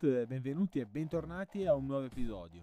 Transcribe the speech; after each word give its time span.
Wii 0.00 0.12
Motorsport, 0.12 0.26
benvenuti 0.26 0.78
e 0.78 0.86
bentornati 0.86 1.66
a 1.66 1.74
un 1.74 1.86
nuovo 1.86 2.06
episodio. 2.06 2.60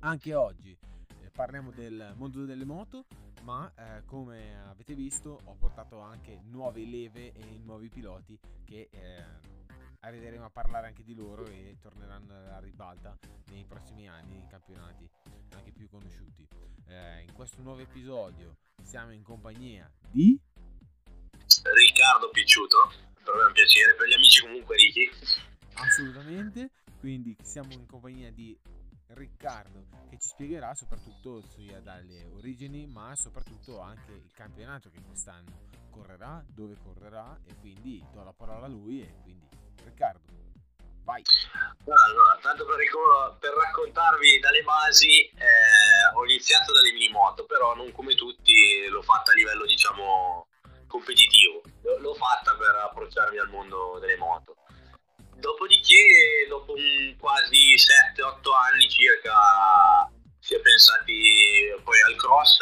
Anche 0.00 0.34
oggi 0.34 0.76
eh, 1.22 1.30
parliamo 1.30 1.70
del 1.70 2.14
mondo 2.16 2.44
delle 2.44 2.64
moto, 2.64 3.06
ma 3.42 3.72
eh, 3.76 4.04
come 4.04 4.60
avete 4.68 4.94
visto 4.94 5.38
ho 5.44 5.54
portato 5.54 6.00
anche 6.00 6.40
nuove 6.44 6.84
leve 6.84 7.32
e 7.32 7.60
nuovi 7.62 7.88
piloti 7.88 8.38
che 8.64 8.88
eh, 8.90 9.24
arriveremo 10.00 10.44
a 10.44 10.50
parlare 10.50 10.88
anche 10.88 11.04
di 11.04 11.14
loro 11.14 11.46
e 11.46 11.76
torneranno 11.80 12.34
alla 12.34 12.58
ribalta 12.58 13.16
nei 13.50 13.64
prossimi 13.64 14.08
anni 14.08 14.34
nei 14.34 14.48
campionati 14.48 15.08
anche 15.50 15.72
più 15.72 15.88
conosciuti. 15.88 16.46
Eh, 16.88 17.22
in 17.22 17.32
questo 17.32 17.62
nuovo 17.62 17.80
episodio 17.80 18.56
siamo 18.82 19.12
in 19.12 19.22
compagnia 19.22 19.90
di 20.10 20.38
Riccardo 21.62 22.30
Picciuto 22.30 23.10
per 23.22 23.34
me 23.36 23.42
è 23.42 23.46
un 23.46 23.52
piacere, 23.52 23.94
per 23.94 24.08
gli 24.08 24.14
amici 24.14 24.40
comunque 24.40 24.76
Ricky. 24.76 25.10
Assolutamente, 25.74 26.70
quindi 26.98 27.36
siamo 27.42 27.72
in 27.72 27.86
compagnia 27.86 28.30
di 28.30 28.58
Riccardo 29.08 29.86
che 30.08 30.18
ci 30.18 30.28
spiegherà 30.28 30.74
soprattutto 30.74 31.42
sia 31.42 31.80
dalle 31.80 32.24
origini 32.34 32.86
ma 32.86 33.14
soprattutto 33.14 33.80
anche 33.80 34.12
il 34.12 34.30
campionato 34.32 34.90
che 34.90 35.02
quest'anno 35.02 35.68
correrà, 35.90 36.42
dove 36.46 36.76
correrà 36.82 37.38
e 37.44 37.54
quindi 37.60 38.02
do 38.12 38.22
la 38.22 38.32
parola 38.32 38.66
a 38.66 38.68
lui 38.68 39.02
e 39.02 39.14
quindi 39.22 39.46
Riccardo 39.84 40.42
vai. 41.04 41.22
Allora, 41.84 42.38
tanto 42.40 42.64
per, 42.64 42.78
per 43.38 43.52
raccontarvi 43.52 44.38
dalle 44.38 44.62
basi 44.62 45.26
eh, 45.26 46.14
ho 46.14 46.24
iniziato 46.24 46.72
dalle 46.72 46.92
mini 46.92 47.08
moto 47.10 47.44
però 47.44 47.74
non 47.74 47.92
come 47.92 48.14
tutti 48.14 48.86
l'ho 48.88 49.02
fatta 49.02 49.32
a 49.32 49.34
livello 49.34 49.66
diciamo 49.66 50.46
competitivo, 50.86 51.62
l'ho 51.98 52.14
fatta 52.14 52.54
per 52.54 52.74
approcciarmi 52.74 53.38
al 53.38 53.48
mondo 53.48 53.98
delle 53.98 54.16
moto. 54.16 54.56
Dopodiché, 55.42 56.46
dopo 56.48 56.74
quasi 57.18 57.74
7-8 57.74 58.48
anni 58.70 58.88
circa, 58.88 60.08
si 60.38 60.54
è 60.54 60.60
pensati 60.60 61.74
poi 61.82 62.00
al 62.02 62.14
cross, 62.14 62.58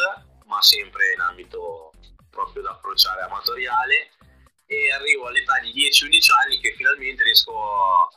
ma 0.47 0.62
sempre 0.62 1.12
in 1.12 1.20
ambito 1.20 1.92
proprio 2.31 2.62
da 2.62 2.70
approcciare 2.70 3.20
amatoriale. 3.20 4.08
E 4.64 4.91
arrivo 4.92 5.27
all'età 5.27 5.58
di 5.58 5.75
10-11 5.75 6.33
anni 6.42 6.61
che 6.61 6.73
finalmente 6.75 7.23
riesco 7.23 7.53
a, 7.53 8.08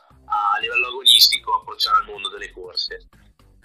livello 0.62 0.86
agonistico 0.86 1.52
a 1.52 1.56
approcciare 1.56 1.98
al 1.98 2.06
mondo 2.06 2.30
delle 2.30 2.50
corse. 2.50 3.08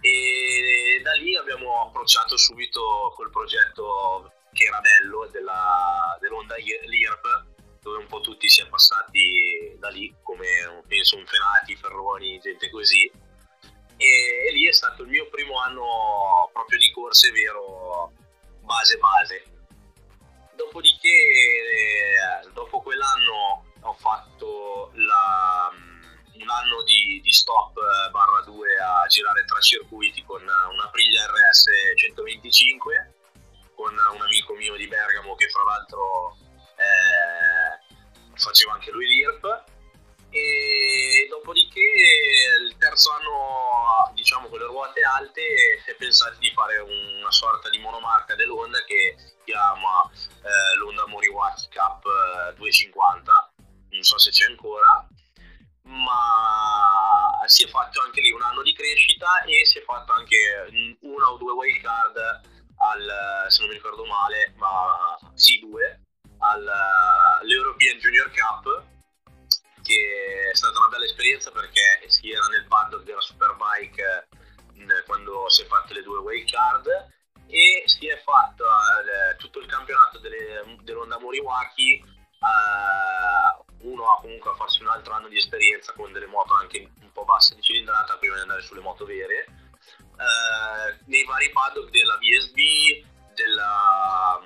E 0.01 0.99
da 1.01 1.13
lì 1.13 1.33
abbiamo 1.37 1.87
approcciato 1.87 2.35
subito 2.35 3.13
col 3.15 3.29
progetto 3.29 4.33
che 4.51 4.65
era 4.65 4.81
bello 4.81 5.29
della, 5.31 6.17
dell'Onda 6.19 6.55
Lirp 6.57 7.48
dove 7.81 7.97
un 7.97 8.07
po' 8.07 8.21
tutti 8.21 8.47
si 8.49 8.61
è 8.61 8.67
passati 8.67 9.75
da 9.77 9.89
lì 9.89 10.13
come 10.21 10.83
penso 10.87 11.17
un 11.17 11.25
Fenati, 11.25 11.75
Ferroni, 11.75 12.39
gente 12.39 12.69
così. 12.69 13.09
E, 13.97 14.05
e 14.47 14.51
lì 14.53 14.67
è 14.67 14.71
stato 14.71 15.03
il 15.03 15.09
mio 15.09 15.27
primo 15.29 15.59
anno 15.59 16.49
proprio 16.53 16.77
di 16.77 16.91
corse 16.91 17.31
vero 17.31 18.11
base 18.61 18.97
base. 18.97 19.43
Dopodiché 20.55 21.07
eh, 21.07 22.49
dopo 22.53 22.81
quell'anno 22.81 23.65
ho 23.81 23.93
fatto 23.93 24.91
la, 24.95 25.71
un 25.71 26.49
anno 26.49 26.83
di, 26.83 27.19
di 27.21 27.31
stop 27.31 27.77
eh, 27.77 28.11
barra 28.11 28.41
2 28.41 28.77
a 28.77 29.05
girare 29.07 29.45
tra 29.45 29.59
circuiti 29.59 30.23
con 30.23 30.41
una 30.41 30.83
Aprilia 30.83 31.25
RS 31.25 31.65
125 31.95 33.13
con 33.75 33.93
un 33.93 34.21
amico 34.21 34.53
mio 34.55 34.75
di 34.75 34.87
Bergamo 34.87 35.35
che 35.35 35.49
fra 35.49 35.63
l'altro 35.63 36.35
eh, 36.75 37.28
faceva 38.39 38.73
anche 38.73 38.91
lui 38.91 39.05
l'IRP. 39.05 39.63
E 40.31 41.25
dopodiché 41.27 41.81
il 42.61 42.77
terzo 42.77 43.11
anno 43.11 44.11
diciamo 44.13 44.47
con 44.47 44.59
le 44.59 44.65
ruote 44.65 45.01
alte 45.01 45.41
si 45.83 45.89
è 45.89 45.95
pensato 45.95 46.37
di 46.37 46.51
fare 46.51 46.77
una 46.77 47.31
sorta 47.31 47.67
di 47.69 47.79
monomarca 47.79 48.35
dell'Honda 48.35 48.83
che 48.85 49.15
si 49.17 49.33
chiama 49.45 50.07
eh, 50.13 50.77
l'Honda 50.77 51.07
Moriwaki 51.07 51.69
Cup 51.73 52.03
250 52.57 53.53
eh, 53.57 53.63
non 53.89 54.03
so 54.03 54.19
se 54.19 54.29
c'è 54.29 54.45
ancora 54.45 55.07
ma 55.83 57.41
si 57.45 57.63
è 57.63 57.67
fatto 57.67 58.01
anche 58.01 58.21
lì 58.21 58.31
un 58.31 58.43
anno 58.43 58.61
di 58.61 58.73
crescita 58.73 59.41
e 59.43 59.65
si 59.65 59.79
è 59.79 59.81
fatto 59.81 60.13
anche 60.13 60.97
una 61.01 61.31
o 61.31 61.37
due 61.37 61.53
wildcard 61.53 62.41
al, 62.77 63.45
se 63.49 63.59
non 63.61 63.69
mi 63.69 63.75
ricordo 63.75 64.05
male, 64.05 64.53
ma 64.57 65.17
sì, 65.33 65.59
due, 65.59 66.01
all'European 66.49 67.97
Junior 67.99 68.31
Cup, 68.31 68.83
che 69.83 70.49
è 70.51 70.55
stata 70.55 70.77
una 70.79 70.89
bella 70.89 71.05
esperienza 71.05 71.51
perché 71.51 72.03
si 72.07 72.31
era 72.31 72.45
nel 72.47 72.65
paddock 72.67 73.03
della 73.03 73.21
Superbike 73.21 74.27
quando 75.05 75.49
si 75.49 75.63
è 75.63 75.65
fatte 75.65 75.93
le 75.93 76.03
due 76.03 76.19
wake 76.19 76.45
card 76.45 76.87
e 77.47 77.83
si 77.85 78.07
è 78.07 78.17
fatto 78.23 78.63
eh, 78.63 79.35
tutto 79.37 79.59
il 79.59 79.67
campionato 79.67 80.19
delle, 80.19 80.77
dell'Onda 80.81 81.19
Moriwaki 81.19 81.95
eh, 81.95 83.87
uno 83.87 84.11
ha 84.11 84.19
comunque 84.21 84.51
a 84.51 84.55
farsi 84.55 84.81
un 84.81 84.89
altro 84.89 85.13
anno 85.13 85.27
di 85.27 85.37
esperienza 85.37 85.93
con 85.93 86.11
delle 86.11 86.27
moto 86.27 86.53
anche 86.53 86.91
un 87.01 87.11
po' 87.11 87.25
basse 87.25 87.55
di 87.55 87.61
cilindrata 87.61 88.17
prima 88.17 88.35
di 88.35 88.41
andare 88.41 88.61
sulle 88.61 88.81
moto 88.81 89.05
vere 89.05 89.45
eh, 89.45 90.99
nei 91.05 91.23
vari 91.25 91.49
paddock 91.51 91.89
della 91.89 92.17
BSB, 92.17 93.05
della, 93.33 94.39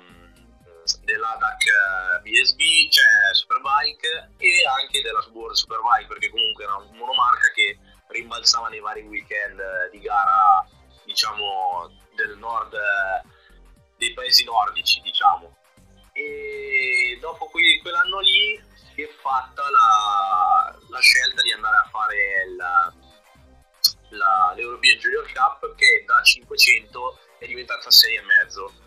dell'ADAC 1.04 2.22
BSB, 2.22 2.60
eh, 2.60 2.88
cioè 2.90 3.34
Superbike 3.34 4.30
e 4.38 4.66
anche 4.66 5.02
della 5.02 5.24
World 5.32 5.54
Superbike 5.54 6.06
perché 6.06 6.30
comunque 6.30 6.64
era 6.64 6.76
una 6.76 6.90
monomarca 6.92 7.50
che 7.54 7.78
rimbalzava 8.08 8.68
nei 8.68 8.80
vari 8.80 9.02
weekend 9.02 9.58
eh, 9.58 9.90
di 9.90 10.00
gara 10.00 10.66
diciamo 11.04 11.90
del 12.14 12.36
nord 12.38 12.74
dei 13.96 14.12
paesi 14.14 14.44
nordici 14.44 15.00
diciamo 15.02 15.56
e 16.12 17.18
dopo 17.20 17.46
que- 17.46 17.78
quell'anno 17.82 18.20
lì 18.20 18.62
si 18.94 19.02
è 19.02 19.08
fatta 19.20 19.62
la, 19.70 20.78
la 20.88 21.00
scelta 21.00 21.42
di 21.42 21.52
andare 21.52 21.76
a 21.76 21.88
fare 21.90 22.16
il 22.46 22.56
la, 24.14 24.52
l'European 24.56 24.98
Junior 24.98 25.30
Cup 25.32 25.74
che 25.74 26.04
da 26.06 26.22
500 26.22 27.18
è 27.38 27.46
diventata 27.46 27.88
6,5. 27.88 28.83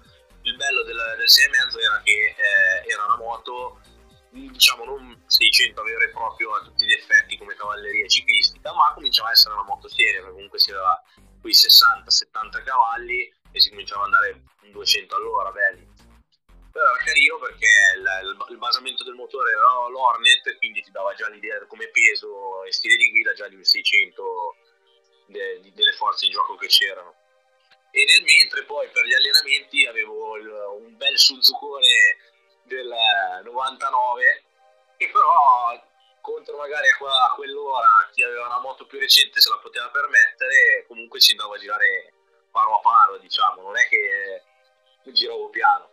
Il 0.47 0.55
bello 0.55 0.83
del, 0.83 0.95
del 1.17 1.27
6,5 1.27 1.79
era 1.83 2.01
che 2.03 2.35
eh, 2.37 2.89
era 2.89 3.03
una 3.03 3.17
moto 3.17 3.81
diciamo 4.29 4.85
non 4.85 5.23
600 5.25 5.81
vero 5.83 6.03
e 6.03 6.09
proprio 6.09 6.53
a 6.53 6.61
tutti 6.61 6.85
gli 6.85 6.93
effetti 6.93 7.37
come 7.37 7.55
cavalleria 7.55 8.07
ciclistica 8.07 8.73
ma 8.73 8.93
cominciava 8.93 9.29
a 9.29 9.31
essere 9.31 9.53
una 9.53 9.63
moto 9.63 9.87
seria 9.87 10.19
perché 10.19 10.33
comunque 10.33 10.59
si 10.59 10.71
aveva 10.71 11.01
quei 11.41 11.53
60-70 11.53 12.63
cavalli 12.63 13.33
e 13.51 13.59
si 13.59 13.69
cominciava 13.69 14.05
ad 14.05 14.13
andare 14.13 14.43
200 14.71 15.15
all'ora 15.15 15.51
belli 15.51 15.87
però 16.71 16.85
era 16.85 17.03
carino 17.03 17.39
perché 17.39 17.67
il, 17.97 18.05
il, 18.29 18.45
il, 18.51 18.57
basamento 18.57 19.03
del 19.03 19.15
motore 19.15 19.51
era 19.51 19.87
l'Hornet 19.89 20.57
quindi 20.57 20.81
ti 20.81 20.91
dava 20.91 21.13
già 21.15 21.27
l'idea 21.29 21.65
come 21.65 21.87
peso 21.87 22.63
e 22.63 22.71
stile 22.71 22.95
di 22.95 23.09
guida 23.09 23.33
già 23.33 23.47
di 23.47 23.55
un 23.55 23.63
600 23.63 24.55
de, 25.27 25.71
delle 25.73 25.93
forze 25.93 26.25
di 26.25 26.31
gioco 26.31 26.55
che 26.55 26.67
c'erano. 26.67 27.15
E 27.91 28.05
nel 28.05 28.23
mentre 28.23 28.63
poi 28.63 28.87
per 28.89 29.05
gli 29.05 29.13
allenamenti 29.13 29.85
avevo 29.85 30.37
il, 30.37 30.47
un 30.81 30.97
bel 30.97 31.17
Suzucone 31.17 32.17
del 32.63 32.93
99 33.43 34.43
che 34.97 35.09
però 35.09 35.81
contro 36.21 36.57
magari 36.57 36.89
a, 36.89 37.33
quell'ora 37.33 37.87
chi 38.11 38.23
aveva 38.23 38.47
una 38.47 38.59
moto 38.59 38.85
più 38.85 38.99
recente 38.99 39.39
se 39.39 39.49
la 39.49 39.57
poteva 39.59 39.89
permettere 39.89 40.85
comunque 40.87 41.21
ci 41.21 41.31
andavo 41.31 41.53
a 41.53 41.57
girare 41.57 42.13
paro 42.57 42.75
a 42.75 42.79
paro 42.79 43.17
diciamo. 43.17 43.61
Non 43.61 43.77
è 43.77 43.87
che 43.87 44.43
giravo 45.11 45.49
piano. 45.49 45.89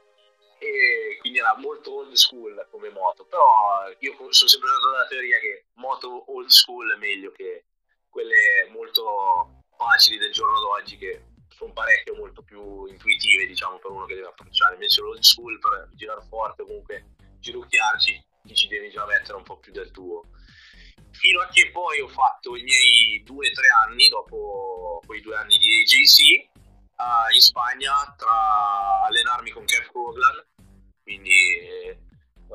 E 0.59 1.19
quindi 1.21 1.39
era 1.39 1.55
molto 1.57 1.95
old 1.95 2.15
school 2.15 2.67
come 2.71 2.89
moto. 2.91 3.25
Però 3.27 3.89
io 3.99 4.17
sono 4.31 4.49
sempre 4.49 4.69
stato 4.71 4.91
della 4.91 5.07
teoria 5.07 5.39
che 5.39 5.67
moto 5.75 6.25
old 6.33 6.49
school 6.49 6.93
è 6.93 6.97
meglio 6.97 7.33
che 7.33 7.67
quelle 8.09 8.69
molto 8.71 9.63
facili 9.77 10.19
del 10.19 10.33
giorno 10.33 10.61
d'oggi 10.61 10.97
che 10.97 11.23
sono 11.55 11.73
parecchio 11.73 12.17
molto 12.17 12.43
più 12.43 12.87
intuitive 12.87 13.47
diciamo 13.47 13.79
per 13.79 13.91
uno 13.91 14.07
che 14.07 14.15
deve 14.15 14.29
approcciare. 14.29 14.75
Invece 14.75 15.01
l'old 15.01 15.23
school 15.23 15.59
per 15.59 15.89
girare 15.95 16.25
forte 16.29 16.65
comunque 16.65 17.15
girucchiarci 17.39 18.25
ci 18.53 18.69
devi 18.69 18.91
già 18.91 19.07
mettere 19.07 19.37
un 19.37 19.45
po' 19.45 19.59
più 19.59 19.73
del 19.73 19.91
tuo. 19.91 20.25
Fino 21.13 21.41
a 21.41 21.47
che 21.47 21.71
poi 21.71 22.01
ho 22.01 22.09
fatto 22.09 22.57
i 22.57 22.63
miei 22.63 23.23
due 23.23 23.49
o 23.49 23.53
tre 23.53 23.69
anni 23.87 24.09
dopo 24.09 25.01
quei 25.07 25.21
due 25.21 25.37
anni 25.37 25.57
di 25.59 25.85
JC 25.85 26.49
uh, 26.97 27.33
in 27.33 27.41
Spagna 27.41 28.15
tra 28.17 29.05
allenarmi 29.07 29.51
con 29.51 29.65
Kev 29.65 29.87
Coglan 29.87 30.45
quindi 31.05 31.97
uh, 32.49 32.55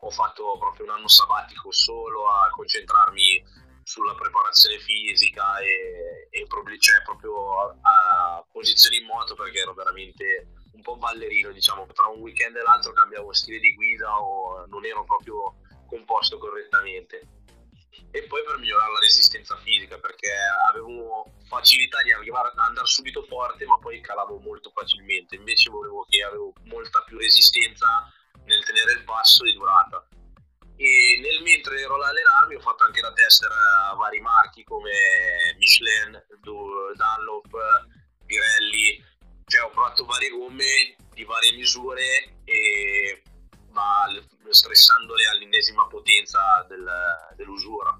ho 0.00 0.10
fatto 0.10 0.56
proprio 0.58 0.86
un 0.86 0.92
anno 0.92 1.08
sabbatico 1.08 1.72
solo 1.72 2.28
a 2.28 2.48
concentrarmi 2.50 3.42
sulla 3.84 4.14
preparazione 4.14 4.78
fisica 4.78 5.58
e, 5.58 6.28
e 6.30 6.46
cioè 6.78 7.02
proprio 7.02 7.60
a, 7.60 7.76
a 7.82 8.46
posizione 8.50 8.96
in 8.96 9.06
moto 9.06 9.34
perché 9.34 9.60
ero 9.60 9.74
veramente 9.74 10.48
un 10.72 10.82
po' 10.82 10.96
ballerino 10.96 11.52
diciamo. 11.52 11.86
Tra 11.92 12.06
un 12.06 12.20
weekend 12.20 12.56
e 12.56 12.62
l'altro 12.62 12.92
cambiavo 12.92 13.32
stile 13.32 13.60
di 13.60 13.74
guida 13.74 14.18
o 14.18 14.66
non 14.66 14.84
ero 14.84 15.04
proprio 15.04 15.56
composto 15.86 16.38
correttamente. 16.38 17.28
E 18.10 18.22
poi 18.24 18.42
per 18.44 18.58
migliorare 18.58 18.92
la 18.92 18.98
resistenza 18.98 19.56
fisica 19.58 19.98
perché 19.98 20.32
avevo 20.68 21.32
facilità 21.46 22.02
di 22.02 22.12
arrivare 22.12 22.48
ad 22.48 22.58
andare 22.58 22.86
subito 22.86 23.22
forte 23.22 23.66
ma 23.66 23.78
poi 23.78 24.00
calavo 24.00 24.38
molto 24.38 24.70
facilmente. 24.70 25.36
Invece 25.36 25.70
volevo 25.70 26.04
che 26.08 26.22
avevo 26.22 26.52
molta 26.64 27.02
più 27.02 27.18
resistenza 27.18 28.10
nel 28.46 28.64
tenere 28.64 28.92
il 28.92 29.04
passo 29.04 29.44
e 29.44 29.52
durata 29.52 30.06
e 30.76 31.20
nel 31.20 31.42
mentre 31.42 31.80
ero 31.80 31.94
ad 31.94 32.02
allenarmi 32.02 32.56
ho 32.56 32.60
fatto 32.60 32.84
anche 32.84 33.00
la 33.00 33.12
tester 33.12 33.50
a 33.50 33.94
vari 33.94 34.20
marchi 34.20 34.64
come 34.64 35.54
Michelin, 35.56 36.24
Dunlop, 36.40 37.50
Pirelli. 38.26 39.12
Cioè 39.46 39.62
ho 39.62 39.70
provato 39.70 40.04
varie 40.04 40.30
gomme 40.30 40.96
di 41.12 41.24
varie 41.24 41.52
misure 41.52 42.40
e 42.44 43.22
ma 43.70 44.06
stressandole 44.48 45.26
all'ennesima 45.26 45.86
potenza 45.86 46.64
del, 46.68 46.88
dell'usura. 47.36 47.96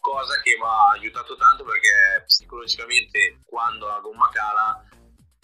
Cosa 0.00 0.40
che 0.40 0.56
mi 0.56 0.64
ha 0.64 0.90
aiutato 0.90 1.36
tanto 1.36 1.64
perché 1.64 2.22
psicologicamente 2.24 3.40
quando 3.44 3.88
la 3.88 3.98
gomma 4.00 4.30
cala 4.30 4.82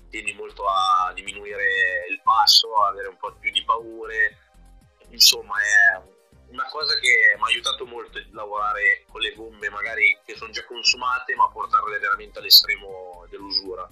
tendi 0.09 0.33
molto 0.33 0.65
a 0.67 1.13
diminuire 1.13 2.07
il 2.09 2.21
passo, 2.23 2.73
a 2.77 2.89
avere 2.89 3.09
un 3.09 3.17
po' 3.19 3.35
più 3.35 3.51
di 3.51 3.65
paure, 3.65 4.39
insomma 5.11 5.55
è 5.61 6.14
una 6.55 6.67
cosa 6.71 6.95
che 7.01 7.35
mi 7.37 7.43
ha 7.43 7.47
aiutato 7.47 7.85
molto 7.85 8.19
a 8.19 8.25
lavorare 8.31 9.05
con 9.11 9.21
le 9.21 9.35
gomme 9.35 9.69
magari 9.71 10.17
che 10.25 10.37
sono 10.37 10.53
già 10.53 10.65
consumate 10.65 11.35
ma 11.35 11.51
portarle 11.51 11.99
veramente 11.99 12.39
all'estremo 12.39 13.27
dell'usura 13.29 13.87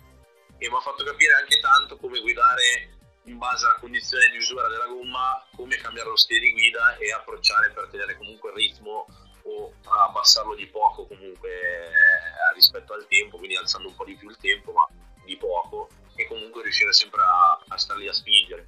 e 0.59 0.69
mi 0.69 0.77
ha 0.77 0.81
fatto 0.81 1.03
capire 1.03 1.35
anche 1.35 1.59
tanto 1.59 1.97
come 1.97 2.21
guidare 2.21 3.01
in 3.25 3.37
base 3.37 3.67
alla 3.67 3.79
condizione 3.79 4.29
di 4.31 4.37
usura 4.37 4.69
della 4.69 4.87
gomma, 4.87 5.45
come 5.55 5.77
cambiare 5.77 6.09
lo 6.09 6.17
stile 6.17 6.41
di 6.41 6.53
guida 6.53 6.97
e 6.97 7.13
approcciare 7.13 7.71
per 7.71 7.89
tenere 7.89 8.17
comunque 8.17 8.51
il 8.51 8.57
ritmo 8.57 9.07
o 9.45 9.73
abbassarlo 9.83 10.55
di 10.55 10.67
poco 10.69 11.07
comunque 11.07 11.51
eh, 11.51 12.55
rispetto 12.55 12.95
al 12.95 13.07
tempo, 13.09 13.39
quindi 13.39 13.57
alzando 13.57 13.89
un 13.89 13.97
po' 13.97 14.05
di 14.05 14.15
più 14.15 14.29
il 14.29 14.37
tempo, 14.39 14.73
ma 14.73 14.87
di 15.25 15.37
poco, 15.37 15.89
e 16.15 16.27
comunque 16.27 16.63
riuscire 16.63 16.93
sempre 16.93 17.23
a, 17.23 17.61
a 17.69 17.77
star 17.77 17.97
lì 17.97 18.07
a 18.07 18.13
spingere. 18.13 18.67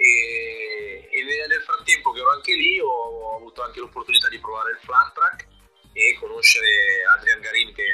E, 0.00 1.08
e, 1.10 1.46
nel 1.46 1.62
frattempo 1.62 2.12
che 2.12 2.20
ero 2.20 2.30
anche 2.30 2.54
lì 2.54 2.80
ho 2.80 3.36
avuto 3.36 3.62
anche 3.62 3.80
l'opportunità 3.80 4.28
di 4.28 4.38
provare 4.38 4.70
il 4.70 4.78
flat 4.78 5.12
track 5.12 5.46
e 5.92 6.16
conoscere 6.18 7.04
Adrian 7.16 7.40
Garin 7.40 7.74
che 7.74 7.84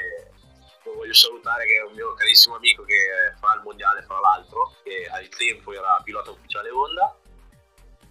voglio 0.85 1.15
salutare 1.15 1.67
che 1.67 1.75
è 1.79 1.83
un 1.83 1.95
mio 1.95 2.15
carissimo 2.15 2.55
amico 2.55 2.85
che 2.85 3.35
fa 3.41 3.55
il 3.57 3.63
mondiale 3.65 4.03
fra 4.03 4.21
l'altro 4.21 4.77
che 4.85 5.09
al 5.11 5.29
tempo 5.31 5.73
era 5.73 6.01
pilota 6.05 6.31
ufficiale 6.31 6.71
Honda 6.71 7.19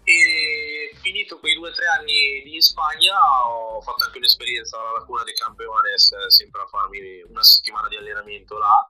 e 0.04 0.92
finito 1.02 1.40
quei 1.40 1.56
due 1.56 1.70
o 1.70 1.74
tre 1.74 1.88
anni 1.88 2.44
lì 2.44 2.56
in 2.56 2.62
Spagna 2.62 3.16
ho 3.48 3.82
fatto 3.82 4.06
anche 4.06 4.18
un'esperienza 4.18 4.80
alla 4.80 5.00
Lacuna 5.00 5.24
dei 5.24 5.34
Campeones, 5.34 6.28
sempre 6.28 6.62
a 6.62 6.68
farmi 6.68 7.24
una 7.24 7.42
settimana 7.42 7.88
di 7.88 7.96
allenamento 7.96 8.58
là, 8.60 8.88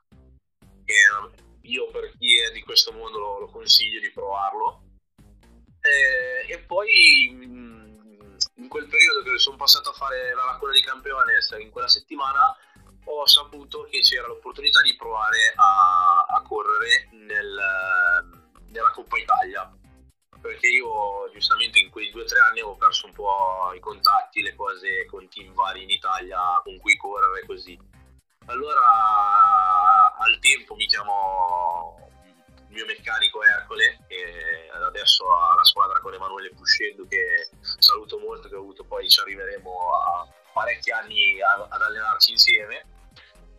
che 0.84 0.94
io 1.62 1.90
per 1.92 2.12
chi 2.18 2.38
è 2.40 2.52
di 2.52 2.62
questo 2.64 2.92
mondo 2.92 3.18
lo, 3.18 3.40
lo 3.40 3.48
consiglio 3.48 4.02
di 4.02 4.12
provarlo. 4.12 4.85
E, 5.86 6.52
e 6.52 6.60
poi 6.60 7.30
in 7.30 8.68
quel 8.68 8.88
periodo 8.88 9.22
che 9.22 9.38
sono 9.38 9.56
passato 9.56 9.92
a 9.92 9.94
fare 9.94 10.34
la 10.34 10.46
Lacuna 10.46 10.72
dei 10.72 10.82
Campeones, 10.82 11.56
in 11.60 11.70
quella 11.70 11.88
settimana 11.88 12.56
ho 13.08 13.28
saputo 13.28 13.84
che 13.84 14.00
c'era 14.00 14.28
l'opportunità 14.28 14.82
di 14.82 14.96
provare 14.96 15.54
a, 15.56 16.26
a 16.28 16.42
correre 16.42 17.10
nel, 17.12 17.60
nella 18.70 18.92
Coppa 18.92 19.18
Italia 19.20 19.72
perché 20.46 20.68
io 20.68 21.30
giustamente 21.32 21.80
in 21.80 21.90
quei 21.90 22.12
due 22.12 22.22
o 22.22 22.26
tre 22.26 22.40
anni 22.40 22.60
avevo 22.60 22.76
perso 22.76 23.08
un 23.08 23.14
po' 23.14 23.74
i 23.76 23.80
contatti, 23.80 24.44
le 24.44 24.54
cose 24.54 25.06
con 25.08 25.28
team 25.28 25.54
vari 25.54 25.82
in 25.82 25.90
Italia 25.90 26.62
con 26.64 26.78
cui 26.78 26.96
correre 26.98 27.46
così. 27.48 27.78
Allora 28.46 30.14
al 30.18 30.38
tempo 30.40 30.76
mi 30.76 30.86
chiamò 30.86 31.98
mio 32.76 32.86
meccanico 32.86 33.42
Ercole 33.42 34.00
e 34.08 34.70
adesso 34.74 35.24
ha 35.34 35.56
la 35.56 35.64
squadra 35.64 36.00
con 36.02 36.14
Emanuele 36.14 36.54
Puscello 36.54 37.08
che 37.08 37.50
saluto 37.80 38.20
molto, 38.20 38.50
che 38.50 38.56
ho 38.56 38.60
avuto 38.60 38.84
poi 38.84 39.10
ci 39.10 39.22
arriveremo 39.22 39.72
a 39.98 40.28
parecchi 40.52 40.92
anni 40.92 41.42
ad 41.42 41.82
allenarci 41.82 42.32
insieme. 42.32 42.86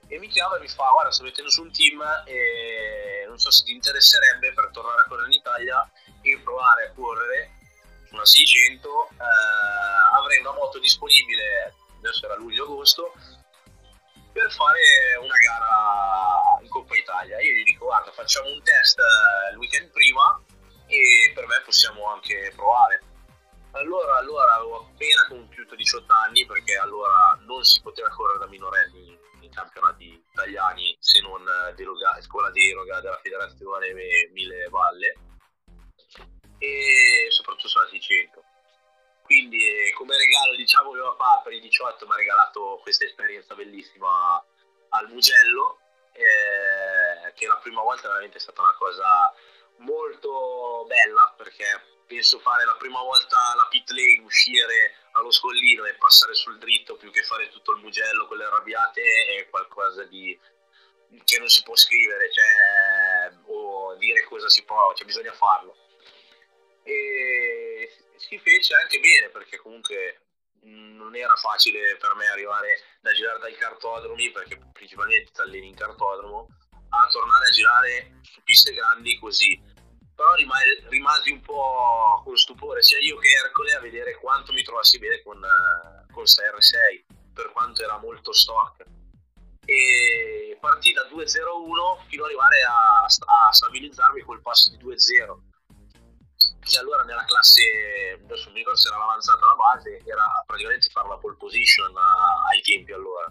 E 0.08 0.18
mi 0.18 0.28
chiama 0.28 0.56
e 0.56 0.60
mi 0.60 0.68
fa 0.68 0.90
guarda 0.92 1.10
sto 1.10 1.24
mettendo 1.24 1.50
su 1.50 1.62
un 1.62 1.72
team 1.72 2.00
e 2.26 3.24
non 3.26 3.38
so 3.38 3.50
se 3.50 3.64
ti 3.64 3.72
interesserebbe 3.72 4.52
per 4.52 4.70
tornare 4.72 5.00
a 5.00 5.04
correre 5.08 5.26
in 5.26 5.32
Italia 5.32 5.90
e 6.22 6.38
provare 6.44 6.86
a 6.86 6.92
correre 6.92 7.50
una 8.12 8.24
600 8.24 9.08
eh, 9.10 9.14
avrei 10.14 10.38
una 10.38 10.52
moto 10.52 10.78
disponibile 10.78 11.74
adesso 11.98 12.24
era 12.24 12.36
luglio-agosto 12.36 13.14
per 14.36 14.52
fare 14.52 14.80
una 15.18 15.34
gara 15.40 16.60
in 16.60 16.68
Coppa 16.68 16.94
Italia. 16.94 17.40
Io 17.40 17.52
gli 17.54 17.64
dico 17.64 17.86
guarda 17.86 18.12
facciamo 18.12 18.52
un 18.52 18.62
test 18.62 18.98
eh, 18.98 19.52
il 19.52 19.56
weekend 19.56 19.90
prima 19.90 20.38
e 20.86 21.32
per 21.34 21.46
me 21.46 21.62
possiamo 21.64 22.12
anche 22.12 22.52
provare. 22.54 23.00
Allora, 23.72 24.16
allora 24.16 24.54
avevo 24.54 24.84
appena 24.84 25.26
compiuto 25.28 25.74
18 25.74 26.12
anni 26.12 26.44
perché 26.44 26.76
allora 26.76 27.38
non 27.46 27.64
si 27.64 27.80
poteva 27.80 28.10
correre 28.10 28.40
da 28.40 28.46
minorenni 28.46 29.18
in 29.40 29.50
campionati 29.50 30.22
italiani 30.32 30.94
se 30.98 31.20
non 31.20 31.42
deroga, 31.74 32.20
scuola 32.20 32.50
deroga 32.50 33.00
della 33.00 33.18
federazione 33.22 33.92
Mille 34.32 34.68
Valle 34.68 35.14
e 36.58 37.26
soprattutto 37.30 37.68
sulla 37.68 37.88
600 37.88 38.45
quindi 39.26 39.92
come 39.94 40.16
regalo 40.16 40.54
diciamo 40.54 40.92
mio 40.92 41.14
papà 41.16 41.42
per 41.42 41.52
i 41.52 41.60
18 41.60 42.06
mi 42.06 42.12
ha 42.12 42.16
regalato 42.16 42.78
questa 42.82 43.04
esperienza 43.04 43.54
bellissima 43.54 44.42
al 44.90 45.08
Mugello 45.08 45.80
eh, 46.12 47.32
che 47.34 47.46
la 47.46 47.56
prima 47.56 47.82
volta 47.82 48.08
veramente 48.08 48.38
è 48.38 48.40
stata 48.40 48.62
una 48.62 48.74
cosa 48.78 49.34
molto 49.78 50.84
bella 50.86 51.34
perché 51.36 51.64
penso 52.06 52.38
fare 52.38 52.64
la 52.64 52.76
prima 52.76 53.00
volta 53.00 53.36
la 53.56 53.66
pit 53.68 53.90
lane, 53.90 54.24
uscire 54.24 54.94
allo 55.12 55.30
scollino 55.30 55.84
e 55.84 55.94
passare 55.94 56.34
sul 56.34 56.58
dritto 56.58 56.96
più 56.96 57.10
che 57.10 57.22
fare 57.22 57.48
tutto 57.50 57.72
il 57.72 57.82
mugello 57.82 58.26
con 58.26 58.38
le 58.38 58.44
arrabbiate 58.44 59.02
è 59.38 59.48
qualcosa 59.50 60.04
di 60.04 60.38
che 61.24 61.38
non 61.38 61.48
si 61.48 61.62
può 61.62 61.74
scrivere 61.76 62.30
cioè, 62.32 63.32
o 63.46 63.94
dire 63.96 64.24
cosa 64.24 64.48
si 64.48 64.64
può, 64.64 64.92
cioè 64.94 65.06
bisogna 65.06 65.32
farlo. 65.32 65.76
E 66.82 68.05
si 68.26 68.38
fece 68.38 68.74
anche 68.74 68.98
bene 68.98 69.28
perché 69.28 69.56
comunque 69.58 70.22
non 70.66 71.14
era 71.14 71.34
facile 71.36 71.96
per 71.96 72.14
me 72.16 72.26
arrivare 72.26 72.80
da 73.00 73.12
girare 73.12 73.38
dai 73.38 73.54
cartodromi 73.54 74.32
perché 74.32 74.58
principalmente 74.72 75.30
ti 75.30 75.40
alleni 75.40 75.68
in 75.68 75.76
cartodromo 75.76 76.48
a 76.88 77.06
tornare 77.08 77.46
a 77.46 77.50
girare 77.50 78.18
su 78.22 78.42
piste 78.42 78.74
grandi 78.74 79.18
così. 79.18 79.74
Però 80.14 80.34
rimasi, 80.34 80.82
rimasi 80.88 81.30
un 81.30 81.40
po' 81.42 82.22
con 82.24 82.36
stupore 82.36 82.82
sia 82.82 82.98
io 82.98 83.16
che 83.18 83.28
Ercole 83.28 83.74
a 83.74 83.80
vedere 83.80 84.16
quanto 84.16 84.52
mi 84.52 84.62
trovassi 84.62 84.98
bene 84.98 85.22
con, 85.22 85.36
uh, 85.36 86.12
con 86.12 86.26
sta 86.26 86.42
R6 86.42 87.04
per 87.34 87.52
quanto 87.52 87.82
era 87.82 87.98
molto 87.98 88.32
stock. 88.32 88.82
E 89.66 90.56
partì 90.58 90.92
da 90.92 91.02
2.01 91.02 92.08
fino 92.08 92.22
ad 92.22 92.28
arrivare 92.28 92.62
a, 92.62 93.04
a 93.04 93.52
stabilizzarmi 93.52 94.22
col 94.22 94.40
passo 94.40 94.70
di 94.70 94.78
2.0 94.82 95.45
che 96.60 96.78
allora 96.78 97.02
nella 97.04 97.24
classe 97.24 98.18
adesso 98.22 98.50
mi 98.50 98.58
ricordo 98.58 98.78
se 98.78 98.88
era 98.88 98.98
l'avanzata 98.98 99.46
la 99.46 99.54
base 99.54 100.02
era 100.04 100.42
praticamente 100.46 100.90
fare 100.90 101.08
la 101.08 101.16
pole 101.18 101.36
position 101.36 101.94
ai 102.50 102.60
tempi 102.62 102.92
allora 102.92 103.30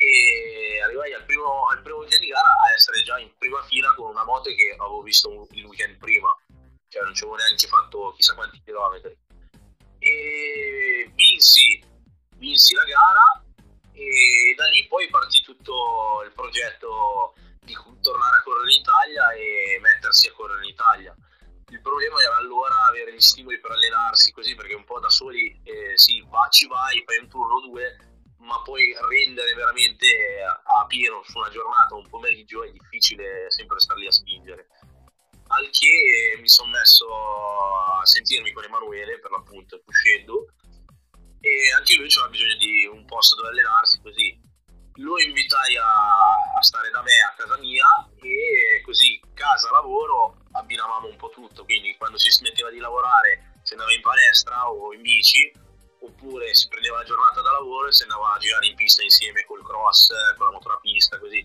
e 0.00 0.80
arrivai 0.82 1.12
al 1.12 1.26
primo, 1.26 1.68
al 1.68 1.82
primo 1.82 1.98
weekend 1.98 2.22
di 2.22 2.28
gara 2.28 2.56
a 2.64 2.72
essere 2.72 3.02
già 3.02 3.18
in 3.18 3.30
prima 3.36 3.62
fila 3.64 3.92
con 3.94 4.08
una 4.08 4.24
moto 4.24 4.48
che 4.54 4.74
avevo 4.78 5.02
visto 5.02 5.46
il 5.50 5.64
weekend 5.66 5.98
prima, 5.98 6.34
cioè 6.88 7.02
non 7.02 7.14
ci 7.14 7.24
avevo 7.24 7.36
neanche 7.36 7.66
fatto 7.66 8.14
chissà 8.16 8.34
quanti 8.34 8.62
chilometri. 8.64 9.14
E 9.98 11.12
vinsi, 11.14 11.84
vinsi 12.36 12.74
la 12.74 12.84
gara 12.84 13.44
e 13.92 14.54
da 14.56 14.64
lì 14.68 14.86
poi 14.86 15.06
partì 15.10 15.42
tutto 15.42 16.22
il 16.24 16.32
progetto 16.32 17.34
di 17.60 17.76
tornare 18.00 18.38
a 18.38 18.42
correre 18.42 18.72
in 18.72 18.80
Italia 18.80 19.32
e 19.32 19.78
mettersi 19.82 20.28
a 20.28 20.32
correre 20.32 20.62
in 20.62 20.70
Italia. 20.70 21.14
Il 21.70 21.80
problema 21.82 22.20
era 22.20 22.36
allora 22.36 22.86
avere 22.86 23.14
gli 23.14 23.20
stimoli 23.20 23.60
per 23.60 23.70
allenarsi 23.70 24.32
così 24.32 24.56
perché 24.56 24.74
un 24.74 24.84
po' 24.84 24.98
da 24.98 25.08
soli 25.08 25.60
eh, 25.62 25.96
sì, 25.96 26.20
va, 26.28 26.48
ci 26.50 26.66
vai, 26.66 27.02
fai 27.06 27.18
un 27.18 27.28
turno 27.28 27.54
o 27.54 27.60
due, 27.60 27.96
ma 28.38 28.60
poi 28.62 28.92
rendere 29.08 29.54
veramente 29.54 30.06
a 30.64 30.84
pieno 30.86 31.22
su 31.22 31.38
una 31.38 31.48
giornata, 31.48 31.94
un 31.94 32.08
pomeriggio 32.08 32.64
è 32.64 32.70
difficile 32.72 33.46
sempre 33.50 33.78
star 33.78 33.96
lì 33.96 34.06
a 34.08 34.10
spingere. 34.10 34.66
Al 35.46 35.70
che 35.70 36.38
mi 36.40 36.48
sono 36.48 36.70
messo 36.70 37.06
a 37.06 38.04
sentirmi 38.04 38.52
con 38.52 38.64
Emanuele 38.64 39.20
per 39.20 39.30
l'appunto 39.30 39.80
uscendo 39.86 40.46
e 41.40 41.72
anche 41.76 41.94
lui 41.94 42.06
aveva 42.06 42.28
bisogno 42.28 42.56
di 42.56 42.86
un 42.86 43.04
posto 43.04 43.36
dove 43.36 43.48
allenarsi 43.48 44.00
così. 44.02 44.40
Lo 44.94 45.20
invitai 45.20 45.76
a, 45.76 46.56
a 46.58 46.62
stare 46.62 46.90
da 46.90 47.00
me 47.02 47.12
a 47.20 47.34
casa 47.36 47.56
mia 47.58 47.86
e 48.20 48.82
così 48.84 49.20
casa 49.34 49.70
lavoro 49.70 50.39
abbinavamo 50.70 51.08
un 51.08 51.16
po' 51.16 51.30
tutto, 51.30 51.64
quindi 51.64 51.96
quando 51.96 52.16
si 52.16 52.30
smetteva 52.30 52.70
di 52.70 52.78
lavorare 52.78 53.58
si 53.64 53.72
andava 53.72 53.92
in 53.92 54.00
palestra 54.00 54.70
o 54.70 54.94
in 54.94 55.02
bici, 55.02 55.52
oppure 55.98 56.54
si 56.54 56.68
prendeva 56.68 56.98
la 56.98 57.04
giornata 57.04 57.40
da 57.42 57.50
lavoro 57.50 57.88
e 57.88 57.92
si 57.92 58.02
andava 58.02 58.34
a 58.34 58.38
girare 58.38 58.66
in 58.66 58.76
pista 58.76 59.02
insieme 59.02 59.44
col 59.44 59.64
cross, 59.64 60.08
con 60.36 60.46
la 60.46 60.52
motorapista, 60.52 61.18
così. 61.18 61.44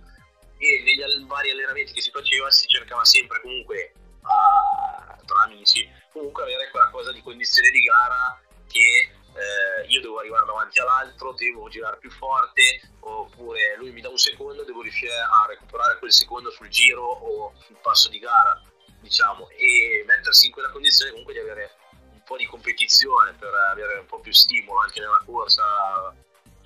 E 0.58 0.82
negli 0.84 1.26
vari 1.26 1.50
allenamenti 1.50 1.94
che 1.94 2.02
si 2.02 2.12
faceva 2.12 2.50
si 2.52 2.68
cercava 2.68 3.04
sempre 3.04 3.42
comunque 3.42 3.94
a, 4.22 5.18
tra 5.26 5.42
amici, 5.42 5.90
comunque 6.12 6.44
avere 6.44 6.70
quella 6.70 6.90
cosa 6.92 7.12
di 7.12 7.22
condizione 7.22 7.72
di 7.72 7.82
gara 7.82 8.40
che 8.70 9.10
eh, 9.34 9.88
io 9.88 10.02
devo 10.02 10.20
arrivare 10.20 10.46
davanti 10.46 10.80
all'altro, 10.80 11.34
devo 11.34 11.68
girare 11.68 11.98
più 11.98 12.10
forte, 12.12 12.80
oppure 13.02 13.76
lui 13.78 13.92
mi 13.92 14.02
dà 14.02 14.10
un 14.10 14.18
secondo, 14.18 14.64
devo 14.64 14.82
riuscire 14.82 15.20
a 15.20 15.46
recuperare 15.50 15.98
quel 15.98 16.14
secondo 16.14 16.52
sul 16.52 16.70
giro 16.70 17.04
o 17.04 17.54
sul 17.66 17.78
passo 17.82 18.08
di 18.08 18.20
gara, 18.20 18.62
diciamo, 19.06 19.50
e 19.52 20.04
mettersi 20.08 20.48
in 20.48 20.52
quella 20.52 20.72
condizione 20.72 21.12
comunque 21.12 21.34
di 21.34 21.40
avere 21.40 21.76
un 22.12 22.24
po' 22.24 22.38
di 22.38 22.48
competizione 22.48 23.34
per 23.34 23.54
avere 23.54 24.00
un 24.00 24.06
po' 24.08 24.20
più 24.20 24.34
stimolo 24.34 24.80
anche 24.80 25.00
nella 25.00 25.22
corsa 25.24 25.64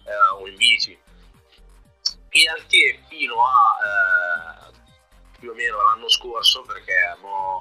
eh, 0.05 0.39
o 0.39 0.47
in 0.47 0.55
bici. 0.55 0.97
E 2.31 2.47
anche 2.47 3.03
fino 3.09 3.43
a 3.43 3.77
eh, 3.83 5.37
più 5.37 5.51
o 5.51 5.53
meno 5.53 5.83
l'anno 5.83 6.07
scorso, 6.07 6.61
perché 6.61 7.17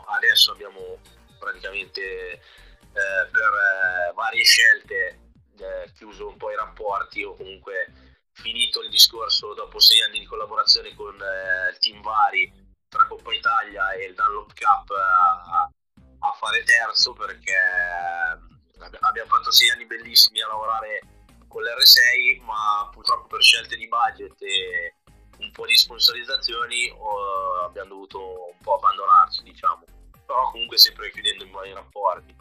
adesso 0.07 0.53
abbiamo 0.53 1.01
praticamente 1.39 2.01
eh, 2.01 2.41
per 2.93 3.53
eh, 3.53 4.13
varie 4.15 4.45
scelte 4.45 5.19
eh, 5.59 5.91
chiuso 5.97 6.29
un 6.29 6.37
po' 6.37 6.53
i 6.53 6.57
rapporti 6.57 7.25
o 7.25 7.35
comunque 7.35 7.93
finito 8.33 8.81
il 8.83 8.91
discorso 8.91 9.55
dopo 9.55 9.81
sei 9.81 10.03
anni 10.03 10.21
di 10.21 10.27
collaborazione 10.27 10.95
con 10.95 11.15
il 11.17 11.79
team 11.79 12.01
Vari 12.03 12.68
tra 12.89 13.07
Coppa 13.07 13.33
Italia 13.33 13.93
e 13.93 14.07
il 14.07 14.15
Dunlop 14.15 14.53
Cup 14.55 14.91
a, 14.91 15.71
a 16.21 16.33
fare 16.33 16.63
terzo 16.65 17.13
perché 17.13 17.55
abbiamo 19.01 19.29
fatto 19.29 19.51
sei 19.51 19.71
anni 19.71 19.87
bellissimi 19.87 20.41
a 20.43 20.49
lavorare 20.49 21.01
con 21.49 21.63
l'R6 21.63 22.43
ma 22.43 22.89
purtroppo 22.93 23.27
per 23.27 23.43
scelte 23.43 23.77
di 23.77 23.89
budget 23.89 24.41
e 24.43 24.95
un 25.39 25.51
po' 25.53 25.67
di 25.67 25.77
sponsorizzazioni 25.77 26.93
abbiamo 27.65 27.89
dovuto 27.89 28.51
un 28.51 28.59
po' 28.63 28.75
abbandonarci 28.75 29.43
diciamo. 29.43 29.85
Però 30.27 30.51
comunque 30.51 30.77
sempre 30.77 31.11
chiudendo 31.11 31.45
i 31.45 31.49
buoni 31.49 31.73
rapporti 31.73 32.37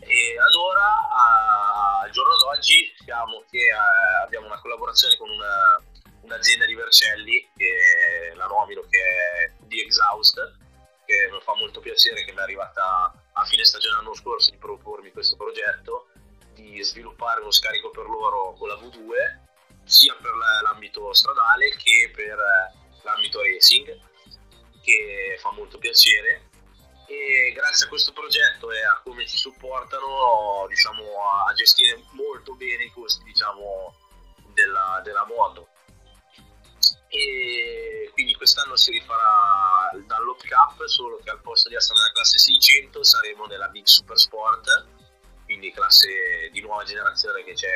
e 0.00 0.38
ad 0.38 0.54
ora, 0.54 2.02
al 2.02 2.10
giorno 2.10 2.36
d'oggi, 2.38 2.90
siamo 3.04 3.44
che 3.50 3.58
eh, 3.58 4.24
abbiamo 4.24 4.46
una 4.46 4.58
collaborazione 4.58 5.16
con 5.16 5.28
una, 5.28 5.78
un'azienda 6.30 6.64
di 6.64 6.74
Vercelli, 6.74 7.50
che 7.56 8.32
la 8.34 8.46
nomino 8.46 8.82
che 8.88 8.98
è 8.98 9.52
di 9.66 9.80
Exhaust, 9.80 10.36
che 11.04 11.28
mi 11.30 11.40
fa 11.40 11.56
molto 11.56 11.80
piacere 11.80 12.24
che 12.24 12.30
mi 12.30 12.38
è 12.38 12.42
arrivata 12.42 13.12
a 13.32 13.44
fine 13.44 13.64
stagione 13.64 13.96
l'anno 13.96 14.14
scorso 14.14 14.50
di 14.52 14.56
propormi 14.58 15.10
questo 15.10 15.36
progetto, 15.36 16.08
di 16.54 16.80
sviluppare 16.82 17.40
uno 17.40 17.50
scarico 17.50 17.90
per 17.90 18.06
loro 18.06 18.54
con 18.54 18.68
la 18.68 18.76
V2, 18.76 19.48
sia 19.84 20.14
per 20.20 20.32
l'ambito 20.62 21.12
stradale 21.12 21.70
che 21.70 22.12
per 22.14 22.38
l'ambito 23.02 23.42
racing, 23.42 23.98
che 24.82 25.36
fa 25.40 25.50
molto 25.50 25.78
piacere. 25.78 26.48
E 27.08 27.52
grazie 27.52 27.86
a 27.86 27.88
questo 27.88 28.12
progetto 28.12 28.70
e 28.70 28.84
a 28.84 29.00
come 29.02 29.26
ci 29.26 29.36
supportano 29.36 30.64
diciamo, 30.68 31.02
a 31.48 31.52
gestire 31.54 32.04
molto 32.12 32.54
bene 32.54 32.84
i 32.84 32.92
costi 32.92 33.24
diciamo, 33.24 33.92
della, 34.54 35.00
della 35.02 35.26
moto 35.26 35.69
e 37.22 38.10
quindi 38.12 38.34
quest'anno 38.34 38.76
si 38.76 38.90
rifarà 38.90 39.90
il 39.94 40.04
Dunlop 40.04 40.40
Cup 40.46 40.84
solo 40.86 41.18
che 41.22 41.30
al 41.30 41.40
posto 41.40 41.68
di 41.68 41.74
essere 41.74 41.98
nella 41.98 42.12
classe 42.12 42.38
600 42.38 43.02
saremo 43.02 43.46
nella 43.46 43.68
Big 43.68 43.86
Super 43.86 44.18
Sport 44.18 44.86
quindi 45.44 45.72
classe 45.72 46.48
di 46.52 46.60
nuova 46.60 46.84
generazione 46.84 47.42
che 47.42 47.54
c'è 47.54 47.74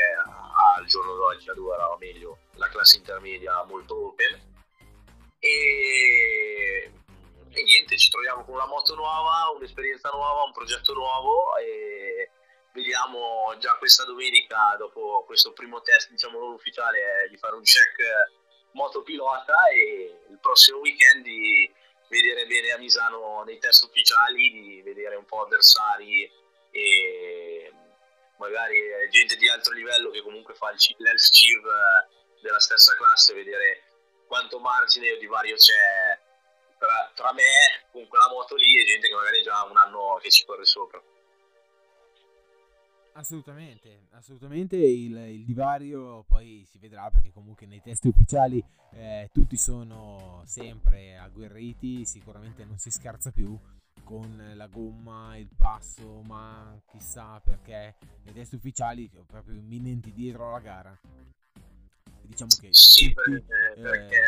al 0.77 0.87
giorno 0.87 1.15
d'oggi 1.15 1.51
ad 1.51 1.59
ora 1.59 1.91
o 1.91 1.97
meglio 1.99 2.39
la 2.55 2.69
classe 2.69 2.99
intermedia 2.99 3.65
molto 3.65 4.07
open. 4.07 4.53
E 5.41 6.93
e 7.57 7.63
niente, 7.63 7.97
ci 7.97 8.11
troviamo 8.11 8.45
con 8.45 8.55
una 8.55 8.67
moto 8.67 8.97
nuova, 8.97 9.53
un'esperienza 9.55 10.11
nuova, 10.11 10.43
un 10.43 10.53
progetto 10.53 10.93
nuovo 10.93 11.57
e 11.57 12.31
vediamo 12.73 13.55
già 13.59 13.77
questa 13.79 14.05
domenica, 14.05 14.75
dopo 14.77 15.23
questo 15.25 15.53
primo 15.53 15.81
test 15.81 16.11
diciamo 16.11 16.41
non 16.41 16.53
ufficiale, 16.53 17.29
di 17.31 17.37
fare 17.37 17.55
un 17.55 17.63
check 17.63 18.43
motopilota 18.75 19.69
e 19.69 20.27
il 20.31 20.39
prossimo 20.41 20.79
weekend 20.79 21.23
di 21.25 21.73
vedere 22.09 22.47
bene 22.47 22.71
a 22.71 22.79
Misano 22.79 23.43
nei 23.45 23.59
test 23.59 23.85
ufficiali, 23.85 24.51
di 24.51 24.83
vedere 24.83 25.17
un 25.17 25.25
po' 25.25 25.43
avversari 25.43 26.31
e 26.71 27.73
magari 28.39 28.81
gente 29.11 29.37
di 29.37 29.49
alto 29.49 29.73
livello 29.73 30.11
che 30.11 30.23
comunque 30.23 30.55
fa 30.55 30.73
l'Els 30.97 31.31
Chiv 31.31 31.63
della 32.41 32.61
stessa 32.61 32.95
classe, 32.97 33.35
vedere 33.35 33.83
quanto 34.27 34.59
margine 34.59 35.13
o 35.13 35.19
divario 35.19 35.57
c'è 35.57 36.19
tra, 36.79 37.13
tra 37.15 37.33
me 37.33 37.87
con 37.91 38.07
quella 38.09 38.29
moto 38.29 38.57
lì 38.57 38.81
e 38.81 38.85
gente 38.85 39.09
che 39.09 39.15
magari 39.15 39.43
già 39.43 39.59
ha 39.59 39.65
un 39.65 39.77
anno 39.77 40.19
che 40.21 40.31
ci 40.31 40.45
corre 40.45 40.65
sopra. 40.65 41.03
Assolutamente, 43.17 44.09
assolutamente. 44.11 44.77
Il, 44.77 45.17
il, 45.17 45.45
divario 45.45 46.25
poi 46.25 46.67
si 46.69 46.79
vedrà 46.79 47.09
perché 47.11 47.31
comunque 47.33 47.65
nei 47.67 47.81
test 47.81 48.05
ufficiali 48.07 48.63
eh, 48.93 49.31
tutti 49.33 49.57
sono 49.57 50.43
sempre 50.47 51.17
agguerriti, 51.17 52.05
sicuramente 52.05 52.65
non 52.65 52.77
si 52.79 52.91
scherza 52.91 53.31
più 53.31 53.57
con 54.03 54.53
la 54.55 54.67
gomma, 54.67 55.37
il 55.37 55.49
passo, 55.57 56.23
ma 56.23 56.77
chissà 56.91 57.41
perché. 57.41 57.95
Nei 58.25 58.35
test 58.35 58.55
ufficiali 58.55 59.09
proprio 59.27 59.55
imminenti 59.55 60.13
dietro 60.13 60.49
alla 60.49 60.61
gara. 60.61 61.01
Diciamo 62.23 62.51
che 62.61 62.69
sì, 62.71 63.13
tutti, 63.13 63.31
perché, 63.31 63.75
eh, 63.77 63.81
perché 63.81 64.23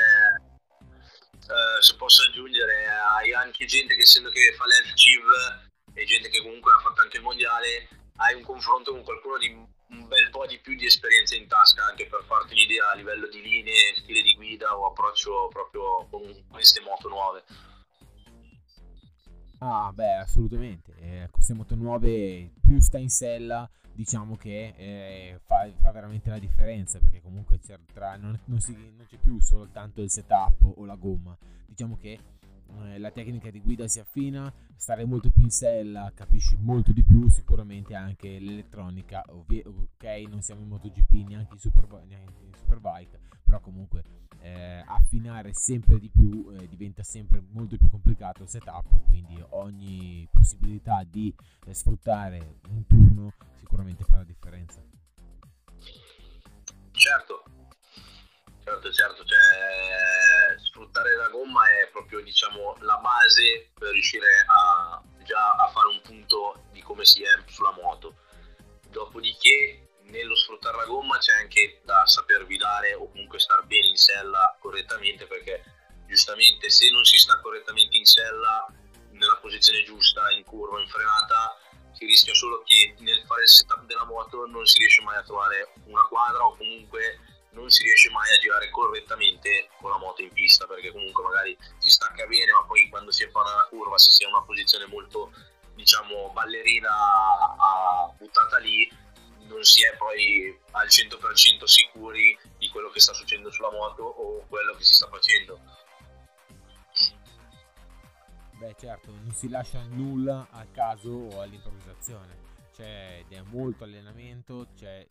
eh, 1.49 1.83
se 1.83 1.97
posso 1.97 2.23
aggiungere, 2.23 2.87
hai 2.87 3.33
anche 3.33 3.65
gente 3.65 3.97
che 3.97 4.03
essendo 4.03 4.31
che 4.31 4.55
fa 4.57 4.65
l'FCIV 4.65 5.95
e 5.95 6.05
gente 6.05 6.29
che 6.29 6.41
comunque 6.41 6.73
ha 6.73 6.79
fatto 6.79 7.01
anche 7.01 7.17
il 7.17 7.23
mondiale, 7.23 7.89
hai 8.17 8.35
un 8.35 8.43
confronto 8.43 8.93
con 8.93 9.03
qualcuno 9.03 9.39
di 9.39 9.49
un 9.89 10.09
bel 10.09 10.31
po' 10.31 10.47
di 10.47 10.59
più 10.59 10.75
di 10.75 10.87
esperienza 10.87 11.37
in 11.37 11.47
tasca 11.47 11.85
anche 11.85 12.07
per 12.07 12.25
farti 12.27 12.53
un'idea 12.55 12.91
a 12.91 12.95
livello 12.95 13.29
di 13.29 13.41
linee, 13.41 13.95
stile 13.97 14.23
di 14.23 14.35
guida 14.35 14.77
o 14.77 14.87
approccio 14.87 15.49
proprio 15.53 16.07
con 16.11 16.23
queste 16.49 16.81
moto 16.81 17.09
nuove. 17.09 17.45
Ah, 19.59 19.91
beh, 19.93 20.17
assolutamente. 20.17 20.95
Eh, 20.99 21.29
queste 21.31 21.55
moto 21.55 21.75
nuove, 21.75 22.53
più 22.61 22.79
sta 22.81 22.99
in 22.99 23.09
sella, 23.09 23.69
diciamo 23.93 24.37
che 24.37 24.75
eh, 24.77 25.41
fa, 25.47 25.71
fa, 25.81 25.91
veramente 25.91 26.29
la 26.29 26.39
differenza 26.39 26.99
perché 26.99 27.23
comunque 27.23 27.59
tra, 27.93 28.17
non, 28.17 28.39
non, 28.45 28.61
si, 28.61 28.73
non, 28.95 29.07
c'è 29.09 29.17
più 29.17 29.41
soltanto 29.41 30.03
il 30.03 30.11
setup 30.11 30.73
o 30.77 30.85
la 30.85 30.97
gomma 30.97 31.35
diciamo 31.67 31.97
che 31.97 32.19
eh, 32.83 32.99
la 32.99 33.11
tecnica 33.11 33.51
di 33.51 33.61
guida 33.61 33.87
si 33.89 34.01
affina 34.01 34.53
stare 34.77 35.05
molto 35.05 35.31
più 35.31 35.43
in 35.43 35.51
sella 35.51 36.13
capisci 36.15 36.57
molto 36.61 36.93
di 36.93 37.03
più 37.03 37.29
sicuramente 37.29 37.95
anche 37.95 38.39
l'elettronica 38.39 39.25
ovvi- 39.29 39.63
ok 39.65 40.05
non 40.29 40.43
siamo 40.43 40.61
in 40.63 40.69
MotoGP 40.69 41.13
neanche 41.27 41.55
in, 41.55 41.59
super, 41.59 41.87
neanche 42.07 42.45
in 42.45 42.55
Superbike 42.55 43.21
però 43.45 43.61
comunque 43.61 44.03
eh, 44.41 44.83
affinare 44.87 45.55
sempre 45.55 45.99
di 45.99 46.11
più 46.11 46.51
eh, 46.53 46.69
diventa 46.69 47.03
sempre 47.03 47.43
molto 47.51 47.77
più 47.77 47.89
complicato 47.89 48.43
il 48.43 48.49
setup 48.49 49.07
quindi 49.07 49.43
ogni 49.51 50.29
possibilità 50.31 51.03
di 51.05 51.35
eh, 51.65 51.75
sfruttare 51.75 52.59
un 52.69 52.87
turno 52.87 53.33
sicuramente 53.59 54.05
fa 54.05 54.19
la 54.19 54.25
differenza. 54.25 54.81
Certo. 56.93 57.45
Certo 58.65 58.93
certo 58.93 59.25
cioè, 59.25 59.86
sfruttare 60.77 61.17
la 61.17 61.29
gomma 61.29 61.67
è 61.71 61.89
proprio 61.91 62.21
diciamo 62.21 62.77
la 62.81 62.99
base 62.99 63.71
per 63.73 63.93
riuscire 63.93 64.45
a 64.47 65.03
già 65.25 65.53
a 65.53 65.69
fare 65.69 65.89
un 65.89 66.01
punto 66.03 66.65
di 66.71 66.83
come 66.83 67.07
si 67.07 67.23
è 67.23 67.31
sulla 67.47 67.73
moto. 67.73 68.17
Dopodiché 68.91 69.89
nello 70.03 70.37
sfruttare 70.37 70.77
la 70.77 70.85
gomma 70.85 71.17
c'è 71.17 71.33
anche 71.41 71.81
da 71.83 72.07
saper 72.07 72.45
guidare 72.45 72.95
o 72.95 73.09
comunque 73.11 73.39
star 73.39 73.65
bene 73.65 73.87
in 73.87 73.97
sella 73.97 74.55
correttamente 74.61 75.27
perché 75.27 75.65
giustamente 76.07 76.69
se 76.69 76.91
non 76.91 77.05
si 77.05 77.19
sta 77.19 77.41
correttamente 77.41 77.97
in 77.97 78.05
sella 78.05 78.67
nella 79.13 79.37
posizione 79.41 79.83
giusta 79.83 80.31
in 80.31 80.45
curva 80.45 80.81
in 80.81 80.87
frenata 80.89 81.59
si 81.93 82.05
rischia 82.05 82.35
solo 82.35 82.63
che 82.65 82.95
nel 82.99 83.25
fare 83.25 83.43
il 83.43 83.49
setup 83.49 83.87
della 83.87 84.05
moto 84.05 84.47
non 84.47 84.65
si 84.67 84.79
riesce 84.79 85.03
mai 85.03 85.17
a 85.17 85.23
trovare 85.23 85.73
una 85.87 86.03
quadra 86.03 86.45
o 86.45 86.57
comunque 86.57 87.19
non 87.57 87.71
si 87.71 87.83
riesce 87.83 88.11
mai 88.11 88.31
a 88.33 88.39
girare 88.39 88.71
correttamente 88.71 89.71
con 89.81 89.91
la 89.91 89.99
moto 89.99 90.23
in 90.23 90.31
pista 90.33 90.67
perché 90.67 90.93
comunque 90.93 91.25
magari 91.25 91.57
si 91.79 91.91
stacca 91.91 92.27
bene 92.27 92.53
ma 92.53 92.65
poi 92.65 92.89
quando 92.89 93.11
si 93.11 93.27
fa 93.29 93.41
una 93.41 93.67
curva 93.69 93.99
se 93.99 94.11
si 94.11 94.23
è 94.23 94.27
in 94.27 94.35
una 94.35 94.45
posizione 94.45 94.87
molto 94.87 95.33
diciamo 95.75 96.31
ballerina 96.33 96.91
buttata 98.19 98.59
lì 98.59 98.89
non 99.49 99.63
si 99.63 99.85
è 99.85 99.97
poi 99.97 100.57
al 100.73 100.87
100% 100.87 101.65
sicuri 101.65 102.39
di 102.59 102.69
quello 102.69 102.91
che 102.91 103.01
sta 103.01 103.13
succedendo 103.13 103.51
sulla 103.51 103.71
moto 103.71 104.03
o 104.03 104.45
quello 104.49 104.75
che 104.75 104.85
si 104.85 104.95
sta 104.95 105.09
facendo. 105.09 105.61
Beh 108.59 108.75
certo, 108.79 109.11
non 109.11 109.33
si 109.33 109.49
lascia 109.49 109.83
nulla 109.83 110.49
al 110.51 110.71
caso 110.73 111.11
o 111.11 111.41
all'improvvisazione. 111.41 112.45
c'è 112.73 113.19
ed 113.21 113.33
è 113.33 113.41
molto 113.43 113.85
allenamento, 113.85 114.69
c'è 114.75 115.07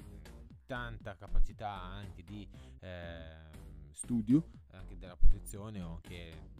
tanta 0.65 1.15
capacità 1.15 1.69
anche 1.69 2.23
di 2.23 2.47
eh, 2.79 3.37
studio, 3.91 4.49
anche 4.71 4.97
della 4.97 5.15
posizione 5.15 5.81
o 5.81 5.95
anche 5.95 6.53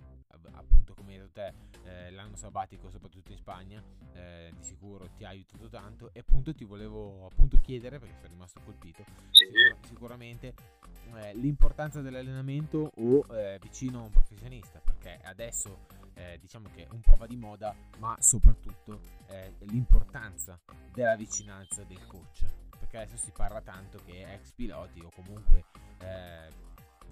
appunto 0.52 0.94
come 0.94 1.14
hai 1.14 1.20
detto 1.20 1.32
te 1.32 1.54
eh, 1.84 2.12
l'anno 2.12 2.36
sabbatico 2.36 2.90
soprattutto 2.90 3.32
in 3.32 3.38
Spagna 3.38 3.82
eh, 4.14 4.52
di 4.56 4.64
sicuro 4.64 5.10
ti 5.16 5.24
ha 5.24 5.30
aiutato 5.30 5.70
tanto. 5.70 6.10
E 6.14 6.20
appunto 6.20 6.54
ti 6.54 6.64
volevo 6.64 7.26
appunto 7.26 7.60
chiedere 7.62 8.00
perché 8.00 8.16
sono 8.16 8.30
rimasto 8.30 8.62
colpito 8.64 9.04
sì. 9.32 9.46
sicur- 9.46 9.86
sicuramente 9.88 10.54
eh, 11.16 11.34
l'importanza 11.36 12.02
dell'allenamento 12.02 12.92
o 12.96 13.26
eh, 13.36 13.60
vicino 13.62 14.00
a 14.00 14.04
un 14.04 14.12
professionista 14.12 14.80
perché 14.80 15.20
adesso 15.24 15.86
eh, 16.14 16.38
diciamo 16.40 16.70
che 16.74 16.88
un 16.92 17.02
po' 17.02 17.16
va 17.18 17.28
di 17.28 17.36
moda 17.36 17.76
ma 18.00 18.16
soprattutto 18.20 19.02
eh, 19.28 19.54
l'importanza 19.60 20.60
della 20.94 21.16
vicinanza 21.16 21.84
del 21.84 22.06
coach 22.08 22.46
perché 22.96 22.98
adesso 22.98 23.18
si 23.18 23.32
parla 23.32 23.62
tanto 23.62 24.00
che 24.06 24.26
ex 24.34 24.52
piloti 24.54 25.02
o 25.02 25.12
comunque 25.14 25.66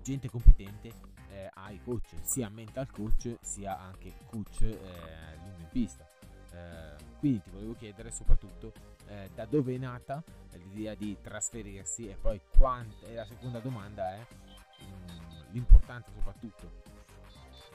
gente 0.02 0.30
competente 0.30 0.92
eh, 1.30 1.50
ai 1.54 1.82
coach, 1.84 2.14
sia 2.22 2.50
mental 2.50 2.90
coach 2.92 3.38
sia 3.42 3.78
anche 3.80 4.14
coach 4.26 4.62
eh, 4.62 5.38
lungo 5.38 5.60
in 5.60 5.70
pista. 5.70 6.08
Eh, 6.52 6.96
quindi 7.20 7.42
ti 7.42 7.50
volevo 7.50 7.74
chiedere 7.74 8.12
soprattutto 8.12 8.74
eh, 9.08 9.30
da 9.34 9.46
dove 9.46 9.74
è 9.74 9.78
nata 9.78 10.24
l'idea 10.52 10.94
di 10.94 11.18
trasferirsi 11.22 12.08
e 12.08 12.16
poi 12.16 12.40
quanta, 12.58 13.08
e 13.08 13.14
la 13.14 13.26
seconda 13.26 13.60
domanda 13.60 14.14
è 14.14 14.20
mh, 14.20 14.86
mm, 14.86 15.52
l'importanza 15.52 16.12
soprattutto 16.12 16.82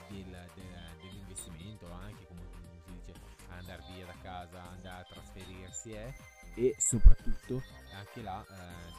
del, 0.09 0.25
del, 0.25 1.00
dell'investimento, 1.00 1.91
anche 1.93 2.27
come 2.27 2.41
si 2.85 2.93
dice 2.93 3.12
andare 3.49 3.83
via 3.93 4.07
da 4.07 4.15
casa, 4.23 4.62
andare 4.71 5.03
a 5.03 5.05
trasferirsi 5.05 5.93
è, 5.93 6.15
e 6.59 6.75
soprattutto 6.77 7.62
anche 7.93 8.21
la 8.21 8.45
eh, 8.45 8.93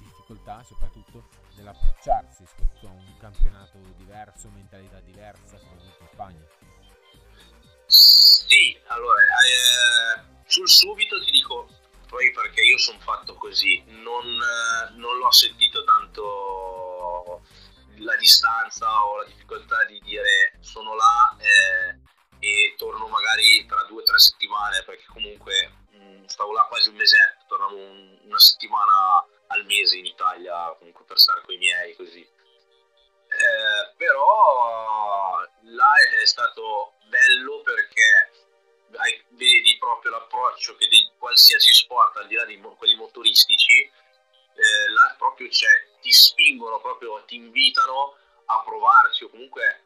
difficoltà 0.00 0.64
soprattutto 0.64 1.28
nell'approcciarsi 1.54 2.44
a 2.82 2.86
un 2.86 3.16
campionato 3.20 3.78
diverso, 3.96 4.48
mentalità 4.50 4.98
diversa, 5.00 5.56
soprattutto 5.56 6.02
in 6.02 6.08
Spagna. 6.12 6.46
Sì, 7.86 8.76
allora, 8.88 9.22
eh, 9.22 10.22
sul 10.46 10.68
subito 10.68 11.22
ti 11.22 11.30
dico, 11.30 11.68
poi 12.08 12.32
perché 12.32 12.62
io 12.62 12.78
sono 12.78 12.98
fatto 12.98 13.34
così, 13.34 13.80
non, 13.86 14.24
eh, 14.24 14.90
non 14.96 15.18
l'ho 15.18 15.30
sentito 15.30 15.84
tanto 15.84 17.42
la 17.98 18.16
distanza 18.16 19.04
o 19.04 19.18
la 19.18 19.24
difficoltà 19.24 19.84
di 19.84 20.00
dire 20.00 20.56
sono 20.60 20.96
là 20.96 21.36
eh, 21.38 21.98
e 22.40 22.74
torno 22.76 23.06
magari 23.06 23.64
tra 23.66 23.84
due 23.84 24.02
o 24.02 24.04
tre 24.04 24.18
settimane, 24.18 24.82
perché 24.82 25.04
comunque 25.06 25.81
stavo 26.32 26.52
là 26.52 26.64
quasi 26.64 26.88
un 26.88 26.96
mesetto, 26.96 27.44
tornavo 27.46 27.76
un, 27.76 28.18
una 28.22 28.38
settimana 28.38 29.24
al 29.48 29.64
mese 29.66 29.98
in 29.98 30.06
Italia 30.06 30.74
comunque 30.78 31.04
per 31.04 31.18
stare 31.18 31.42
con 31.42 31.54
i 31.54 31.58
miei 31.58 31.94
così. 31.94 32.20
Eh, 32.20 33.94
però 33.96 35.40
là 35.62 35.92
è 36.20 36.26
stato 36.26 36.94
bello 37.04 37.60
perché 37.60 38.30
hai, 38.96 39.24
vedi 39.30 39.76
proprio 39.78 40.12
l'approccio 40.12 40.74
che 40.76 40.86
di 40.88 41.10
qualsiasi 41.18 41.72
sport 41.72 42.16
al 42.16 42.26
di 42.26 42.34
là 42.34 42.44
di 42.44 42.60
quelli 42.76 42.96
motoristici 42.96 43.80
eh, 43.82 44.90
là 44.90 45.14
proprio 45.16 45.48
c'è, 45.48 45.88
ti 46.00 46.12
spingono 46.12 46.78
proprio, 46.80 47.22
ti 47.24 47.36
invitano 47.36 48.16
a 48.46 48.62
provarci 48.62 49.24
o 49.24 49.30
comunque 49.30 49.84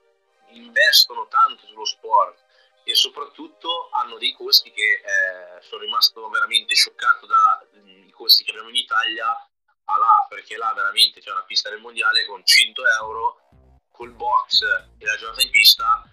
investono 0.50 1.26
tanto 1.28 1.66
sullo 1.66 1.84
sport 1.84 2.44
e 2.88 2.94
soprattutto 2.94 3.88
hanno 3.90 4.16
dei 4.16 4.32
costi 4.32 4.70
che 4.70 5.02
eh, 5.02 5.60
sono 5.60 5.82
rimasto 5.82 6.28
veramente 6.28 6.76
scioccato 6.76 7.26
dai 7.26 8.10
costi 8.12 8.44
che 8.44 8.52
abbiamo 8.52 8.68
in 8.68 8.76
Italia 8.76 9.26
a 9.28 9.96
là, 9.98 10.24
perché 10.28 10.56
là 10.56 10.72
veramente 10.72 11.20
c'è 11.20 11.32
una 11.32 11.42
pista 11.42 11.68
del 11.68 11.80
mondiale 11.80 12.24
con 12.26 12.46
100 12.46 12.82
euro, 13.00 13.48
col 13.90 14.12
box 14.12 14.62
e 14.98 15.04
la 15.04 15.16
giornata 15.16 15.42
in 15.42 15.50
pista 15.50 16.08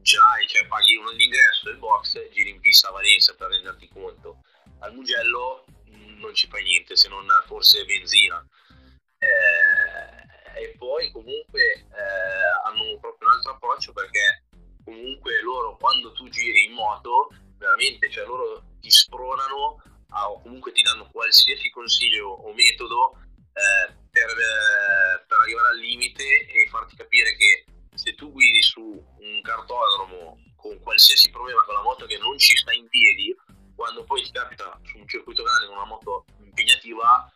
ce 0.00 0.16
l'hai, 0.16 0.48
cioè 0.48 0.66
paghi 0.66 0.96
uno 0.96 1.10
l'ingresso 1.10 1.64
del 1.64 1.76
box, 1.76 2.30
giri 2.30 2.48
in 2.48 2.60
pista 2.60 2.88
a 2.88 2.92
Valencia 2.92 3.34
per 3.34 3.50
renderti 3.50 3.88
conto. 3.88 4.38
Al 4.78 4.94
Mugello 4.94 5.66
non 5.90 6.34
ci 6.34 6.48
fai 6.48 6.62
niente 6.62 6.96
se 6.96 7.08
non 7.08 7.26
forse 7.44 7.84
benzina. 7.84 8.42
Eh, 9.18 10.62
e 10.62 10.74
poi 10.78 11.10
comunque 11.12 11.62
eh, 11.62 12.64
hanno 12.64 12.98
proprio 12.98 13.28
un 13.28 13.34
altro 13.34 13.52
approccio 13.52 13.92
perché 13.92 14.44
comunque 14.84 15.40
loro 15.42 15.76
quando 15.76 16.12
tu 16.12 16.28
giri 16.28 16.64
in 16.64 16.72
moto 16.72 17.28
veramente 17.58 18.10
cioè 18.10 18.26
loro 18.26 18.62
ti 18.80 18.90
spronano 18.90 19.82
a, 20.10 20.30
o 20.30 20.40
comunque 20.42 20.72
ti 20.72 20.82
danno 20.82 21.08
qualsiasi 21.10 21.70
consiglio 21.70 22.28
o 22.28 22.52
metodo 22.52 23.16
eh, 23.52 23.94
per, 24.10 24.28
eh, 24.28 25.24
per, 25.26 25.38
arrivare 25.40 25.68
al 25.68 25.78
limite 25.78 26.46
e 26.46 26.68
farti 26.68 26.96
capire 26.96 27.36
che 27.36 27.64
se 27.94 28.14
tu 28.14 28.32
guidi 28.32 28.62
su 28.62 28.80
un 28.80 29.40
cartodromo 29.42 30.38
con 30.56 30.78
qualsiasi 30.80 31.30
problema 31.30 31.62
con 31.64 31.74
la 31.74 31.82
moto 31.82 32.06
che 32.06 32.18
non 32.18 32.38
ci 32.38 32.56
sta 32.56 32.72
in 32.72 32.88
piedi, 32.88 33.34
quando 33.74 34.04
poi 34.04 34.22
ti 34.22 34.30
capita 34.30 34.78
su 34.84 34.98
un 34.98 35.08
circuito 35.08 35.42
grande 35.42 35.66
con 35.66 35.76
una 35.76 35.86
moto 35.86 36.24
impegnativa, 36.38 37.30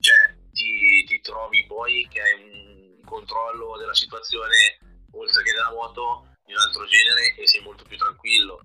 cioè 0.00 0.36
ti, 0.52 1.04
ti 1.04 1.20
trovi 1.20 1.66
poi 1.66 2.08
che 2.10 2.20
hai 2.20 2.42
un 2.42 3.04
controllo 3.04 3.76
della 3.76 3.94
situazione 3.94 4.78
oltre 5.12 5.42
che 5.42 5.52
della 5.52 5.72
moto 5.72 6.28
di 6.44 6.52
un 6.52 6.60
altro 6.60 6.86
genere 6.86 7.34
e 7.36 7.46
sei 7.46 7.60
molto 7.60 7.84
più 7.84 7.96
tranquillo. 7.96 8.60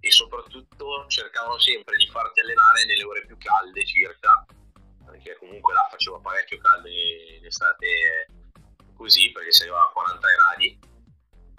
E 0.00 0.10
soprattutto 0.10 1.06
cercavano 1.08 1.58
sempre 1.58 1.96
di 1.96 2.08
farti 2.08 2.40
allenare 2.40 2.84
nelle 2.84 3.04
ore 3.04 3.24
più 3.24 3.36
calde 3.38 3.86
circa, 3.86 4.44
perché 5.06 5.36
comunque 5.38 5.72
là 5.72 5.86
faceva 5.90 6.18
parecchio 6.18 6.58
caldo 6.58 6.88
in 6.88 7.44
estate 7.44 8.26
così, 8.96 9.30
perché 9.30 9.52
si 9.52 9.62
arrivava 9.62 9.88
a 9.88 9.92
40 9.92 10.28
gradi, 10.28 10.78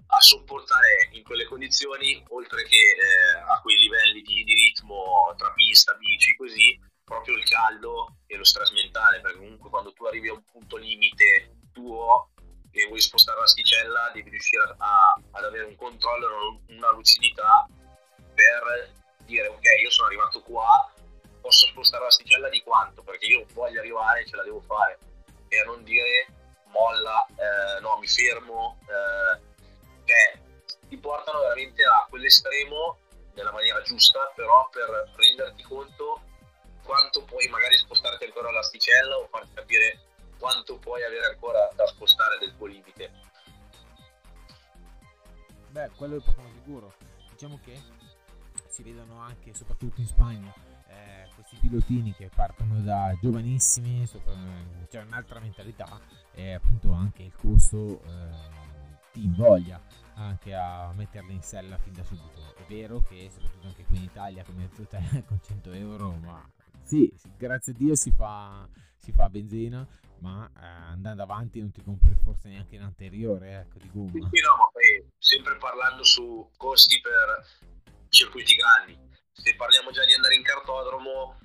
a 0.07 0.19
sopportare 0.19 1.09
in 1.11 1.23
quelle 1.23 1.45
condizioni, 1.45 2.23
oltre 2.29 2.63
che 2.63 2.75
eh, 2.75 3.39
a 3.47 3.59
quei 3.61 3.77
livelli 3.77 4.21
di, 4.21 4.43
di 4.43 4.53
ritmo 4.53 5.33
tra 5.37 5.51
pista, 5.53 5.93
bici, 5.93 6.35
così, 6.35 6.77
proprio 7.03 7.35
il 7.35 7.43
caldo 7.45 8.17
e 8.27 8.35
lo 8.35 8.43
stress 8.43 8.71
mentale, 8.71 9.21
perché 9.21 9.37
comunque 9.37 9.69
quando 9.69 9.93
tu 9.93 10.05
arrivi 10.05 10.29
a 10.29 10.33
un 10.33 10.43
punto 10.43 10.77
limite 10.77 11.59
tuo 11.71 12.32
e 12.73 12.87
vuoi 12.87 12.99
spostare 12.99 13.39
l'asticella, 13.39 14.11
devi 14.13 14.29
riuscire 14.29 14.63
a, 14.77 15.13
ad 15.31 15.43
avere 15.43 15.65
un 15.65 15.75
controllo, 15.75 16.61
una 16.69 16.91
lucidità 16.91 17.67
per 18.33 18.91
dire 19.25 19.47
ok 19.47 19.63
io 19.81 19.89
sono 19.91 20.07
arrivato 20.07 20.41
qua 20.41 20.91
posso 21.39 21.67
spostare 21.67 22.03
l'asticella 22.03 22.49
di 22.49 22.63
quanto? 22.63 23.03
Perché 23.03 23.25
io 23.25 23.45
voglio 23.53 23.79
arrivare 23.79 24.25
ce 24.25 24.37
la 24.37 24.43
devo 24.43 24.61
fare. 24.61 24.97
E 25.49 25.59
a 25.59 25.65
non 25.65 25.83
dire 25.83 26.27
molla 26.67 27.25
eh, 27.27 27.79
no 27.81 27.97
mi 27.99 28.07
fermo 28.07 28.79
eh, 28.87 29.39
che 30.05 30.41
ti 30.87 30.97
portano 30.97 31.39
veramente 31.39 31.83
a 31.83 32.07
quell'estremo 32.09 32.97
nella 33.35 33.51
maniera 33.51 33.81
giusta 33.81 34.31
però 34.35 34.67
per 34.69 35.11
renderti 35.15 35.61
conto 35.63 36.21
quanto 36.83 37.23
puoi 37.25 37.47
magari 37.49 37.77
spostarti 37.77 38.23
ancora 38.23 38.51
l'asticella 38.51 39.17
o 39.17 39.27
farti 39.27 39.53
capire 39.53 39.99
quanto 40.43 40.77
puoi 40.77 41.01
avere 41.05 41.27
ancora 41.27 41.69
da 41.73 41.87
spostare 41.87 42.37
del 42.37 42.53
tuo 42.57 42.65
limite 42.65 43.11
beh 45.69 45.91
quello 45.95 46.17
è 46.17 46.21
poco 46.21 46.41
sicuro 46.53 46.93
diciamo 47.31 47.61
che 47.63 47.81
si 48.67 48.83
vedono 48.83 49.21
anche 49.21 49.53
soprattutto 49.53 50.01
in 50.01 50.07
Spagna 50.07 50.53
eh, 50.87 51.29
questi 51.33 51.55
pilotini 51.61 52.13
che 52.13 52.29
partono 52.33 52.81
da 52.81 53.17
giovanissimi, 53.21 54.05
sopra, 54.05 54.33
c'è 54.89 55.01
un'altra 55.01 55.39
mentalità 55.39 55.99
e 56.33 56.53
appunto 56.53 56.91
anche 56.91 57.23
il 57.23 57.33
costo 57.33 58.01
eh, 58.03 58.29
ti 59.13 59.23
invoglia 59.23 59.81
anche 60.15 60.53
a 60.53 60.91
metterli 60.93 61.33
in 61.33 61.41
sella 61.41 61.77
fin 61.77 61.93
da 61.93 62.03
subito. 62.03 62.53
È 62.55 62.63
vero 62.67 63.01
che 63.01 63.29
soprattutto 63.31 63.67
anche 63.67 63.85
qui 63.85 63.97
in 63.97 64.03
Italia, 64.03 64.43
come 64.43 64.69
hai 64.91 65.23
con 65.25 65.39
100 65.41 65.71
euro, 65.71 66.11
ma 66.11 66.47
sì, 66.83 67.11
grazie 67.37 67.71
a 67.71 67.75
Dio 67.75 67.95
si 67.95 68.11
fa, 68.11 68.67
si 68.97 69.11
fa 69.11 69.29
benzina, 69.29 69.87
ma 70.23 70.49
eh, 70.55 70.65
andando 70.65 71.21
avanti 71.21 71.59
non 71.59 71.71
ti 71.71 71.83
compri 71.83 72.15
forse 72.23 72.47
neanche 72.47 72.75
in 72.75 72.81
anteriore 72.81 73.59
ecco, 73.59 73.77
di 73.77 73.89
gomma. 73.91 74.29
Sì, 74.31 74.39
no, 74.39 74.55
ma 74.55 74.69
poi 74.71 75.05
sempre 75.17 75.57
parlando 75.57 76.03
su 76.05 76.49
costi 76.55 77.01
per 77.01 77.45
circuiti 78.07 78.55
grandi. 78.55 78.97
Se 79.33 79.53
parliamo 79.55 79.91
già 79.91 80.05
di 80.05 80.13
andare 80.13 80.35
in 80.35 80.43
cartodromo, 80.43 81.37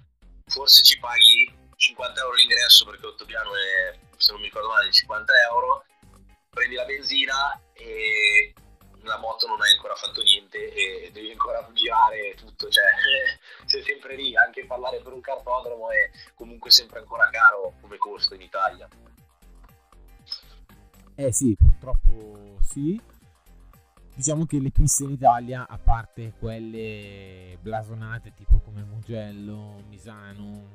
forse 0.46 0.84
ci 0.84 0.96
paghi 1.00 1.52
50 1.74 2.20
euro 2.20 2.34
l'ingresso 2.34 2.84
perché 2.84 3.06
Ottopiano 3.06 3.50
è, 3.56 3.98
se 4.16 4.30
non 4.30 4.40
mi 4.40 4.46
ricordo 4.46 4.68
male, 4.68 4.92
50 4.92 5.32
euro, 5.50 5.84
prendi 6.48 6.76
la 6.76 6.84
benzina 6.84 7.60
e 7.72 8.54
la 9.08 9.18
moto 9.18 9.46
non 9.46 9.60
hai 9.60 9.72
ancora 9.72 9.94
fatto 9.94 10.22
niente 10.22 10.72
e 10.72 11.10
devi 11.12 11.30
ancora 11.32 11.66
girare 11.72 12.34
tutto, 12.36 12.68
cioè 12.68 12.84
sei 13.64 13.82
sempre 13.82 14.14
lì, 14.14 14.36
anche 14.36 14.66
parlare 14.66 15.00
per 15.00 15.12
un 15.12 15.20
cartodromo 15.20 15.90
è 15.90 16.10
comunque 16.34 16.70
sempre 16.70 17.00
ancora 17.00 17.28
caro 17.30 17.74
come 17.80 17.96
costo 17.96 18.34
in 18.34 18.42
Italia. 18.42 18.88
Eh 21.16 21.32
sì, 21.32 21.56
purtroppo 21.58 22.58
sì, 22.62 23.00
diciamo 24.14 24.46
che 24.46 24.60
le 24.60 24.70
piste 24.70 25.04
in 25.04 25.10
Italia, 25.10 25.66
a 25.66 25.78
parte 25.78 26.34
quelle 26.38 27.58
blasonate 27.60 28.34
tipo 28.34 28.60
come 28.60 28.82
Mugello, 28.82 29.82
Misano, 29.88 30.68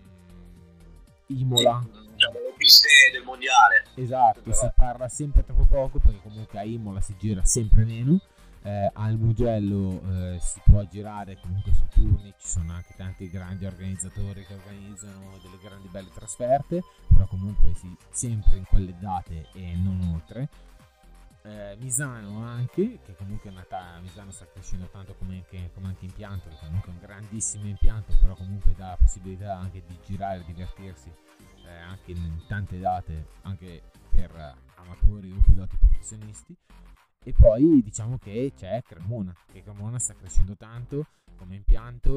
mm, 0.00 1.36
Imola. 1.36 1.82
Diciamo 2.22 2.38
le 2.38 2.54
piste 2.56 2.88
del 3.10 3.24
mondiale. 3.24 3.84
Esatto, 3.94 4.42
Però... 4.42 4.54
si 4.54 4.70
parla 4.76 5.08
sempre 5.08 5.44
troppo 5.44 5.66
poco 5.66 5.98
perché 5.98 6.20
comunque 6.22 6.56
a 6.60 6.62
Imola 6.62 7.00
si 7.00 7.16
gira 7.18 7.44
sempre 7.44 7.84
meno. 7.84 8.20
Eh, 8.64 8.90
al 8.92 9.16
Mugello 9.18 10.00
eh, 10.08 10.38
si 10.40 10.60
può 10.64 10.84
girare 10.84 11.36
comunque 11.40 11.72
su 11.72 11.82
turni, 11.88 12.32
ci 12.38 12.46
sono 12.46 12.72
anche 12.72 12.94
tanti 12.96 13.28
grandi 13.28 13.66
organizzatori 13.66 14.46
che 14.46 14.54
organizzano 14.54 15.36
delle 15.42 15.58
grandi 15.60 15.88
belle 15.88 16.10
trasferte, 16.14 16.80
però 17.12 17.26
comunque 17.26 17.74
sì, 17.74 17.92
sempre 18.12 18.58
in 18.58 18.64
quelle 18.66 18.94
date 19.00 19.48
e 19.54 19.74
non 19.74 20.12
oltre 20.14 20.48
eh, 21.42 21.76
Misano 21.80 22.44
anche, 22.44 23.00
che 23.04 23.16
comunque 23.16 23.50
è 23.50 23.52
nata, 23.52 23.98
Misano 24.00 24.30
sta 24.30 24.46
crescendo 24.46 24.86
tanto 24.86 25.14
come 25.14 25.34
anche, 25.34 25.70
come 25.74 25.88
anche 25.88 26.04
impianto, 26.04 26.48
che 26.48 26.56
comunque 26.60 26.92
è 26.92 26.94
un 26.94 27.00
grandissimo 27.00 27.66
impianto, 27.66 28.14
però 28.20 28.34
comunque 28.34 28.74
dà 28.76 28.88
la 28.88 28.96
possibilità 28.96 29.56
anche 29.56 29.82
di 29.84 29.98
girare 30.04 30.40
e 30.40 30.44
divertirsi 30.44 31.12
eh, 31.66 31.70
anche 31.70 32.12
in 32.12 32.44
tante 32.46 32.78
date, 32.78 33.26
anche 33.42 33.82
per 34.10 34.56
amatori 34.76 35.30
o 35.30 35.40
piloti 35.42 35.76
professionisti. 35.76 36.54
E 37.24 37.32
poi 37.32 37.82
diciamo 37.82 38.18
che 38.18 38.52
c'è 38.56 38.82
Cremona, 38.82 39.32
che 39.52 39.62
Cremona 39.62 39.98
sta 39.98 40.14
crescendo 40.14 40.56
tanto 40.56 41.06
come 41.42 41.56
impianto, 41.56 42.10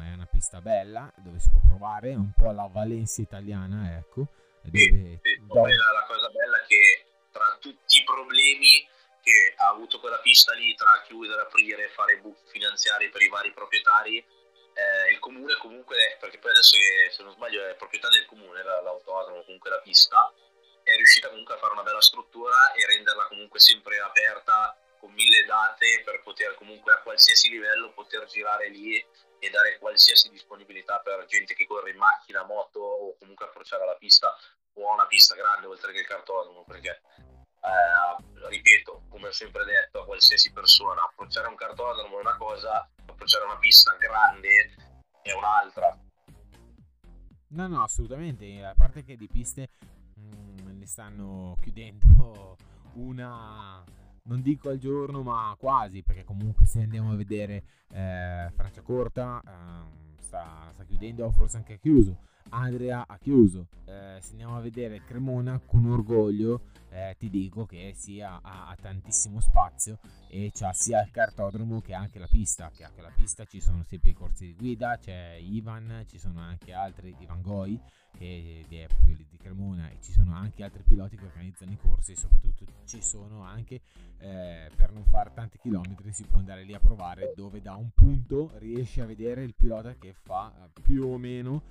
è 0.00 0.12
una 0.12 0.28
pista 0.30 0.60
bella 0.60 1.12
dove 1.16 1.40
si 1.40 1.50
può 1.50 1.58
provare, 1.66 2.12
è 2.12 2.14
un 2.14 2.32
po' 2.36 2.52
la 2.52 2.68
Valencia 2.70 3.20
italiana, 3.20 3.96
ecco. 3.96 4.28
Dove, 4.62 4.78
sì. 4.78 5.18
Dove... 5.42 5.74
la 5.74 6.06
cosa 6.06 6.28
bella 6.28 6.62
è 6.62 6.66
che 6.66 7.06
tra 7.32 7.56
tutti 7.60 7.98
i 7.98 8.04
problemi 8.04 8.86
che 9.22 9.54
ha 9.56 9.70
avuto 9.70 9.98
quella 9.98 10.18
pista 10.18 10.54
lì 10.54 10.74
tra 10.76 11.02
chiudere, 11.04 11.42
aprire, 11.42 11.88
fare 11.88 12.18
buchi 12.18 12.42
finanziari 12.46 13.08
per 13.10 13.22
i 13.22 13.28
vari 13.28 13.52
proprietari, 13.52 14.24
eh, 14.74 15.12
il 15.12 15.18
comune 15.18 15.56
comunque, 15.56 16.16
perché 16.20 16.38
poi 16.38 16.50
adesso 16.50 16.76
è, 16.76 17.10
se 17.10 17.22
non 17.22 17.32
sbaglio 17.32 17.66
è 17.66 17.74
proprietà 17.74 18.08
del 18.08 18.26
comune 18.26 18.62
l'autodromo, 18.62 19.42
comunque 19.44 19.70
la 19.70 19.80
pista, 19.80 20.32
è 20.82 20.94
riuscita 20.96 21.28
comunque 21.28 21.54
a 21.54 21.58
fare 21.58 21.72
una 21.72 21.82
bella 21.82 22.02
struttura 22.02 22.72
e 22.72 22.84
renderla 22.86 23.26
comunque 23.26 23.58
sempre 23.58 23.98
aperta 24.00 24.76
con 24.98 25.12
mille 25.12 25.44
date 25.44 26.02
per 26.04 26.22
poter 26.22 26.54
comunque 26.54 26.92
a 26.92 26.98
qualsiasi 26.98 27.50
livello 27.50 27.92
poter 27.92 28.26
girare 28.26 28.68
lì 28.68 29.04
e 29.38 29.50
dare 29.50 29.78
qualsiasi 29.78 30.30
disponibilità 30.30 31.00
per 31.00 31.24
gente 31.26 31.54
che 31.54 31.66
corre 31.66 31.90
in 31.90 31.96
macchina, 31.96 32.44
moto 32.44 32.80
o 32.80 33.16
comunque 33.18 33.46
approcciare 33.46 33.84
la 33.84 33.96
pista 33.96 34.34
o 34.74 34.90
a 34.90 34.94
una 34.94 35.06
pista 35.06 35.34
grande 35.34 35.66
oltre 35.66 35.92
che 35.92 36.00
il 36.00 36.06
cartodromo 36.06 36.64
perché 36.64 37.00
eh, 37.60 38.48
ripeto 38.48 39.04
come 39.08 39.28
ho 39.28 39.32
sempre 39.32 39.64
detto 39.64 40.00
a 40.00 40.04
qualsiasi 40.04 40.52
persona 40.52 41.04
approcciare 41.04 41.48
un 41.48 41.56
cartodromo 41.56 42.18
è 42.18 42.20
una 42.20 42.36
cosa 42.36 42.88
approcciare 43.14 43.44
una 43.44 43.56
pista 43.58 43.96
grande 43.96 44.70
è 45.22 45.32
un'altra. 45.32 45.98
No 47.48 47.68
no 47.68 47.82
assolutamente. 47.82 48.64
A 48.64 48.74
parte 48.74 49.04
che 49.04 49.16
di 49.16 49.28
piste 49.28 49.70
mh, 50.14 50.20
mm, 50.20 50.78
ne 50.78 50.86
stanno 50.86 51.56
chiudendo 51.60 52.56
una 52.94 53.82
non 54.26 54.40
dico 54.40 54.70
al 54.70 54.78
giorno 54.78 55.22
ma 55.22 55.54
quasi 55.58 56.02
perché 56.02 56.24
comunque 56.24 56.64
se 56.64 56.80
andiamo 56.80 57.12
a 57.12 57.16
vedere 57.16 57.62
eh, 57.90 58.50
Franciacorta 58.54 59.42
eh, 59.44 60.22
sta, 60.22 60.70
sta 60.72 60.84
chiudendo 60.84 61.26
o 61.26 61.30
forse 61.30 61.58
anche 61.58 61.78
chiuso 61.78 62.20
Andrea 62.50 63.04
ha 63.06 63.18
chiuso. 63.18 63.68
Eh, 63.84 64.18
se 64.20 64.30
andiamo 64.30 64.56
a 64.56 64.60
vedere 64.60 65.02
Cremona 65.04 65.60
con 65.64 65.86
orgoglio, 65.86 66.62
eh, 66.90 67.16
ti 67.18 67.28
dico 67.28 67.66
che 67.66 67.92
sia, 67.94 68.40
ha, 68.42 68.68
ha, 68.68 68.76
tantissimo 68.80 69.40
spazio 69.40 69.98
e 70.28 70.50
c'ha 70.52 70.72
sia 70.72 71.02
il 71.02 71.10
cartodromo 71.10 71.80
che 71.80 71.94
anche 71.94 72.18
la 72.18 72.28
pista. 72.28 72.70
Che 72.74 72.84
anche 72.84 73.00
la 73.00 73.12
pista 73.14 73.44
ci 73.44 73.60
sono 73.60 73.82
sempre 73.82 74.10
i 74.10 74.14
corsi 74.14 74.46
di 74.46 74.54
guida, 74.54 74.96
c'è 74.98 75.36
Ivan, 75.40 76.04
ci 76.06 76.18
sono 76.18 76.40
anche 76.40 76.72
altri 76.72 77.14
di 77.18 77.26
Van 77.26 77.42
Gogh 77.42 77.80
che 78.16 78.64
è 78.68 78.86
proprio 78.86 79.16
di 79.16 79.36
Cremona 79.36 79.88
e 79.90 79.98
ci 80.00 80.12
sono 80.12 80.34
anche 80.34 80.62
altri 80.62 80.82
piloti 80.82 81.16
che 81.16 81.24
organizzano 81.24 81.72
i 81.72 81.76
corsi 81.76 82.12
e 82.12 82.16
soprattutto 82.16 82.64
ci 82.84 83.02
sono 83.02 83.42
anche 83.42 83.80
eh, 84.18 84.70
per 84.74 84.92
non 84.92 85.04
fare 85.04 85.32
tanti 85.34 85.58
chilometri 85.58 86.12
si 86.12 86.24
può 86.24 86.38
andare 86.38 86.62
lì 86.62 86.74
a 86.74 86.78
provare 86.78 87.32
dove 87.34 87.60
da 87.60 87.74
un 87.74 87.90
punto 87.92 88.52
riesci 88.58 89.00
a 89.00 89.06
vedere 89.06 89.42
il 89.42 89.54
pilota 89.54 89.94
che 89.94 90.14
fa 90.14 90.52
eh, 90.54 90.80
più 90.80 91.04
o 91.04 91.18
meno 91.18 91.62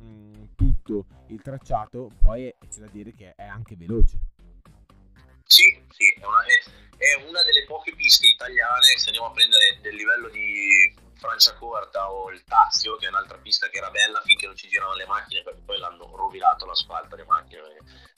mm, 0.00 0.44
tutto 0.56 1.06
il 1.28 1.40
tracciato, 1.42 2.10
poi 2.22 2.54
c'è 2.68 2.80
da 2.80 2.88
dire 2.88 3.14
che 3.14 3.34
è 3.36 3.44
anche 3.44 3.76
veloce. 3.76 4.18
Sì, 5.46 5.82
sì, 5.90 6.12
è 6.18 6.24
una, 6.24 6.42
è, 6.44 6.62
è 6.96 7.28
una 7.28 7.42
delle 7.42 7.64
poche 7.64 7.94
piste 7.94 8.26
italiane, 8.26 8.96
se 8.96 9.06
andiamo 9.06 9.28
a 9.28 9.32
prendere 9.32 9.78
del 9.80 9.94
livello 9.94 10.28
di 10.28 10.94
Franciacorta 11.14 12.10
o 12.10 12.30
il 12.30 12.42
Tazio, 12.44 12.96
che 12.96 13.06
è 13.06 13.08
un'altra 13.08 13.38
pista 13.38 13.68
che 13.68 13.78
era 13.78 13.90
bella 13.90 14.20
finché 14.22 14.46
non 14.46 14.56
ci 14.56 14.68
giravano 14.68 14.96
le 14.96 15.06
macchine, 15.06 15.42
perché 15.42 15.60
poi 15.64 15.78
l'hanno 15.78 16.10
rovinato 16.16 16.66
l'asfalto 16.66 17.16
le 17.16 17.24
macchine, 17.24 17.60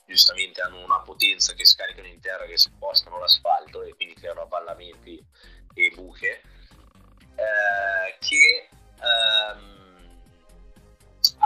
giustamente 0.05 0.61
hanno 0.61 0.83
una 0.83 0.99
potenza 1.01 1.53
che 1.53 1.65
scaricano 1.65 2.07
in 2.07 2.19
terra, 2.19 2.45
che 2.45 2.57
spostano 2.57 3.19
l'asfalto 3.19 3.83
e 3.83 3.93
quindi 3.95 4.15
creano 4.15 4.41
avvallamenti 4.41 5.23
e 5.73 5.91
buche, 5.93 6.41
eh, 7.35 8.17
che 8.19 8.69
ehm, 8.99 9.76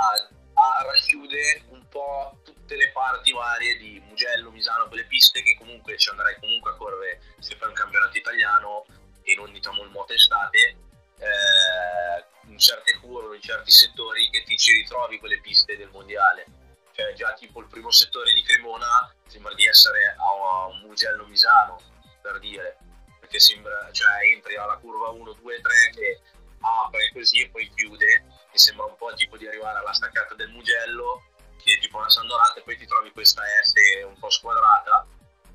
a, 0.02 0.28
a 0.54 0.84
racchiude 0.84 1.64
un 1.70 1.88
po' 1.88 2.40
tutte 2.44 2.76
le 2.76 2.92
parti 2.92 3.32
varie 3.32 3.78
di 3.78 4.02
Mugello, 4.08 4.52
Misano, 4.52 4.88
quelle 4.88 5.06
piste 5.06 5.44
che 5.44 5.56
comunque 5.58 5.98
ci 5.98 6.10
andrai 6.10 6.40
comunque 6.40 6.72
a 6.72 6.76
correre 6.76 7.22
se 7.40 7.56
fai 7.56 7.70
un 7.70 7.76
campionato 7.76 8.18
italiano 8.18 8.86
e 9.24 9.36
non 9.36 9.52
diciamo 9.52 9.84
il 9.84 9.90
moto 9.90 10.14
estate 10.14 10.78
eh, 11.20 12.26
in 12.48 12.58
certe 12.58 12.98
curve, 13.00 13.36
in 13.36 13.42
certi 13.42 13.72
settori 13.72 14.30
che 14.30 14.44
ti 14.44 14.58
ci 14.58 14.74
ritrovi 14.74 15.20
quelle 15.20 15.40
piste 15.40 15.78
del 15.78 15.90
mondiale. 15.90 16.46
Cioè 16.94 17.14
già 17.14 17.34
tipo 17.34 17.62
il 17.62 17.68
primo 17.68 17.92
settore 17.92 18.34
di 18.34 18.44
Cremona 18.44 19.14
sembra 19.28 19.54
di 19.54 19.66
essere 19.66 20.16
a 20.18 20.66
un 20.66 20.82
Mugello 20.82 21.26
Misano 21.26 21.80
per 22.22 22.40
dire 22.40 22.78
perché 23.20 23.40
sembra, 23.40 23.90
cioè 23.92 24.26
entri 24.34 24.58
alla 24.58 24.76
curva 24.78 25.10
1, 25.10 25.34
2, 25.34 25.62
3 25.62 25.90
che 25.94 26.20
apre 26.62 27.12
così 27.14 27.42
e 27.42 27.50
poi 27.50 27.70
chiude 27.74 28.24
mi 28.52 28.58
sembra 28.58 28.86
un 28.86 28.96
po' 28.98 29.14
tipo 29.14 29.38
di 29.38 29.48
arrivare 29.48 29.80
alla 29.80 29.94
staccata 29.94 30.36
del 30.36 30.52
Mugello, 30.52 31.24
che 31.58 31.74
è 31.74 31.80
tipo 31.80 31.98
una 31.98 32.10
sandorata, 32.10 32.60
e 32.60 32.64
poi 32.64 32.78
ti 32.78 32.86
trovi 32.86 33.12
questa 33.12 33.42
S 33.64 33.74
un 34.06 34.18
po' 34.20 34.30
squadrata, 34.30 35.06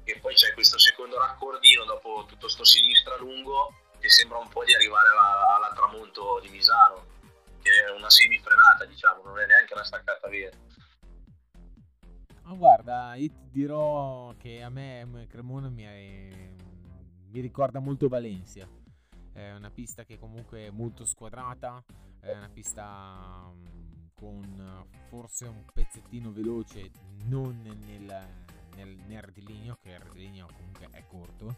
e 0.05 0.19
poi 0.19 0.35
c'è 0.35 0.55
questo 0.55 0.79
secondo 0.79 1.19
raccordino 1.19 1.85
dopo 1.85 2.25
tutto 2.27 2.49
sto 2.49 2.65
sinistra 2.65 3.17
lungo, 3.17 3.75
che 3.99 4.09
sembra 4.09 4.39
un 4.39 4.49
po' 4.49 4.65
di 4.65 4.75
arrivare 4.75 5.09
alla, 5.09 5.57
alla 5.57 5.73
tramonto 5.75 6.41
di 6.41 6.49
Misano, 6.49 7.05
che 7.61 7.71
è 7.85 7.91
una 7.91 8.09
semifrenata, 8.09 8.85
diciamo, 8.85 9.23
non 9.25 9.39
è 9.41 9.47
neanche 9.47 9.75
una 9.75 9.85
staccata 9.85 10.29
vera. 10.29 10.57
Ma 12.43 12.55
guarda, 12.55 13.15
io 13.17 13.29
ti 13.29 13.51
dirò 13.51 14.33
che 14.39 14.63
a 14.63 14.71
me 14.71 15.27
Cremona 15.29 15.69
mi, 15.69 15.83
è, 15.83 16.55
mi 17.31 17.41
ricorda 17.41 17.81
molto 17.81 18.07
Valencia. 18.07 18.69
È 19.37 19.53
una 19.53 19.71
pista 19.71 20.05
che 20.05 20.19
comunque 20.19 20.67
è 20.67 20.71
molto 20.71 21.05
squadrata, 21.05 21.85
è 22.21 22.35
una 22.35 22.49
pista 22.49 23.53
mm, 23.53 24.07
con 24.15 24.87
forse 25.09 25.45
un 25.45 25.63
pezzettino 25.75 26.33
veloce, 26.33 26.91
non 27.27 27.61
nel, 27.61 28.27
nel, 28.77 28.97
nel 29.07 29.23
rettilineo, 29.23 29.77
che 29.83 29.91
il 29.91 29.99
rettilineo 29.99 30.47
comunque 30.57 30.89
è 30.91 31.05
corto, 31.07 31.55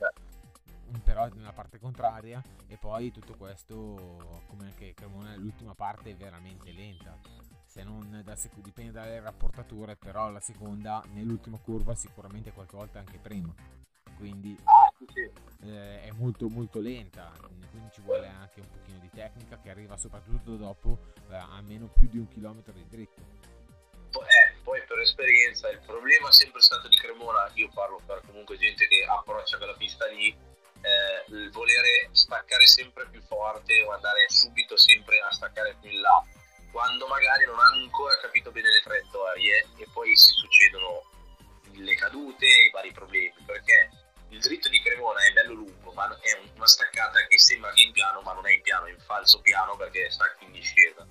però 1.04 1.28
nella 1.28 1.52
parte 1.52 1.78
contraria 1.78 2.42
e 2.66 2.76
poi 2.78 3.12
tutto 3.12 3.36
questo 3.36 4.42
come 4.48 4.64
anche 4.64 4.92
Cremona 4.92 5.36
l'ultima 5.36 5.76
parte 5.76 6.10
è 6.10 6.16
veramente 6.16 6.72
lenta. 6.72 7.16
Se 7.64 7.84
non 7.84 8.22
da 8.24 8.34
sec- 8.34 8.60
dipende 8.60 8.90
dalle 8.90 9.20
rapportature 9.20 9.94
però 9.94 10.32
la 10.32 10.40
seconda 10.40 11.00
nell'ultima 11.12 11.58
curva 11.58 11.94
sicuramente 11.94 12.50
qualche 12.50 12.76
volta 12.76 12.98
anche 12.98 13.18
prima 13.18 13.54
quindi 14.18 14.57
ah, 14.64 14.92
eh, 15.64 16.02
è 16.02 16.11
molto 16.12 16.48
molto 16.48 16.81
lenta. 16.81 17.33
Quindi 17.70 17.88
ci 17.92 18.00
vuole 18.02 18.26
anche 18.26 18.61
un 18.61 18.68
pochino 18.68 18.98
di 18.98 19.09
tecnica 19.11 19.59
che 19.61 19.70
arriva 19.70 19.96
soprattutto 19.96 20.57
dopo 20.57 20.98
eh, 21.31 21.37
a 21.37 21.61
meno 21.62 21.87
più 21.88 22.09
di 22.09 22.18
un 22.18 22.28
chilometro 22.28 22.72
di 22.72 22.87
dritto 22.88 23.38
eh, 24.16 24.57
poi 24.62 24.83
per 24.87 24.98
esperienza 25.00 25.68
il 25.68 25.81
problema 25.85 26.28
è 26.28 26.33
sempre 26.33 26.61
stato 26.61 26.88
di 26.88 26.96
Cremona. 26.96 27.50
Io 27.54 27.68
parlo 27.72 28.00
per 28.07 28.22
comunque 28.26 28.57
gente 28.57 28.87
che 28.87 29.04
approccia 29.04 29.59
quella 29.59 29.74
pista 29.74 30.07
lì 30.07 30.28
eh, 30.28 31.33
il 31.33 31.50
volere 31.50 32.09
staccare 32.12 32.66
sempre 32.66 33.07
più 33.11 33.20
forte 33.22 33.83
o 33.83 33.92
andare 33.92 34.26
subito 34.28 34.76
sempre 34.76 35.20
a 35.20 35.33
staccare 35.33 35.76
più 35.81 35.90
in 35.90 36.00
là 36.00 36.24
quando 36.70 37.07
magari 37.09 37.44
non 37.46 37.59
hanno 37.59 37.83
ancora 37.83 38.16
capito 38.20 38.50
bene 38.50 38.70
le 38.70 38.81
traiettorie 38.81 39.66
e 39.76 39.87
poi 39.92 40.16
si 40.16 40.33
succedono 40.33 41.02
le 41.72 41.94
cadute 41.94 42.46
e 42.46 42.64
i 42.66 42.70
vari 42.70 42.92
problemi. 42.92 43.35
Perché 43.44 43.90
il 44.30 44.40
dritto 44.40 44.68
di 44.68 44.80
Cremona 44.80 45.24
è 45.24 45.32
bello 45.32 45.54
lungo, 45.54 45.92
ma 45.92 46.06
è 46.20 46.38
una 46.54 46.66
staccata 46.66 47.26
che 47.26 47.38
sembra 47.38 47.72
che 47.72 47.82
in 47.82 47.92
piano, 47.92 48.20
ma 48.20 48.32
non 48.32 48.46
è 48.46 48.52
in 48.52 48.62
piano, 48.62 48.86
è 48.86 48.90
in 48.90 49.00
falso 49.00 49.40
piano 49.40 49.76
perché 49.76 50.10
stacchi 50.10 50.44
in 50.44 50.52
discesa. 50.52 51.06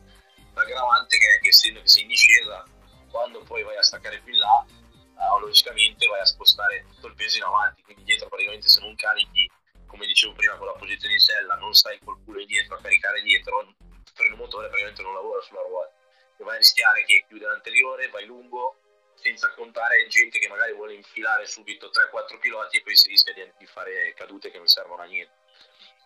L'aggravante 0.53 1.15
è 1.15 1.39
che 1.41 1.47
essendo 1.47 1.81
che 1.81 1.87
sei 1.87 2.03
in 2.03 2.09
discesa, 2.09 2.63
quando 3.09 3.43
poi 3.43 3.63
vai 3.63 3.77
a 3.77 3.83
staccare 3.83 4.19
più 4.19 4.33
in 4.33 4.39
là, 4.39 4.65
uh, 4.65 5.39
logicamente 5.39 6.07
vai 6.07 6.19
a 6.19 6.25
spostare 6.25 6.85
tutto 6.87 7.07
il 7.07 7.15
peso 7.15 7.37
in 7.37 7.43
avanti, 7.43 7.81
quindi 7.83 8.03
dietro 8.03 8.27
praticamente 8.27 8.67
se 8.67 8.79
non 8.81 8.95
carichi 8.95 9.49
come 9.87 10.05
dicevo 10.05 10.33
prima 10.33 10.55
con 10.57 10.67
la 10.67 10.73
posizione 10.73 11.15
in 11.15 11.19
sella, 11.19 11.55
non 11.55 11.73
stai 11.73 11.97
col 12.03 12.21
culo 12.23 12.43
dietro 12.45 12.75
a 12.75 12.81
caricare 12.81 13.21
dietro, 13.21 13.61
il 13.61 13.75
freno 14.13 14.35
motore 14.35 14.67
praticamente 14.67 15.01
non 15.01 15.13
lavora 15.13 15.41
sulla 15.41 15.61
ruota. 15.61 15.91
E 16.37 16.43
vai 16.43 16.55
a 16.55 16.57
rischiare 16.59 17.03
che 17.05 17.25
chiude 17.27 17.45
l'anteriore, 17.45 18.09
vai 18.09 18.25
lungo, 18.25 18.77
senza 19.17 19.51
contare 19.53 20.07
gente 20.07 20.39
che 20.39 20.47
magari 20.47 20.73
vuole 20.73 20.93
infilare 20.93 21.45
subito 21.45 21.89
3-4 21.89 22.39
piloti 22.39 22.77
e 22.77 22.81
poi 22.81 22.95
si 22.95 23.07
rischia 23.07 23.33
di, 23.33 23.51
di 23.57 23.65
fare 23.65 24.13
cadute 24.13 24.51
che 24.51 24.57
non 24.57 24.67
servono 24.67 25.01
a 25.01 25.05
niente. 25.05 25.33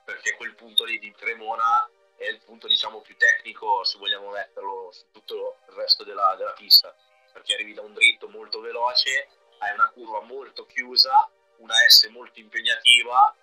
Perché 0.05 0.35
quel 0.35 0.55
punto 0.55 0.83
lì 0.83 0.97
di 0.97 1.11
Cremona 1.11 1.87
è 2.21 2.29
il 2.29 2.39
punto 2.45 2.67
diciamo 2.67 3.01
più 3.01 3.17
tecnico 3.17 3.83
se 3.83 3.97
vogliamo 3.97 4.29
metterlo 4.29 4.91
su 4.91 5.09
tutto 5.11 5.57
il 5.67 5.73
resto 5.73 6.03
della, 6.03 6.35
della 6.37 6.53
pista 6.53 6.95
perché 7.33 7.55
arrivi 7.55 7.73
da 7.73 7.81
un 7.81 7.93
dritto 7.93 8.29
molto 8.29 8.61
veloce 8.61 9.27
hai 9.57 9.73
una 9.73 9.89
curva 9.89 10.21
molto 10.21 10.67
chiusa 10.67 11.29
una 11.57 11.73
S 11.87 12.07
molto 12.09 12.39
impegnativa 12.39 13.35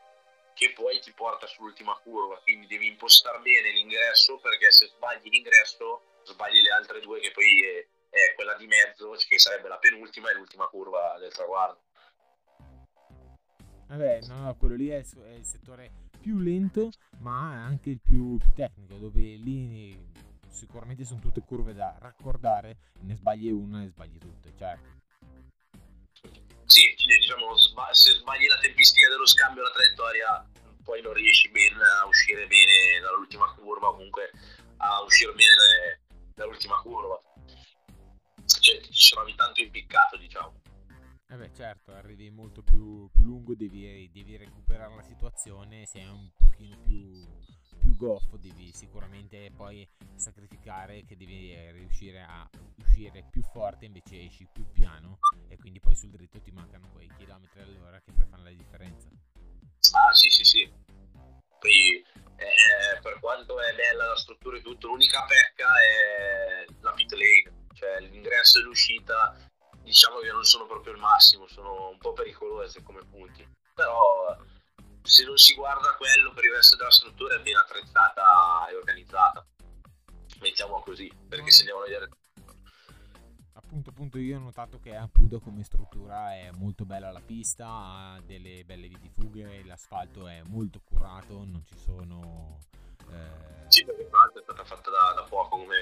che 0.54 0.72
poi 0.72 1.00
ti 1.00 1.12
porta 1.12 1.48
sull'ultima 1.48 1.98
curva 2.04 2.38
quindi 2.38 2.68
devi 2.68 2.86
impostare 2.86 3.40
bene 3.40 3.72
l'ingresso 3.72 4.38
perché 4.38 4.70
se 4.70 4.86
sbagli 4.86 5.28
l'ingresso 5.28 6.20
sbagli 6.22 6.62
le 6.62 6.70
altre 6.70 7.00
due 7.00 7.18
che 7.18 7.32
poi 7.32 7.64
è, 7.64 7.86
è 8.10 8.34
quella 8.34 8.54
di 8.56 8.66
mezzo 8.66 9.10
che 9.28 9.38
sarebbe 9.38 9.68
la 9.68 9.78
penultima 9.78 10.30
e 10.30 10.34
l'ultima 10.34 10.66
curva 10.66 11.16
del 11.18 11.32
traguardo 11.32 11.82
Vabbè, 13.88 14.20
no, 14.26 14.40
no, 14.40 14.56
quello 14.56 14.74
lì 14.74 14.88
è, 14.88 15.02
è 15.02 15.32
il 15.32 15.44
settore 15.46 15.90
più 16.20 16.38
lento, 16.38 16.90
ma 17.20 17.64
anche 17.64 17.88
il 17.88 18.00
più, 18.00 18.36
più 18.36 18.52
tecnico, 18.54 18.96
dove 18.96 19.20
lì 19.20 19.98
sicuramente 20.50 21.04
sono 21.04 21.20
tutte 21.20 21.40
curve 21.40 21.72
da 21.72 21.96
raccordare, 21.98 22.76
ne 23.00 23.16
sbagli 23.16 23.50
una 23.50 23.82
e 23.82 23.88
sbagli 23.88 24.18
tutte, 24.18 24.52
certo. 24.58 24.96
Sì, 26.66 26.94
diciamo, 27.06 27.56
se 27.56 28.12
sbagli 28.12 28.46
la 28.46 28.58
tempistica 28.58 29.08
dello 29.08 29.26
scambio, 29.26 29.62
la 29.62 29.70
traiettoria, 29.70 30.46
poi 30.84 31.00
non 31.00 31.14
riesci 31.14 31.48
bene 31.48 31.82
a 31.82 32.06
uscire 32.06 32.46
bene 32.46 33.00
dall'ultima 33.00 33.50
curva, 33.54 33.90
comunque 33.92 34.30
a 34.76 35.00
uscire 35.02 35.32
bene 35.32 36.00
dall'ultima 36.34 36.78
curva. 36.82 37.18
Ti 38.98 39.10
trovi 39.10 39.32
tanto 39.36 39.60
impiccato, 39.60 40.16
diciamo. 40.16 40.60
Eh 41.28 41.36
beh, 41.36 41.54
certo, 41.54 41.92
arrivi 41.92 42.30
molto 42.30 42.62
più, 42.62 43.08
più 43.12 43.22
lungo, 43.22 43.54
devi, 43.54 44.10
devi, 44.12 44.36
recuperare 44.36 44.96
la 44.96 45.04
situazione, 45.04 45.86
sei 45.86 46.04
un 46.08 46.28
pochino 46.36 46.76
più, 46.82 47.24
più 47.78 47.94
goffo, 47.94 48.36
devi 48.38 48.72
sicuramente 48.72 49.52
poi 49.54 49.88
sacrificare 50.16 51.04
che 51.04 51.16
devi 51.16 51.54
riuscire 51.70 52.22
a 52.22 52.50
uscire 52.78 53.24
più 53.30 53.42
forte, 53.42 53.84
invece 53.84 54.20
esci 54.20 54.48
più 54.52 54.68
piano 54.72 55.18
e 55.46 55.56
quindi 55.58 55.78
poi 55.78 55.94
sul 55.94 56.10
dritto 56.10 56.40
ti 56.40 56.50
mancano 56.50 56.90
quei 56.90 57.08
chilometri 57.16 57.60
all'ora 57.60 58.00
che 58.00 58.10
poi 58.10 58.26
fanno 58.28 58.42
la 58.42 58.50
differenza. 58.50 59.08
Ah 59.92 60.12
sì 60.12 60.28
sì 60.28 60.42
sì, 60.42 60.72
poi 61.60 62.04
eh, 62.36 63.00
per 63.00 63.18
quanto 63.20 63.60
è 63.60 63.74
bella 63.74 64.06
la 64.06 64.16
struttura 64.16 64.56
e 64.56 64.62
tutto, 64.62 64.88
l'unica 64.88 65.24
pecca 65.24 65.68
è 65.80 66.64
la 66.80 66.92
pit 66.92 67.12
lane, 67.12 67.47
cioè 67.78 68.00
l'ingresso 68.00 68.58
e 68.58 68.62
l'uscita 68.62 69.36
diciamo 69.82 70.18
che 70.18 70.32
non 70.32 70.44
sono 70.44 70.66
proprio 70.66 70.92
il 70.92 70.98
massimo, 70.98 71.46
sono 71.46 71.90
un 71.90 71.98
po' 71.98 72.12
pericolose 72.12 72.82
come 72.82 73.04
punti, 73.04 73.46
però 73.72 74.36
se 75.02 75.24
non 75.24 75.36
si 75.38 75.54
guarda 75.54 75.94
quello 75.94 76.32
per 76.32 76.44
il 76.44 76.52
resto 76.52 76.76
della 76.76 76.90
struttura 76.90 77.36
è 77.36 77.40
ben 77.40 77.56
attrezzata 77.56 78.68
e 78.68 78.74
organizzata, 78.74 79.46
mettiamo 80.40 80.82
così, 80.82 81.10
perché 81.28 81.50
se 81.50 81.60
andiamo 81.60 81.82
a 81.82 81.84
vedere... 81.84 82.08
Appunto, 83.52 83.90
appunto, 83.90 84.18
io 84.18 84.38
ho 84.38 84.40
notato 84.40 84.78
che 84.80 84.96
appunto 84.96 85.40
come 85.40 85.62
struttura 85.62 86.34
è 86.34 86.50
molto 86.52 86.84
bella 86.84 87.12
la 87.12 87.20
pista, 87.20 87.66
ha 87.66 88.20
delle 88.24 88.64
belle 88.64 88.88
vie 88.88 88.98
di 88.98 89.10
fughe, 89.10 89.64
l'asfalto 89.64 90.26
è 90.26 90.42
molto 90.46 90.80
curato, 90.84 91.44
non 91.44 91.62
ci 91.64 91.78
sono... 91.78 92.58
Eh... 93.12 93.66
Sì, 93.68 93.84
perché 93.84 94.08
tra 94.08 94.18
l'altro 94.18 94.40
è 94.40 94.42
stata 94.42 94.64
fatta 94.64 94.90
da, 94.90 95.12
da 95.14 95.22
poco 95.22 95.58
come 95.58 95.76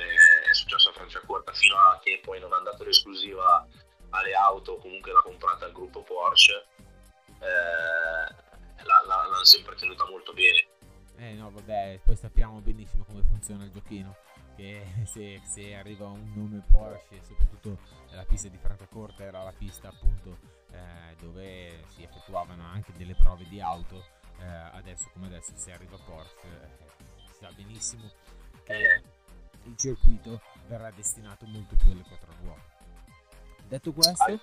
è 0.49 0.53
successo 0.55 0.91
a 0.91 0.93
Franciacorta, 0.93 1.53
fino 1.53 1.77
a 1.77 1.99
che 2.03 2.21
poi 2.23 2.41
non 2.41 2.53
ha 2.53 2.59
dato 2.59 2.85
l'esclusiva 2.85 3.67
alle 4.11 4.35
auto 4.35 4.77
comunque 4.77 5.13
l'ha 5.13 5.23
comprata 5.23 5.67
il 5.67 5.73
gruppo 5.73 6.03
Porsche. 6.03 6.67
Eh, 7.39 8.45
l'hanno 8.85 9.45
sempre 9.45 9.75
tenuta 9.77 10.07
molto 10.09 10.33
bene. 10.33 10.69
Eh 11.19 11.33
no 11.35 11.51
vabbè 11.51 12.01
poi 12.05 12.17
sappiamo 12.17 12.61
benissimo 12.61 13.05
come 13.05 13.23
funziona 13.23 13.65
il 13.65 13.71
giochino 13.71 14.17
che 14.55 14.85
se, 15.07 15.41
se 15.45 15.75
arriva 15.75 16.07
un 16.07 16.31
nome 16.35 16.63
Porsche 16.71 17.23
soprattutto 17.23 17.79
la 18.11 18.25
pista 18.25 18.49
di 18.49 18.59
Franciacorta 18.59 19.23
era 19.25 19.43
la 19.43 19.53
pista 19.57 19.89
appunto 19.89 20.39
eh, 20.73 21.15
dove 21.19 21.85
si 21.89 22.03
effettuavano 22.03 22.65
anche 22.65 22.93
delle 22.97 23.15
prove 23.15 23.47
di 23.49 23.61
auto. 23.61 24.15
Eh, 24.39 24.45
adesso 24.45 25.09
come 25.15 25.27
adesso 25.27 25.53
se 25.57 25.73
arriva 25.73 25.97
Porsche 25.97 26.47
eh, 26.47 27.05
sa 27.39 27.51
benissimo 27.53 28.11
che 28.65 28.73
eh. 28.73 29.03
il 29.65 29.77
circuito 29.77 30.41
verrà 30.67 30.91
destinato 30.91 31.45
molto 31.47 31.77
più 31.77 31.93
alle 31.93 32.03
quattro 32.03 32.33
ruote. 32.43 32.75
Detto 33.69 33.93
questo, 33.93 34.41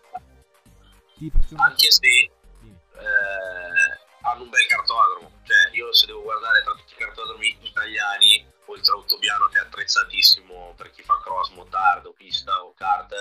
ti 1.15 1.29
faccio 1.29 1.56
Anche 1.58 1.91
se 1.91 2.08
eh, 2.08 2.32
hanno 4.21 4.43
un 4.43 4.49
bel 4.49 4.65
cartodromo, 4.67 5.32
cioè 5.43 5.75
io 5.75 5.91
se 5.93 6.06
devo 6.06 6.21
guardare 6.21 6.62
tra 6.63 6.73
tutti 6.73 6.93
i 6.93 6.97
cartodromi 6.97 7.58
italiani, 7.62 8.45
oltre 8.65 8.91
a 8.91 8.95
Ottobiano 8.95 9.47
che 9.47 9.58
è 9.58 9.62
attrezzatissimo 9.62 10.73
per 10.75 10.91
chi 10.91 11.01
fa 11.03 11.19
cross, 11.21 11.49
motardo, 11.51 12.13
pista 12.13 12.63
o 12.63 12.73
kart, 12.73 13.13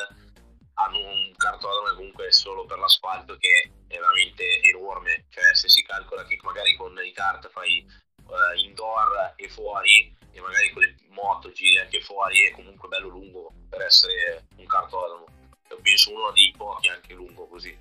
hanno 0.75 0.99
un 0.99 1.33
cartodromo 1.37 1.95
comunque 1.95 2.33
solo 2.33 2.65
per 2.65 2.79
l'asfalto 2.79 3.37
che 3.37 3.73
è 3.87 3.99
veramente 3.99 4.63
enorme, 4.63 5.27
cioè 5.29 5.55
se 5.55 5.69
si 5.69 5.83
calcola 5.83 6.25
che 6.25 6.39
magari 6.43 6.77
con 6.77 6.99
i 7.05 7.13
kart 7.13 7.49
fai 7.51 7.87
fuori 9.63 10.17
e 10.33 10.41
magari 10.41 10.71
con 10.73 10.83
le 10.83 10.97
moto 11.11 11.53
giri 11.53 11.79
anche 11.79 12.01
fuori 12.01 12.43
è 12.45 12.51
comunque 12.51 12.89
bello 12.89 13.09
lungo 13.09 13.53
per 13.69 13.83
essere 13.83 14.47
un 14.57 14.67
cartodromo 14.67 15.27
penso 15.81 16.13
uno 16.13 16.31
dei 16.33 16.53
pochi 16.57 16.89
anche 16.89 17.15
lungo 17.15 17.47
così. 17.47 17.77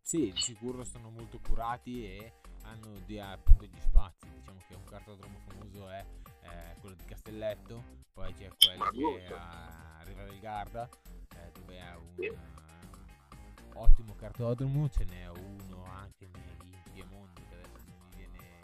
Sì, 0.00 0.32
di 0.32 0.40
sicuro 0.40 0.84
sono 0.84 1.10
molto 1.10 1.38
curati 1.38 2.04
e 2.04 2.32
hanno 2.62 2.98
di, 3.04 3.18
appunto 3.18 3.64
gli 3.64 3.80
spazi. 3.80 4.26
Diciamo 4.30 4.58
che 4.66 4.74
un 4.74 4.84
cartodromo 4.84 5.38
famoso 5.46 5.88
è 5.90 6.04
eh, 6.42 6.76
quello 6.80 6.94
di 6.94 7.04
Castelletto, 7.04 7.84
poi 8.12 8.32
c'è 8.34 8.48
quello 8.56 8.90
che 8.90 9.26
è 9.26 9.32
a 9.32 10.00
Riva 10.04 10.24
del 10.24 10.40
Garda, 10.40 10.88
eh, 11.36 11.50
dove 11.52 11.76
è 11.76 11.94
un 11.94 12.14
sì. 12.16 12.26
uh, 12.26 13.78
ottimo 13.78 14.14
cartodromo, 14.14 14.88
ce 14.88 15.04
n'è 15.04 15.28
uno 15.28 15.84
anche 15.84 16.24
in 16.24 16.82
Piemonte, 16.92 17.42
che 17.48 17.54
adesso 17.54 17.84
non 17.86 18.08
mi 18.08 18.16
viene 18.16 18.62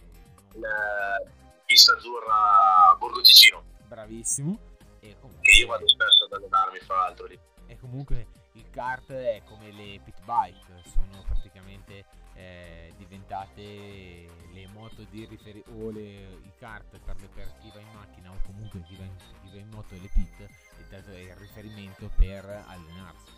La 0.55 1.44
pista 1.85 1.93
azzurra 1.93 2.97
Borgo 2.97 3.21
Ticino. 3.21 3.63
Bravissimo. 3.87 4.59
E 5.01 5.17
comunque... 5.21 5.43
Che 5.43 5.59
io 5.59 5.67
vado 5.67 5.87
spesso 5.87 6.25
ad 6.25 6.33
allenarmi, 6.33 6.79
fra 6.79 6.97
l'altro 6.97 7.27
lì 7.27 7.39
e 7.67 7.79
comunque 7.79 8.27
il 8.53 8.69
kart 8.71 9.11
è 9.11 9.43
come 9.47 9.71
le 9.71 10.01
pit 10.05 10.21
bike, 10.25 10.83
sono 10.85 11.23
praticamente 11.27 12.05
eh, 12.35 12.93
diventate 12.97 14.29
le 14.53 14.67
moto 14.73 15.03
di 15.11 15.25
riferimento 15.25 15.71
o 15.73 15.91
le, 15.91 16.01
i 16.01 16.53
kart 16.59 16.99
per, 16.99 17.17
per, 17.35 17.53
chi 17.61 17.71
va 17.73 17.81
in 17.81 17.89
macchina 17.93 18.31
o 18.31 18.39
comunque 18.45 18.83
chi 18.83 18.97
va 18.97 19.05
in, 19.05 19.17
chi 19.17 19.51
va 19.51 19.59
in 19.59 19.69
moto 19.69 19.95
e 19.95 20.01
le 20.01 20.11
pit 20.13 20.43
è 20.43 20.83
dato 20.89 21.11
il 21.11 21.35
riferimento 21.37 22.11
per 22.17 22.45
allenarsi. 22.45 23.33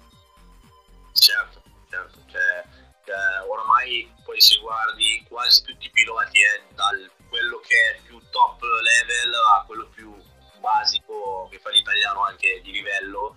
Certo, 1.13 1.63
certo, 1.89 2.19
cioè, 2.27 2.65
cioè, 3.05 3.49
oramai 3.49 4.13
poi 4.25 4.41
se 4.41 4.59
guardi 4.59 5.25
quasi 5.29 5.63
tutti 5.63 5.87
i 5.87 5.91
piloti 5.91 6.39
eh, 6.41 6.63
dal 6.75 7.11
quello 7.37 7.61
che 7.61 7.77
è 7.77 8.01
più 8.01 8.19
top 8.31 8.63
level 8.63 9.35
a 9.35 9.65
quello 9.67 9.87
più 9.89 10.17
basico 10.59 11.47
che 11.51 11.59
fa 11.59 11.69
l'italiano 11.69 12.25
anche 12.25 12.63
di 12.63 12.73
livello 12.73 13.37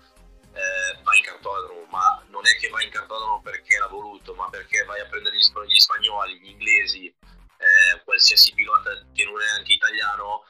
eh, 0.54 0.98
va 1.04 1.16
in 1.18 1.24
cartodromo, 1.24 1.84
ma 1.90 2.24
non 2.30 2.48
è 2.48 2.56
che 2.56 2.70
va 2.70 2.82
in 2.82 2.90
cartodromo 2.92 3.42
perché 3.42 3.78
l'ha 3.78 3.88
voluto, 3.88 4.34
ma 4.36 4.48
perché 4.48 4.86
vai 4.86 5.02
a 5.02 5.06
prendere 5.06 5.36
gli, 5.36 5.44
gli 5.68 5.80
spagnoli, 5.80 6.40
gli 6.40 6.48
inglesi, 6.48 7.08
eh, 7.08 8.02
qualsiasi 8.06 8.54
pilota 8.54 8.90
che 9.14 9.26
non 9.26 9.42
è 9.42 9.50
anche 9.50 9.74
italiano 9.74 10.46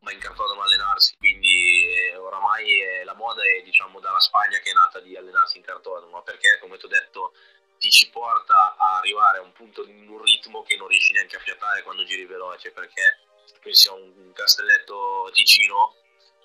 va 0.00 0.10
in 0.10 0.18
cartodromo 0.18 0.62
a 0.62 0.64
allenarsi, 0.64 1.16
quindi 1.16 1.94
eh, 1.94 2.16
oramai 2.16 2.80
è, 2.80 3.04
la 3.04 3.14
moda 3.14 3.42
è 3.42 3.62
diciamo 3.62 4.00
dalla 4.00 4.18
Spagna 4.18 4.58
che 4.58 4.70
è 4.70 4.74
nata 4.74 4.98
di 4.98 5.16
allenarsi 5.16 5.58
in 5.58 5.64
cartodromo, 5.64 6.22
perché 6.22 6.58
come 6.60 6.76
ti 6.76 6.86
ho 6.86 6.88
detto 6.88 7.34
ti 7.80 7.90
ci 7.90 8.10
porta 8.10 8.76
a 8.76 8.98
arrivare 8.98 9.38
a 9.38 9.40
un 9.40 9.52
punto 9.52 9.86
in 9.86 10.06
un 10.06 10.22
ritmo 10.22 10.62
che 10.62 10.76
non 10.76 10.86
riesci 10.86 11.14
neanche 11.14 11.36
a 11.36 11.40
fiatare 11.40 11.82
quando 11.82 12.04
giri 12.04 12.26
veloce, 12.26 12.70
perché 12.72 13.20
pensi 13.62 13.88
a 13.88 13.92
un 13.92 14.32
castelletto 14.34 15.30
Ticino, 15.32 15.96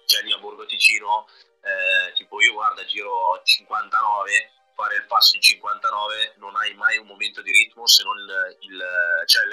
cioè 0.05 0.23
lì 0.23 0.31
a 0.31 0.37
Borgo 0.37 0.65
Ticino, 0.65 1.27
eh, 1.61 2.13
tipo 2.13 2.41
io 2.41 2.53
guarda 2.53 2.85
giro 2.85 3.41
59 3.43 4.51
fare 4.75 4.95
il 4.95 5.05
passo 5.07 5.35
in 5.35 5.41
59 5.41 6.35
non 6.37 6.55
hai 6.55 6.73
mai 6.75 6.97
un 6.97 7.07
momento 7.07 7.41
di 7.41 7.51
ritmo 7.51 7.87
se 7.87 8.03
non 8.03 8.17
il, 8.17 8.57
il, 8.59 8.83
cioè 9.25 9.43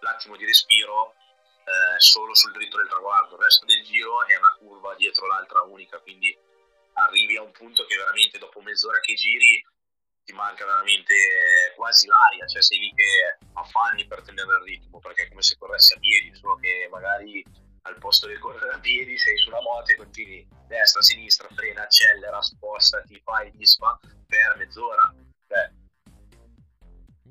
l'attimo 0.00 0.36
di 0.36 0.44
respiro 0.44 1.14
eh, 1.64 2.00
solo 2.00 2.34
sul 2.34 2.52
dritto 2.52 2.78
del 2.78 2.88
traguardo. 2.88 3.36
Il 3.36 3.42
resto 3.42 3.64
del 3.64 3.82
giro 3.84 4.26
è 4.26 4.36
una 4.36 4.56
curva 4.58 4.94
dietro 4.96 5.26
l'altra 5.26 5.62
unica 5.62 5.98
quindi 6.00 6.36
arrivi 6.94 7.36
a 7.36 7.42
un 7.42 7.52
punto 7.52 7.84
che 7.86 7.96
veramente 7.96 8.38
dopo 8.38 8.60
mezz'ora 8.60 8.98
che 9.00 9.14
giri 9.14 9.64
ti 10.24 10.32
manca 10.32 10.64
veramente 10.64 11.14
quasi 11.74 12.06
l'aria 12.06 12.46
cioè 12.46 12.62
sei 12.62 12.78
lì 12.78 12.92
che 12.94 13.38
affanni 13.54 14.06
per 14.06 14.22
tenere 14.22 14.48
il 14.58 14.64
ritmo, 14.64 14.98
perché 14.98 15.24
è 15.24 15.28
come 15.28 15.42
se 15.42 15.56
corressi 15.58 15.94
a 15.94 15.98
piedi, 15.98 16.34
solo 16.36 16.56
che 16.56 16.88
magari 16.90 17.44
al 17.82 17.98
posto 17.98 18.28
di 18.28 18.38
correre 18.38 18.74
a 18.74 18.78
piedi 18.78 19.18
sei 19.18 19.36
su 19.38 19.48
una 19.48 19.60
moto 19.60 19.90
e 19.90 19.96
continui 19.96 20.46
destra, 20.66 21.02
sinistra, 21.02 21.48
frena, 21.54 21.82
accelera, 21.82 22.40
spostati, 22.40 23.20
fai, 23.24 23.50
disfa 23.52 23.98
per 24.26 24.56
mezz'ora. 24.56 25.12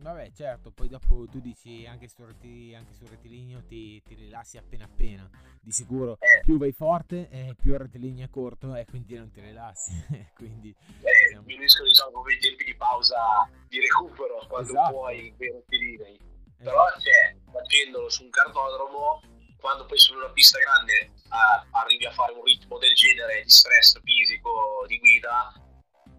Vabbè, 0.02 0.32
certo, 0.32 0.72
poi 0.72 0.88
dopo 0.88 1.28
tu 1.30 1.40
dici 1.40 1.86
anche 1.86 2.08
sul, 2.08 2.26
reti, 2.26 2.74
anche 2.74 2.92
sul 2.94 3.08
rettilineo 3.08 3.64
ti, 3.66 4.02
ti, 4.02 4.16
rilassi 4.16 4.58
appena 4.58 4.86
appena. 4.86 5.30
Di 5.62 5.72
sicuro 5.72 6.18
eh. 6.20 6.42
più 6.44 6.58
vai 6.58 6.72
forte, 6.72 7.30
eh, 7.30 7.56
più 7.56 7.74
il 7.74 7.80
rettilineo 7.80 8.26
è 8.26 8.30
corto 8.30 8.74
e 8.74 8.86
quindi 8.86 9.16
non 9.16 9.30
ti 9.30 9.42
rilassi. 9.42 9.92
quindi 10.34 10.76
eh, 11.02 11.28
siamo... 11.30 11.46
diminuiscono 11.46 11.88
diciamo 11.88 12.12
come 12.12 12.34
i 12.34 12.40
tempi 12.40 12.64
di 12.64 12.76
pausa 12.76 13.48
di 13.68 13.80
recupero 13.80 14.44
quando 14.48 14.72
esatto. 14.72 14.92
puoi 14.92 15.28
i 15.28 15.36
rettilinei. 15.38 16.16
Esatto. 16.16 16.64
Però 16.64 16.86
c'è, 16.98 17.36
facendolo 17.52 18.10
su 18.10 18.24
un 18.24 18.30
cartodromo 18.32 19.22
quando 19.60 19.86
poi 19.86 20.00
su 20.00 20.16
una 20.16 20.32
pista 20.32 20.58
grande 20.58 20.94
eh, 20.94 21.68
arrivi 21.70 22.06
a 22.08 22.12
fare 22.12 22.34
un 22.34 22.44
ritmo 22.44 22.80
del 22.80 22.96
genere 22.96 23.44
di 23.44 23.50
stress 23.52 24.02
fisico, 24.02 24.84
di 24.88 24.98
guida, 24.98 25.54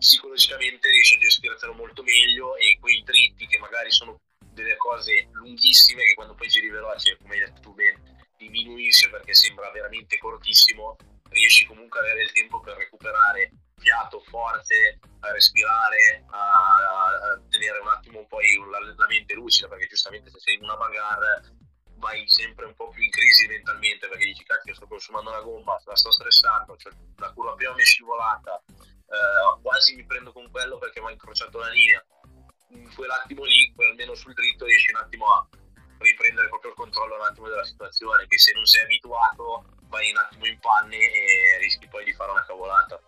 psicologicamente 0.03 0.91
riesci 0.91 1.15
a 1.15 1.21
gestirtelo 1.21 1.75
molto 1.75 2.03
meglio 2.03 2.57
e 2.57 2.77
quei 2.81 3.03
dritti 3.05 3.47
che 3.47 3.59
magari 3.59 3.93
sono 3.93 4.21
delle 4.51 4.77
cose 4.77 5.29
lunghissime 5.31 6.05
che 6.05 6.15
quando 6.15 6.35
poi 6.35 6.49
giri 6.49 6.69
veloce, 6.69 7.17
come 7.23 7.35
hai 7.35 7.41
detto 7.47 7.61
tu 7.61 7.73
bene, 7.73 8.27
diminuisce 8.37 9.09
perché 9.11 9.33
sembra 9.33 9.71
veramente 9.71 10.19
cortissimo, 10.19 10.97
riesci 11.31 11.65
comunque 11.67 12.01
ad 12.01 12.07
avere 12.07 12.25
il 12.25 12.33
tempo 12.33 12.61
per 12.61 12.77
recuperare 12.77 13.53
fiato, 13.77 14.21
forze, 14.21 14.99
a 15.21 15.33
respirare, 15.33 16.25
a, 16.31 16.75
a 16.75 17.43
tenere 17.49 17.79
un 17.79 17.89
attimo 17.89 18.27
poi 18.27 18.59
la, 18.71 18.81
la 18.81 19.07
mente 19.07 19.35
lucida, 19.35 19.69
perché 19.69 19.87
giustamente 19.87 20.31
se 20.31 20.41
sei 20.41 20.57
in 20.57 20.65
una 20.65 20.77
bagarre 20.77 21.43
vai 21.97 22.29
sempre 22.29 22.67
un 22.67 22.75
po' 22.75 22.89
più 22.89 23.03
in 23.03 23.11
crisi 23.11 23.47
mentalmente 23.47 24.09
perché 24.09 24.25
dici 24.25 24.43
cacchio 24.43 24.75
sto 24.75 24.89
consumando 24.89 25.31
una 25.31 25.41
gomma, 25.41 25.81
la 25.85 25.95
sto 25.95 26.11
stressando, 26.11 26.77
cioè 26.77 26.93
la 27.19 27.33
curva 27.33 27.55
prima 27.55 27.73
mi 27.75 27.83
è 27.83 27.85
scivolata, 27.85 28.61
eh, 29.13 29.61
quasi 29.61 29.95
mi 29.95 30.05
prendo 30.05 30.33
con 30.33 30.51
quello 30.51 30.79
perché 30.79 31.01
mi 31.01 31.09
ha 31.09 31.11
incrociato 31.11 31.59
la 31.59 31.69
linea. 31.69 32.05
In 32.69 32.95
quell'attimo 32.95 33.45
lì, 33.45 33.73
almeno 33.77 34.15
sul 34.15 34.33
dritto, 34.33 34.65
riesci 34.65 34.93
un 34.93 35.01
attimo 35.01 35.27
a 35.27 35.47
riprendere 35.99 36.49
proprio 36.49 36.71
il 36.71 36.77
controllo 36.77 37.17
un 37.17 37.23
attimo 37.23 37.49
della 37.49 37.65
situazione, 37.65 38.27
che 38.27 38.39
se 38.39 38.53
non 38.55 38.65
sei 38.65 38.85
abituato 38.85 39.65
vai 39.89 40.11
un 40.11 40.17
attimo 40.17 40.47
in 40.47 40.59
panne 40.59 40.97
e 40.97 41.59
rischi 41.61 41.87
poi 41.89 42.05
di 42.05 42.15
fare 42.15 42.31
una 42.31 42.45
cavolata. 42.45 43.01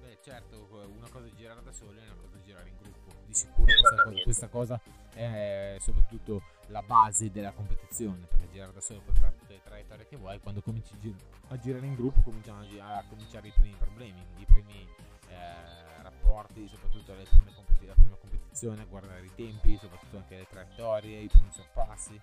Beh 0.00 0.18
certo, 0.24 0.66
una 0.70 1.08
cosa 1.10 1.26
è 1.26 1.30
girare 1.36 1.62
da 1.62 1.72
solo 1.72 2.00
e 2.00 2.04
una 2.04 2.16
cosa 2.22 2.36
è 2.38 2.40
girare 2.40 2.68
in 2.70 2.76
gruppo. 2.78 3.12
Di 3.26 3.34
sicuro 3.34 3.64
questa, 3.64 4.22
questa 4.22 4.48
cosa 4.48 4.80
è 5.12 5.76
soprattutto 5.80 6.42
la 6.68 6.82
base 6.82 7.30
della 7.30 7.52
competizione 7.52 8.26
perché 8.26 8.48
girare 8.50 8.72
da 8.72 8.80
solo 8.80 9.00
puoi 9.00 9.16
fare 9.16 9.34
tutte 9.38 9.52
le 9.52 9.62
traiettorie 9.62 10.06
che 10.06 10.16
vuoi 10.16 10.40
quando 10.40 10.60
cominci 10.62 10.94
a, 10.94 10.98
gir- 10.98 11.24
a 11.48 11.58
girare 11.58 11.86
in 11.86 11.94
gruppo 11.94 12.22
cominciano 12.22 12.66
a, 12.80 13.04
cominciare 13.08 13.48
i 13.48 13.52
primi 13.52 13.76
problemi 13.78 14.26
i 14.38 14.44
primi 14.44 14.88
eh, 15.28 16.02
rapporti 16.02 16.66
soprattutto 16.68 17.12
prime 17.12 17.54
competi- 17.54 17.86
la 17.86 17.94
prima 17.94 18.16
competizione 18.16 18.86
guardare 18.86 19.24
i 19.24 19.34
tempi 19.34 19.78
soprattutto 19.80 20.16
anche 20.16 20.36
le 20.36 20.46
traiettorie 20.48 21.20
i 21.20 21.28
primi 21.28 21.50
sorpassi. 21.52 22.20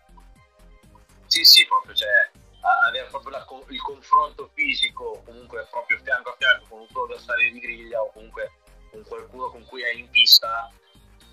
Sì 1.27 1.43
sì 1.45 1.65
proprio 1.65 1.93
cioè 1.93 2.31
avere 2.87 3.07
proprio 3.09 3.31
la, 3.31 3.45
il 3.69 3.81
confronto 3.81 4.49
fisico 4.53 5.21
comunque 5.25 5.67
proprio 5.69 5.99
fianco 6.01 6.29
a 6.29 6.35
fianco 6.37 6.65
con 6.69 6.79
un 6.81 6.87
tuo 6.87 7.03
avversario 7.03 7.51
di 7.51 7.59
griglia 7.59 8.01
o 8.01 8.11
comunque 8.11 8.51
con 8.91 9.03
qualcuno 9.03 9.49
con 9.49 9.65
cui 9.65 9.83
hai 9.83 9.99
in 9.99 10.09
pista 10.09 10.71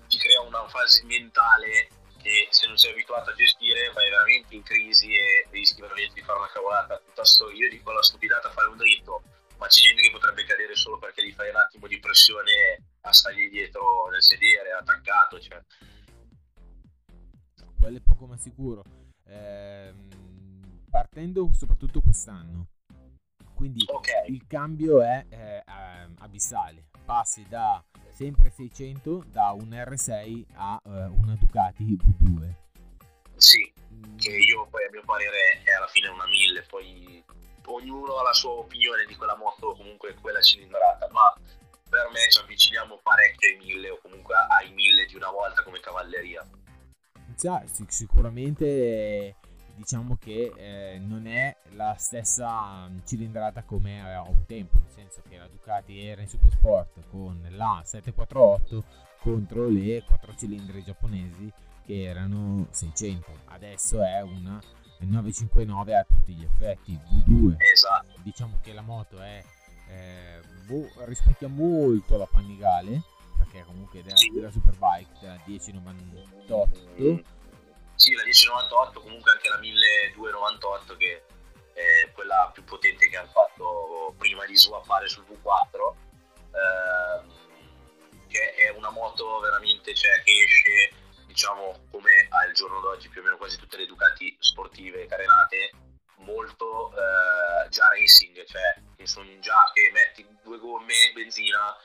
ti 0.07 0.17
crea 0.17 0.41
una 0.41 0.67
fase 0.67 1.05
mentale 1.05 1.87
che 2.21 2.47
se 2.49 2.67
non 2.67 2.77
sei 2.77 2.91
abituato 2.91 3.31
a 3.31 3.35
gestire 3.35 3.91
vai 3.93 4.09
veramente 4.09 4.55
in 4.55 4.63
crisi 4.63 5.13
e 5.13 5.47
rischi 5.49 5.81
veramente 5.81 6.13
di 6.13 6.21
fare 6.21 6.39
una 6.39 6.49
cavolata. 6.49 6.97
Piuttosto 6.97 7.49
io 7.51 7.69
dico 7.69 7.91
la 7.91 8.03
stupidata 8.03 8.51
fare 8.51 8.67
un 8.67 8.77
dritto, 8.77 9.23
ma 9.57 9.67
c'è 9.67 9.81
gente 9.81 10.01
che 10.01 10.11
potrebbe 10.11 10.45
cadere 10.45 10.75
solo 10.75 10.97
perché 10.97 11.25
gli 11.25 11.33
fai 11.33 11.49
un 11.49 11.57
attimo 11.57 11.87
di 11.87 11.99
pressione 11.99 12.83
a 13.01 13.11
stargli 13.11 13.49
dietro 13.49 14.09
nel 14.09 14.21
sedere, 14.21 14.71
attaccato. 14.71 15.39
Cioè. 15.39 15.61
Quello 17.79 17.97
è 17.97 18.01
poco 18.01 18.27
ma 18.27 18.37
sicuro. 18.37 18.83
Ehm, 19.27 20.83
partendo 20.89 21.49
soprattutto 21.53 22.01
quest'anno, 22.01 22.67
quindi 23.55 23.85
okay. 23.87 24.31
il 24.31 24.45
cambio 24.47 25.01
è 25.01 25.25
eh, 25.29 25.63
abissale. 26.19 26.89
Passi 27.05 27.45
da 27.47 27.83
sempre 28.21 28.51
600 28.51 29.23
da 29.31 29.49
un 29.49 29.69
R6 29.69 30.45
a 30.53 30.79
uh, 30.83 30.89
una 30.91 31.35
Ducati 31.39 31.97
V2. 31.97 32.53
Sì, 33.35 33.73
mm. 33.93 34.17
che 34.17 34.29
io 34.29 34.67
poi 34.69 34.85
a 34.85 34.89
mio 34.91 35.01
parere 35.03 35.61
è 35.63 35.71
alla 35.71 35.87
fine 35.87 36.07
una 36.09 36.27
1000, 36.27 36.61
poi 36.69 37.23
ognuno 37.65 38.17
ha 38.17 38.23
la 38.23 38.33
sua 38.33 38.51
opinione 38.51 39.05
di 39.07 39.15
quella 39.15 39.35
moto, 39.35 39.73
comunque 39.73 40.13
quella 40.21 40.39
cilindrata, 40.39 41.09
ma 41.11 41.33
per 41.89 42.09
me 42.13 42.29
ci 42.29 42.39
avviciniamo 42.39 42.99
parecchio 43.01 43.49
ai 43.49 43.57
1000 43.57 43.89
o 43.89 43.99
comunque 44.03 44.35
ai 44.35 44.71
1000 44.71 45.05
di 45.07 45.15
una 45.15 45.31
volta 45.31 45.63
come 45.63 45.79
cavalleria. 45.79 46.47
Sì, 47.33 47.49
sicuramente 47.87 49.35
diciamo 49.81 50.15
che 50.19 50.53
eh, 50.55 50.99
non 50.99 51.25
è 51.25 51.55
la 51.71 51.95
stessa 51.97 52.87
cilindrata 53.03 53.63
come 53.63 54.13
a 54.13 54.21
un 54.21 54.45
tempo, 54.45 54.77
nel 54.77 54.91
senso 54.91 55.23
che 55.27 55.37
la 55.37 55.47
Ducati 55.47 56.05
era 56.05 56.21
in 56.21 56.27
Super 56.27 56.51
Sport 56.51 56.99
con 57.09 57.43
la 57.49 57.81
748 57.83 58.83
contro 59.21 59.67
le 59.67 60.03
4 60.03 60.35
cilindri 60.35 60.83
giapponesi 60.83 61.51
che 61.83 62.03
erano 62.03 62.67
600. 62.69 63.31
Adesso 63.45 64.03
è 64.03 64.21
una 64.21 64.61
959 64.99 65.95
a 65.95 66.03
tutti 66.03 66.33
gli 66.33 66.43
effetti, 66.43 66.93
V2. 66.93 67.55
Esatto. 67.73 68.19
Diciamo 68.21 68.59
che 68.61 68.73
la 68.73 68.81
moto 68.81 69.19
è 69.19 69.43
eh, 69.89 70.41
boh, 70.67 70.87
rispecchia 71.05 71.47
molto 71.47 72.17
la 72.17 72.27
Panigale 72.31 73.01
perché 73.35 73.63
comunque 73.65 74.03
della, 74.03 74.15
della 74.31 74.51
Superbike 74.51 75.09
della 75.19 75.41
1098 75.43 76.69
sì, 78.01 78.15
la 78.15 78.23
1098, 78.23 78.99
comunque 78.99 79.31
anche 79.31 79.47
la 79.47 79.59
1298 79.59 80.97
che 80.97 81.23
è 81.73 82.11
quella 82.13 82.49
più 82.51 82.63
potente 82.63 83.07
che 83.07 83.15
hanno 83.15 83.29
fatto 83.29 84.15
prima 84.17 84.43
di 84.47 84.57
swappare 84.57 85.07
sul 85.07 85.23
V4, 85.29 85.93
ehm, 86.51 88.27
che 88.27 88.55
è 88.55 88.69
una 88.69 88.89
moto 88.89 89.39
veramente 89.39 89.93
cioè, 89.93 90.19
che 90.23 90.31
esce, 90.31 90.91
diciamo, 91.27 91.85
come 91.91 92.25
al 92.29 92.51
giorno 92.53 92.79
d'oggi 92.79 93.07
più 93.09 93.21
o 93.21 93.23
meno 93.23 93.37
quasi 93.37 93.59
tutte 93.59 93.77
le 93.77 93.85
Ducati 93.85 94.35
sportive 94.39 95.05
carenate, 95.05 95.69
molto 96.15 96.91
eh, 96.93 97.69
già 97.69 97.87
racing, 97.89 98.43
cioè 98.45 98.81
che 98.95 99.05
sono 99.05 99.29
già 99.41 99.69
che 99.75 99.91
metti 99.93 100.25
due 100.41 100.57
gomme, 100.57 101.11
benzina 101.13 101.77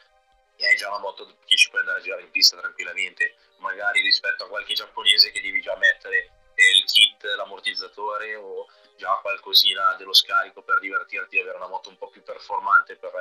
e 0.57 0.67
hai 0.67 0.77
già 0.77 0.89
una 0.89 1.01
moto 1.01 1.27
che 1.45 1.57
ci 1.57 1.69
puoi 1.69 1.81
andare 1.81 2.01
a 2.01 2.03
girare 2.03 2.23
in 2.23 2.31
pista 2.31 2.57
tranquillamente 2.57 3.37
magari 3.59 4.01
rispetto 4.03 4.45
a 4.45 4.49
qualche 4.49 4.75
giapponese 4.75 5.31
che 5.31 5.41
devi 5.41 5.61
già 5.61 5.77
mettere 5.77 6.31
il 6.57 6.85
kit, 6.85 7.23
l'ammortizzatore 7.37 8.35
o 8.37 8.67
già 8.97 9.19
qualcosina 9.21 9.95
dello 9.99 10.15
scarico 10.15 10.63
per 10.63 10.81
divertirti 10.81 11.37
e 11.37 11.41
avere 11.41 11.57
una 11.59 11.69
moto 11.69 11.91
un 11.91 11.99
po' 11.99 12.09
più 12.09 12.23
performante 12.23 12.97
per 12.97 13.13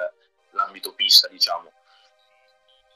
l'ambito 0.52 0.94
pista, 0.94 1.28
diciamo. 1.28 1.72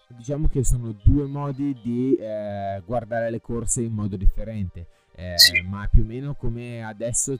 Diciamo 0.07 0.47
che 0.47 0.63
sono 0.63 0.93
due 1.03 1.25
modi 1.25 1.79
di 1.83 2.15
eh, 2.15 2.81
guardare 2.85 3.29
le 3.29 3.41
corse 3.41 3.81
in 3.81 3.93
modo 3.93 4.15
differente, 4.15 4.87
eh, 5.15 5.37
sì. 5.37 5.61
ma 5.61 5.87
più 5.91 6.03
o 6.03 6.05
meno 6.05 6.35
come 6.35 6.83
adesso 6.83 7.37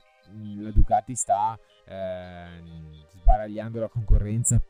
la 0.58 0.70
Ducati 0.70 1.16
sta 1.16 1.58
eh, 1.86 2.62
sbaragliando 3.14 3.80
la 3.80 3.88
concorrenza 3.88 4.60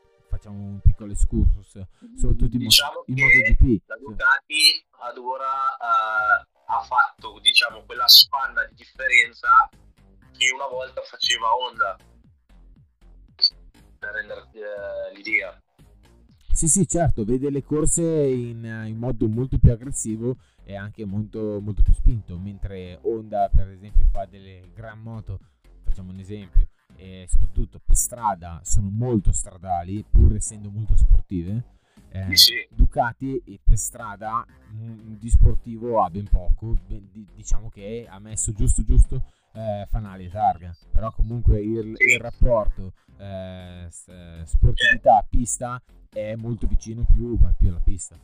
facciamo 0.41 0.57
un 0.57 0.79
piccolo 0.81 1.11
excursus 1.11 1.79
soprattutto 2.17 2.57
diciamo 2.57 3.03
in, 3.05 3.15
MotoGP. 3.15 3.83
La 3.85 3.95
Ducati 3.97 4.83
ad 4.89 5.17
ora 5.17 5.77
uh, 5.77 6.45
ha 6.65 6.81
fatto 6.81 7.39
diciamo 7.39 7.83
quella 7.85 8.07
spanna 8.07 8.65
di 8.65 8.73
differenza 8.73 9.69
che 10.35 10.51
una 10.51 10.65
volta 10.65 11.01
faceva 11.01 11.55
Honda 11.55 11.95
per 13.99 14.11
renderti 14.13 14.57
uh, 14.57 15.15
l'idea. 15.15 15.61
Sì, 16.53 16.67
sì, 16.67 16.87
certo, 16.87 17.23
vede 17.23 17.49
le 17.51 17.63
corse 17.63 18.01
in, 18.01 18.65
in, 18.87 18.97
modo 18.97 19.27
molto 19.27 19.57
più 19.57 19.71
aggressivo 19.71 20.37
e 20.63 20.75
anche 20.75 21.05
molto, 21.05 21.61
molto 21.61 21.81
più 21.81 21.93
spinto, 21.93 22.37
mentre 22.37 22.99
Honda, 23.03 23.49
per 23.49 23.69
esempio, 23.69 24.05
fa 24.11 24.25
delle 24.25 24.69
gran 24.73 24.99
moto, 24.99 25.39
facciamo 25.83 26.11
un 26.11 26.19
esempio, 26.19 26.67
e 26.95 27.25
soprattutto 27.27 27.79
per 27.83 27.95
strada 27.95 28.61
sono 28.63 28.89
molto 28.89 29.31
stradali 29.31 30.03
pur 30.09 30.35
essendo 30.35 30.69
molto 30.69 30.95
sportive 30.95 31.79
eh, 32.13 32.35
sì. 32.35 32.67
Ducati 32.69 33.41
per 33.63 33.77
strada 33.77 34.45
mh, 34.45 35.17
di 35.17 35.29
sportivo 35.29 36.03
ha 36.03 36.09
ben 36.09 36.27
poco 36.27 36.75
di, 36.85 37.25
diciamo 37.33 37.69
che 37.69 38.05
ha 38.09 38.19
messo 38.19 38.51
giusto 38.51 38.83
giusto 38.83 39.31
eh, 39.53 39.87
fanali 39.89 40.25
e 40.25 40.29
targa. 40.29 40.75
Però 40.91 41.11
comunque 41.13 41.61
il, 41.61 41.93
il 41.97 42.19
rapporto 42.19 42.93
eh, 43.17 43.87
sportività 43.89 45.25
pista 45.29 45.81
è 46.09 46.35
molto 46.35 46.67
vicino 46.67 47.05
più, 47.13 47.37
più 47.57 47.69
alla 47.69 47.79
pista. 47.79 48.19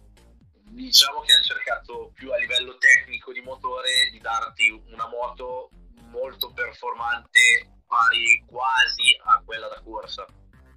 Diciamo 0.70 1.22
che 1.22 1.32
hanno 1.32 1.44
cercato 1.44 2.12
più 2.14 2.30
a 2.34 2.38
livello 2.38 2.78
tecnico 2.78 3.32
di 3.32 3.40
motore 3.40 4.10
di 4.12 4.20
darti 4.20 4.70
moto 5.10 5.70
molto 6.12 6.52
performante 6.52 7.77
pari 7.88 8.44
quasi 8.46 9.18
a 9.24 9.42
quella 9.44 9.68
da 9.68 9.82
corsa 9.82 10.26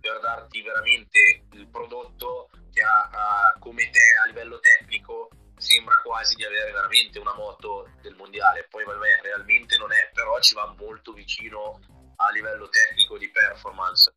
per 0.00 0.20
darti 0.20 0.62
veramente 0.62 1.44
il 1.52 1.66
prodotto 1.68 2.48
che 2.72 2.80
ha, 2.82 3.10
ha 3.12 3.56
come 3.58 3.90
te 3.90 4.00
a 4.22 4.26
livello 4.26 4.58
tecnico 4.60 5.28
sembra 5.56 6.00
quasi 6.02 6.36
di 6.36 6.44
avere 6.44 6.72
veramente 6.72 7.18
una 7.18 7.34
moto 7.34 7.90
del 8.00 8.14
mondiale. 8.14 8.66
Poi 8.70 8.84
vabbè 8.84 9.20
realmente 9.22 9.76
non 9.76 9.92
è 9.92 10.10
però 10.14 10.40
ci 10.40 10.54
va 10.54 10.74
molto 10.78 11.12
vicino 11.12 11.78
a 12.16 12.30
livello 12.30 12.68
tecnico 12.68 13.18
di 13.18 13.28
performance. 13.30 14.12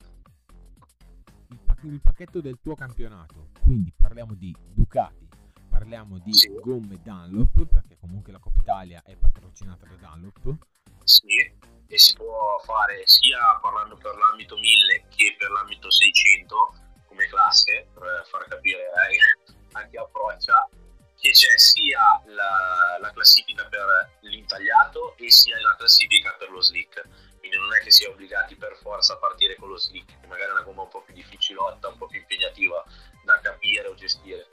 Il 1.83 1.99
pacchetto 2.01 2.39
del 2.39 2.59
tuo 2.61 2.75
campionato 2.75 3.49
quindi 3.61 3.93
parliamo 3.95 4.33
di 4.35 4.55
Ducati 4.73 5.27
parliamo 5.69 6.17
di 6.19 6.33
sì. 6.33 6.47
gomme 6.61 7.01
Dunlop 7.01 7.65
perché 7.65 7.97
comunque 7.99 8.31
la 8.31 8.39
Coppa 8.39 8.59
Italia 8.59 9.01
è 9.03 9.17
patrocinata 9.17 9.85
da 9.85 9.95
Dunlop. 9.95 10.55
Sì 11.03 11.81
e 11.93 11.99
si 11.99 12.15
può 12.15 12.57
fare 12.65 13.05
sia 13.05 13.37
parlando 13.61 13.95
per 13.97 14.15
l'ambito 14.15 14.57
1000 14.57 15.05
che 15.15 15.35
per 15.37 15.51
l'ambito 15.51 15.91
600 15.91 16.73
come 17.05 17.27
classe 17.27 17.87
per 17.93 18.25
far 18.27 18.47
capire 18.47 18.89
a 19.73 19.85
chi 19.85 19.97
approccia 19.97 20.67
che 21.19 21.29
c'è 21.29 21.55
sia 21.55 22.19
la, 22.25 22.97
la, 22.99 23.11
classifica 23.11 23.65
per 23.67 24.17
l'intagliato 24.21 25.15
e 25.17 25.29
sia 25.29 25.61
la 25.61 25.75
classifica 25.77 26.35
per 26.37 26.49
lo 26.49 26.61
slick. 26.61 27.01
Quindi 27.37 27.57
non 27.57 27.73
è 27.75 27.79
che 27.79 27.91
si 27.91 28.03
è 28.03 28.09
obbligati 28.09 28.55
per 28.55 28.75
forza 28.81 29.13
a 29.13 29.17
partire 29.17 29.55
con 29.55 29.69
lo 29.69 29.77
slick 29.77 30.19
che 30.19 30.27
magari 30.27 30.49
è 30.49 30.53
una 30.53 30.63
gomma 30.63 30.81
un 30.81 30.89
po' 30.89 31.01
più 31.01 31.13
difficilotta 31.13 31.89
un 31.89 31.97
po' 31.97 32.07
più 32.07 32.19
impegnativa 32.19 32.83
da 33.23 33.39
capire 33.39 33.87
o 33.87 33.93
gestire. 33.93 34.47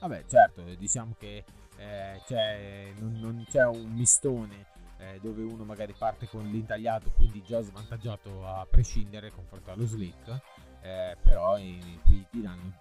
Vabbè 0.00 0.24
certo 0.28 0.62
diciamo 0.62 1.16
che 1.18 1.44
eh, 1.78 2.22
c'è, 2.26 2.92
non, 2.98 3.18
non 3.18 3.46
c'è 3.48 3.64
un 3.64 3.90
mistone 3.90 4.71
eh, 5.02 5.18
dove 5.20 5.42
uno 5.42 5.64
magari 5.64 5.92
parte 5.92 6.28
con 6.28 6.44
l'intagliato, 6.48 7.10
quindi 7.10 7.42
già 7.42 7.60
svantaggiato 7.60 8.46
a 8.46 8.66
prescindere 8.70 9.32
confronto 9.32 9.72
allo 9.72 9.86
slick. 9.86 10.40
Eh, 10.84 11.16
però 11.22 11.54
qui 11.54 12.26
ti 12.28 12.42
danno 12.42 12.76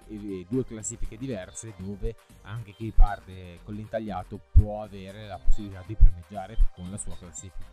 due 0.50 0.66
classifiche 0.66 1.18
diverse 1.18 1.74
dove 1.78 2.16
anche 2.42 2.74
chi 2.74 2.92
parte 2.92 3.60
con 3.64 3.76
l'intagliato 3.76 4.40
può 4.52 4.82
avere 4.82 5.28
la 5.28 5.38
possibilità 5.38 5.84
di 5.86 5.96
primeggiare 5.96 6.58
con 6.74 6.90
la 6.90 6.98
sua 6.98 7.16
classifica. 7.16 7.70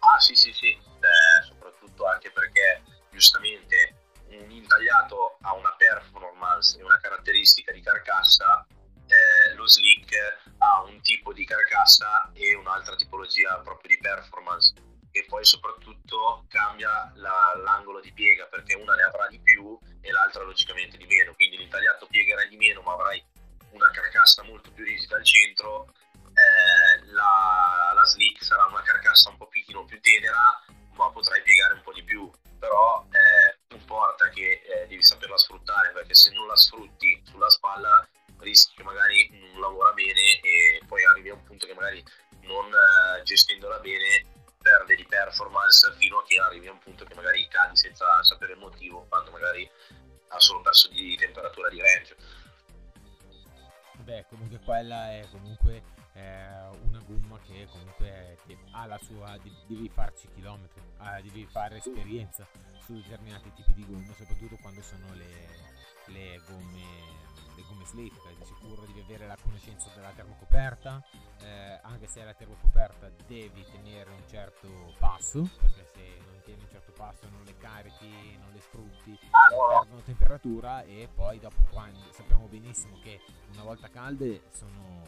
Ah 0.00 0.20
sì 0.20 0.34
sì 0.34 0.52
sì, 0.52 0.68
eh, 0.68 1.42
soprattutto 1.46 2.06
anche 2.06 2.30
perché 2.30 2.82
giustamente 3.10 3.94
un 4.30 4.50
intagliato 4.50 5.38
ha 5.40 5.54
una 5.54 5.74
performance 5.78 6.78
e 6.78 6.84
una 6.84 6.98
caratteristica 7.00 7.72
di 7.72 7.80
carcassa 7.80 8.66
eh, 9.06 9.54
lo 9.54 9.66
slick 9.66 10.14
ha 10.58 10.82
un 10.82 11.00
tipo 11.00 11.32
di 11.32 11.44
carcassa 11.44 12.30
e 12.34 12.54
un'altra 12.54 12.96
tipologia 12.96 13.58
proprio 13.60 13.94
di 13.94 13.98
performance. 13.98 14.74
E 15.10 15.24
poi 15.26 15.44
soprattutto 15.44 16.44
cambia 16.48 17.10
la, 17.16 17.54
l'angolo 17.62 18.00
di 18.00 18.12
piega 18.12 18.44
perché 18.46 18.74
una 18.74 18.94
ne 18.94 19.02
avrà 19.02 19.26
di 19.28 19.40
più 19.40 19.78
e 20.00 20.10
l'altra 20.12 20.42
logicamente 20.42 20.96
di 20.96 21.06
meno. 21.06 21.34
Quindi 21.34 21.56
l'intagliato 21.56 22.06
piegherà 22.06 22.44
di 22.44 22.56
meno 22.56 22.82
ma 22.82 22.92
avrai 22.92 23.24
una 23.70 23.90
carcassa 23.90 24.42
molto 24.42 24.70
più 24.72 24.84
rigida 24.84 25.16
al 25.16 25.24
centro 25.24 25.92
eh, 26.38 27.04
la, 27.12 27.92
la 27.94 28.04
slick 28.04 28.42
sarà 28.44 28.66
una 28.66 28.82
carcassa 28.82 29.30
un 29.30 29.36
pochino 29.36 29.84
più 29.84 30.00
tenera 30.00 30.62
ma 30.94 31.10
potrai 31.10 31.42
piegare 31.42 31.74
un 31.74 31.82
po' 31.82 31.92
di 31.92 32.02
più. 32.02 32.30
Però 32.58 33.06
eh, 33.10 33.74
importa 33.74 34.28
che 34.30 34.62
eh, 34.64 34.86
devi 34.88 35.02
saperla 35.02 35.36
sfruttare 35.36 35.92
perché 35.92 36.14
se 36.14 36.32
non 36.32 36.46
la 36.46 36.56
sfrutti 36.56 37.22
sulla 37.24 37.48
spalla 37.50 38.08
rischi 38.48 38.74
che 38.76 38.82
magari 38.82 39.28
non 39.30 39.60
lavora 39.60 39.92
bene 39.92 40.40
e 40.40 40.80
poi 40.86 41.04
arrivi 41.04 41.30
a 41.30 41.34
un 41.34 41.42
punto 41.44 41.66
che 41.66 41.74
magari 41.74 42.02
non 42.42 42.66
uh, 42.66 43.22
gestendola 43.22 43.78
bene 43.78 44.24
perde 44.60 44.96
di 44.96 45.04
performance 45.04 45.92
fino 45.96 46.18
a 46.18 46.24
che 46.26 46.38
arrivi 46.40 46.66
a 46.66 46.72
un 46.72 46.78
punto 46.78 47.04
che 47.04 47.14
magari 47.14 47.46
cadi 47.48 47.76
senza 47.76 48.22
sapere 48.22 48.52
il 48.52 48.58
motivo 48.58 49.06
quando 49.08 49.30
magari 49.30 49.68
ha 50.28 50.40
solo 50.40 50.60
perso 50.60 50.88
di 50.88 51.16
temperatura 51.16 51.68
di 51.68 51.80
range. 51.80 52.16
Beh 53.98 54.24
comunque 54.28 54.58
quella 54.60 55.12
è 55.12 55.26
comunque 55.30 55.82
eh, 56.14 56.68
una 56.82 57.00
gomma 57.06 57.38
che 57.40 57.66
comunque 57.70 58.38
ha 58.72 58.86
la 58.86 58.98
sua 58.98 59.36
devi 59.66 59.90
farci 59.92 60.28
chilometri 60.34 60.82
ah, 60.98 61.20
devi 61.20 61.46
fare 61.50 61.76
esperienza 61.76 62.46
su 62.84 62.94
determinati 62.94 63.52
tipi 63.54 63.74
di 63.74 63.86
gomme 63.86 64.14
soprattutto 64.16 64.56
quando 64.60 64.82
sono 64.82 65.14
le, 65.14 65.48
le 66.06 66.40
gomme 66.46 67.27
le 67.58 67.64
gomme 67.66 67.84
slick, 67.84 68.14
di 68.38 68.44
sicuro 68.44 68.82
devi 68.86 69.00
avere 69.00 69.26
la 69.26 69.36
conoscenza 69.42 69.90
della 69.94 70.10
termocoperta, 70.10 71.04
eh, 71.40 71.80
anche 71.82 72.06
se 72.06 72.22
la 72.22 72.32
termocoperta 72.32 73.10
devi 73.26 73.64
tenere 73.72 74.10
un 74.10 74.22
certo 74.28 74.94
passo, 74.98 75.48
perché 75.60 75.84
se 75.92 76.18
non 76.24 76.40
tieni 76.44 76.62
un 76.62 76.68
certo 76.70 76.92
passo 76.92 77.28
non 77.28 77.42
le 77.44 77.56
carichi, 77.56 78.36
non 78.38 78.52
le 78.52 78.60
sfrutti, 78.60 79.18
perdono 79.20 80.02
temperatura 80.02 80.82
e 80.82 81.08
poi 81.12 81.40
dopo 81.40 81.62
quando 81.70 82.12
sappiamo 82.12 82.46
benissimo 82.46 82.98
che 83.00 83.20
una 83.52 83.64
volta 83.64 83.88
calde 83.88 84.42
sono 84.52 85.02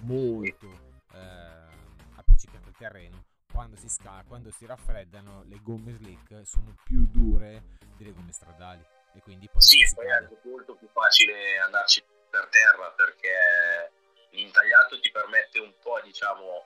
molto 0.00 0.66
eh, 1.12 1.76
appiccicate 2.14 2.68
al 2.68 2.76
terreno, 2.76 3.24
quando 3.50 3.74
si, 3.74 3.88
sca- 3.88 4.22
quando 4.28 4.52
si 4.52 4.66
raffreddano 4.66 5.42
le 5.44 5.58
gomme 5.60 5.92
slick 5.94 6.46
sono 6.46 6.76
più 6.84 7.08
dure 7.10 7.76
delle 7.96 8.12
gomme 8.12 8.30
stradali 8.30 8.84
e 9.14 9.20
quindi 9.20 9.48
poi 9.48 9.60
sì, 9.60 9.88
poi 9.94 10.06
è 10.06 10.10
anche 10.10 10.38
molto 10.42 10.74
più 10.74 10.88
facile 10.92 11.58
andarci 11.58 12.04
per 12.30 12.46
terra 12.48 12.90
perché 12.90 13.92
l'intagliato 14.30 15.00
ti 15.00 15.10
permette 15.10 15.58
un 15.58 15.72
po', 15.80 16.00
diciamo, 16.02 16.64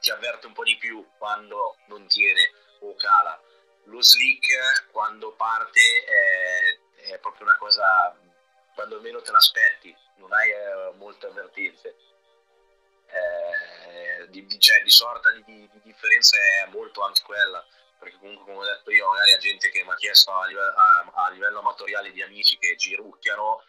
ti 0.00 0.10
avverte 0.10 0.46
un 0.46 0.52
po' 0.52 0.64
di 0.64 0.76
più 0.76 1.06
quando 1.16 1.76
non 1.86 2.06
tiene 2.06 2.52
o 2.80 2.94
cala. 2.96 3.40
Lo 3.84 4.02
slick 4.02 4.90
quando 4.90 5.32
parte 5.32 5.80
è, 6.04 7.12
è 7.12 7.18
proprio 7.18 7.46
una 7.46 7.56
cosa, 7.56 8.16
quando 8.74 9.00
meno 9.00 9.22
te 9.22 9.30
l'aspetti, 9.30 9.96
non 10.16 10.32
hai 10.32 10.50
eh, 10.50 10.92
molte 10.96 11.26
avvertenze. 11.26 11.96
Eh, 13.10 14.28
di, 14.28 14.44
di, 14.44 14.58
cioè, 14.58 14.82
di 14.82 14.90
sorta 14.90 15.30
di, 15.30 15.42
di 15.44 15.80
differenza 15.82 16.36
è 16.36 16.66
molto 16.70 17.02
anche 17.02 17.22
quella 17.22 17.66
perché 17.98 18.16
comunque 18.18 18.44
come 18.44 18.58
ho 18.58 18.64
detto 18.64 18.90
io 18.90 19.08
magari 19.08 19.32
a 19.32 19.38
gente 19.38 19.70
che 19.70 19.82
mi 19.82 19.90
ha 19.90 19.94
chiesto 19.96 20.32
a 20.32 20.46
livello, 20.46 20.74
a, 20.74 21.12
a 21.26 21.30
livello 21.30 21.58
amatoriale 21.58 22.12
di 22.12 22.22
amici 22.22 22.56
che 22.58 22.76
girucchiano 22.76 23.62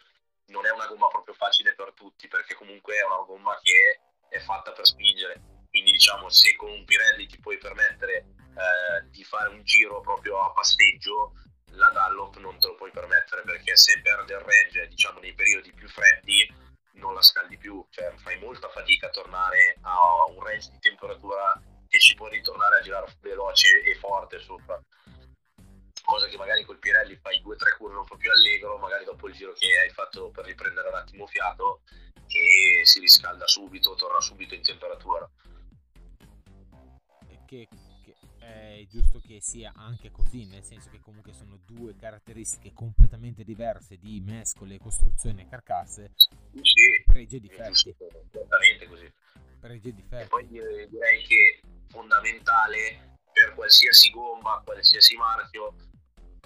non 0.46 0.66
è 0.66 0.70
una 0.70 0.86
gomma 0.86 1.08
proprio 1.08 1.34
facile 1.34 1.74
per 1.74 1.92
tutti 1.94 2.28
perché 2.28 2.54
comunque 2.54 2.96
è 2.96 3.04
una 3.04 3.22
gomma 3.24 3.58
che 3.62 4.00
è 4.28 4.38
fatta 4.38 4.72
per 4.72 4.86
spingere. 4.86 5.40
Quindi 5.68 5.92
diciamo 5.92 6.28
se 6.28 6.56
con 6.56 6.70
un 6.70 6.84
Pirelli 6.84 7.26
ti 7.26 7.38
puoi 7.38 7.58
permettere 7.58 8.16
eh, 8.16 9.08
di 9.10 9.22
fare 9.24 9.48
un 9.48 9.62
giro 9.62 10.00
proprio 10.00 10.40
a 10.40 10.52
passeggio 10.52 11.34
la 11.74 11.88
Dallop 11.90 12.36
non 12.38 12.58
te 12.58 12.66
lo 12.66 12.74
puoi 12.74 12.90
permettere 12.90 13.42
perché 13.42 13.76
se 13.76 14.00
perde 14.00 14.34
il 14.34 14.40
range 14.40 14.88
diciamo 14.88 15.20
nei 15.20 15.34
periodi 15.34 15.72
più 15.72 15.88
freddi 15.88 16.52
non 16.94 17.14
la 17.14 17.22
scaldi 17.22 17.56
più. 17.56 17.84
Cioè 17.90 18.12
fai 18.16 18.38
molta 18.38 18.68
fatica 18.68 19.06
a 19.06 19.10
tornare 19.10 19.76
a 19.82 20.24
un 20.26 20.42
range 20.42 20.70
di 20.70 20.78
temperatura 20.78 21.60
che 21.90 21.98
ci 21.98 22.14
può 22.14 22.28
ritornare 22.28 22.78
a 22.78 22.82
girare 22.82 23.12
veloce 23.20 23.82
e 23.82 23.96
forte 23.96 24.38
sopra. 24.38 24.80
Cosa 26.02 26.28
che 26.28 26.36
magari 26.36 26.64
col 26.64 26.78
Pirelli 26.78 27.16
fai 27.16 27.40
due 27.40 27.54
o 27.54 27.56
tre 27.58 27.76
curve 27.76 27.98
un 27.98 28.04
po' 28.04 28.16
più 28.16 28.30
allegro 28.30 28.78
magari 28.78 29.04
dopo 29.04 29.28
il 29.28 29.34
giro 29.34 29.52
che 29.52 29.66
hai 29.78 29.90
fatto 29.90 30.30
per 30.30 30.44
riprendere 30.44 30.88
un 30.88 30.94
attimo 30.94 31.26
fiato 31.26 31.82
e 32.28 32.86
si 32.86 33.00
riscalda 33.00 33.46
subito 33.46 33.94
torna 33.96 34.20
subito 34.20 34.54
in 34.54 34.62
temperatura. 34.62 35.28
Che, 37.44 37.66
che 38.04 38.16
è 38.38 38.86
giusto 38.88 39.20
che 39.26 39.40
sia 39.40 39.72
anche 39.74 40.12
così 40.12 40.46
nel 40.46 40.62
senso 40.62 40.90
che 40.90 41.00
comunque 41.00 41.32
sono 41.32 41.58
due 41.66 41.96
caratteristiche 41.96 42.72
completamente 42.72 43.42
diverse 43.42 43.98
di 43.98 44.20
mescole 44.20 44.78
costruzione 44.78 45.42
e 45.42 45.48
carcasse. 45.48 46.12
Sì, 46.62 47.02
pregi 47.04 47.36
e 47.36 47.40
difetti. 47.40 47.94
esattamente 48.30 48.86
così. 48.86 49.12
Pregi 49.58 49.88
e 49.88 49.94
difetti. 49.94 50.22
e 50.22 50.28
poi 50.28 50.46
direi 50.46 51.22
che 51.24 51.60
fondamentale 51.90 53.18
per 53.32 53.54
qualsiasi 53.54 54.10
gomma, 54.10 54.62
qualsiasi 54.64 55.16
marchio, 55.16 55.74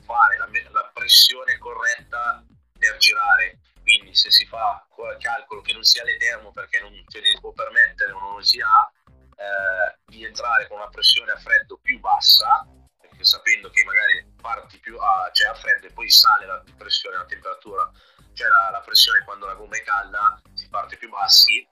fare 0.05 0.37
la, 0.39 0.49
la 0.71 0.91
pressione 0.93 1.59
corretta 1.59 2.45
per 2.79 2.97
girare. 2.99 3.61
Quindi 3.83 4.15
se 4.15 4.31
si 4.31 4.47
fa 4.47 4.87
calcolo 5.19 5.61
che 5.61 5.73
non 5.73 5.83
sia 5.83 6.05
l'eterno 6.05 6.51
perché 6.51 6.81
non 6.81 6.93
ce 7.09 7.21
ne 7.21 7.39
può 7.41 7.53
permettere 7.53 8.13
non 8.13 8.43
si 8.43 8.61
ha, 8.61 8.91
eh, 9.37 9.99
di 10.07 10.25
entrare 10.25 10.67
con 10.69 10.79
una 10.79 10.89
pressione 10.89 11.33
a 11.33 11.37
freddo 11.37 11.79
più 11.83 11.99
bassa, 12.01 12.67
perché 12.99 13.25
sapendo 13.25 13.69
che 13.71 13.85
magari 13.85 14.25
parti 14.41 14.79
più 14.79 14.97
a, 14.99 15.31
cioè 15.33 15.49
a 15.49 15.55
freddo 15.55 15.87
e 15.87 15.93
poi 15.93 16.09
sale 16.09 16.47
la 16.47 16.63
pressione, 16.77 17.17
la 17.17 17.27
temperatura, 17.27 17.91
cioè 18.33 18.49
la, 18.49 18.71
la 18.71 18.81
pressione 18.81 19.23
quando 19.25 19.47
la 19.47 19.55
gomma 19.55 19.77
è 19.77 19.83
calda 19.83 20.41
si 20.55 20.69
parte 20.69 20.97
più 20.97 21.09
bassi 21.09 21.67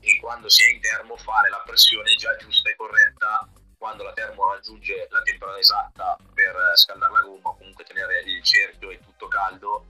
e 0.00 0.18
quando 0.18 0.48
si 0.48 0.64
è 0.64 0.70
in 0.70 0.80
termo 0.80 1.16
fare 1.16 1.50
la 1.50 1.62
pressione 1.64 2.14
già 2.14 2.34
giusta 2.36 2.70
e 2.70 2.76
corretta 2.76 3.48
quando 3.80 4.02
la 4.02 4.12
termo 4.12 4.52
raggiunge 4.52 5.08
la 5.08 5.22
temperatura 5.22 5.58
esatta 5.58 6.16
per 6.34 6.54
eh, 6.54 6.76
scaldare 6.76 7.12
la 7.12 7.20
gomma, 7.22 7.54
comunque 7.56 7.82
tenere 7.84 8.20
il 8.26 8.42
cerchio 8.42 8.90
e 8.90 9.00
tutto 9.00 9.26
caldo 9.26 9.86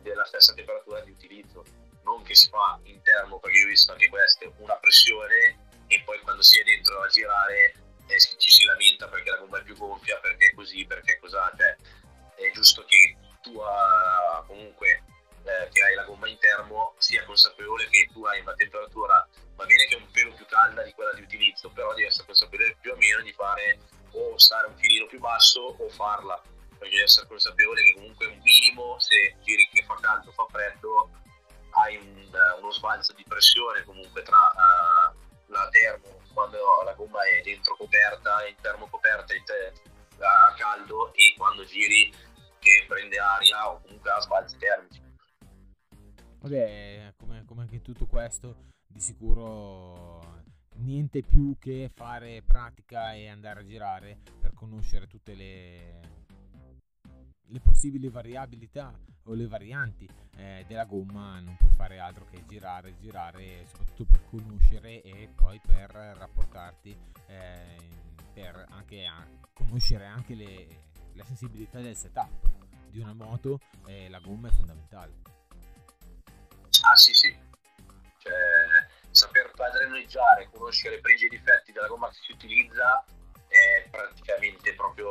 della 0.00 0.24
stessa 0.24 0.54
temperatura 0.54 1.00
di 1.00 1.10
utilizzo. 1.10 1.62
Non 2.02 2.22
che 2.22 2.34
si 2.34 2.48
fa 2.48 2.80
in 2.84 3.02
termo, 3.02 3.38
perché 3.38 3.58
io 3.58 3.66
ho 3.66 3.68
visto 3.68 3.92
anche 3.92 4.08
queste, 4.08 4.50
una 4.56 4.76
pressione 4.76 5.68
e 5.86 6.02
poi 6.02 6.18
quando 6.20 6.40
si 6.40 6.60
è 6.60 6.64
dentro 6.64 7.02
a 7.02 7.08
girare 7.08 7.74
eh, 8.06 8.18
ci 8.18 8.50
si 8.50 8.64
lamenta 8.64 9.06
perché 9.06 9.30
la 9.30 9.36
gomma 9.36 9.58
è 9.58 9.62
più 9.62 9.76
gonfia, 9.76 10.18
perché 10.18 10.46
è 10.46 10.54
così, 10.54 10.86
perché 10.86 11.09
niente 51.20 51.22
più 51.22 51.56
che 51.58 51.90
fare 51.94 52.42
pratica 52.42 53.12
e 53.12 53.28
andare 53.28 53.60
a 53.60 53.64
girare 53.64 54.18
per 54.40 54.54
conoscere 54.54 55.06
tutte 55.06 55.34
le, 55.34 56.00
le 57.46 57.60
possibili 57.60 58.08
variabilità 58.08 58.92
o 59.24 59.34
le 59.34 59.46
varianti 59.46 60.08
eh, 60.36 60.64
della 60.66 60.84
gomma 60.84 61.38
non 61.40 61.56
puoi 61.56 61.70
fare 61.72 61.98
altro 61.98 62.24
che 62.24 62.44
girare, 62.46 62.96
girare, 62.98 63.66
soprattutto 63.66 64.04
per 64.04 64.24
conoscere 64.28 65.02
e 65.02 65.28
poi 65.34 65.60
per 65.64 65.90
rapportarti, 65.90 66.96
eh, 67.26 67.76
per 68.32 68.66
anche 68.70 69.06
conoscere 69.52 70.06
anche 70.06 70.34
le, 70.34 70.66
la 71.14 71.24
sensibilità 71.24 71.80
del 71.80 71.96
setup 71.96 72.48
di 72.88 72.98
una 72.98 73.14
moto, 73.14 73.60
eh, 73.86 74.08
la 74.08 74.18
gomma 74.18 74.48
è 74.48 74.52
fondamentale. 74.52 75.28
Ah 76.82 76.96
sì 76.96 77.12
sì, 77.12 77.36
cioè, 78.18 78.32
saper 79.20 79.50
padroneggiare, 79.54 80.48
conoscere 80.50 81.00
pregi 81.00 81.26
e 81.26 81.28
difetti 81.28 81.72
della 81.72 81.88
gomma 81.88 82.08
che 82.08 82.18
si 82.24 82.32
utilizza 82.32 83.04
è 83.48 83.86
praticamente 83.90 84.74
proprio 84.74 85.10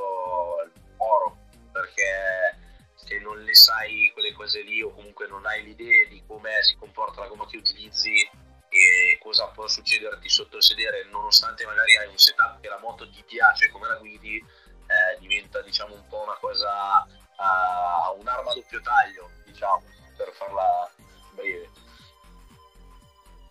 oro, 0.97 1.38
perché 1.72 2.57
se 2.95 3.20
non 3.20 3.39
le 3.43 3.53
sai 3.53 4.10
quelle 4.14 4.34
cose 4.34 4.62
lì 4.62 4.82
o 4.82 4.91
comunque 4.91 5.28
non 5.28 5.45
hai 5.45 5.64
l'idea 5.64 6.07
di 6.07 6.24
come 6.26 6.64
si 6.64 6.76
comporta 6.78 7.22
la 7.22 7.28
gomma 7.28 7.45
che 7.45 7.57
utilizzi 7.57 8.28
e 8.70 9.18
cosa 9.22 9.47
può 9.47 9.68
succederti 9.68 10.28
sotto 10.28 10.57
il 10.57 10.64
sedere, 10.64 11.05
nonostante 11.12 11.66
magari 11.66 11.97
hai 11.97 12.07
un 12.07 12.18
setup 12.18 12.62
che 12.62 12.70
la 12.70 12.80
moto 12.80 13.07
ti 13.10 13.24
piace 13.24 13.70
come 13.70 13.88
la 13.88 13.95
guidi, 13.95 14.38
eh, 14.38 15.20
diventa 15.20 15.62
diciamo 15.62 15.93
un 15.93 16.07
po' 16.07 16.24
una 16.24 16.38
cosa, 16.39 17.05
uh, 17.05 18.20
un'arma 18.20 18.51
a 18.51 18.53
doppio 18.55 18.82
taglio, 18.82 19.30
diciamo, 19.45 19.84
per 20.18 20.32
farla 20.34 20.89
breve. 21.34 21.70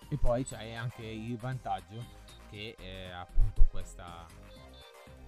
E 0.08 0.16
poi 0.16 0.44
c'è 0.44 0.72
anche 0.72 1.02
il 1.02 1.36
vantaggio 1.36 2.04
che 2.50 2.74
eh, 2.78 3.10
appunto 3.10 3.66
questa 3.70 4.26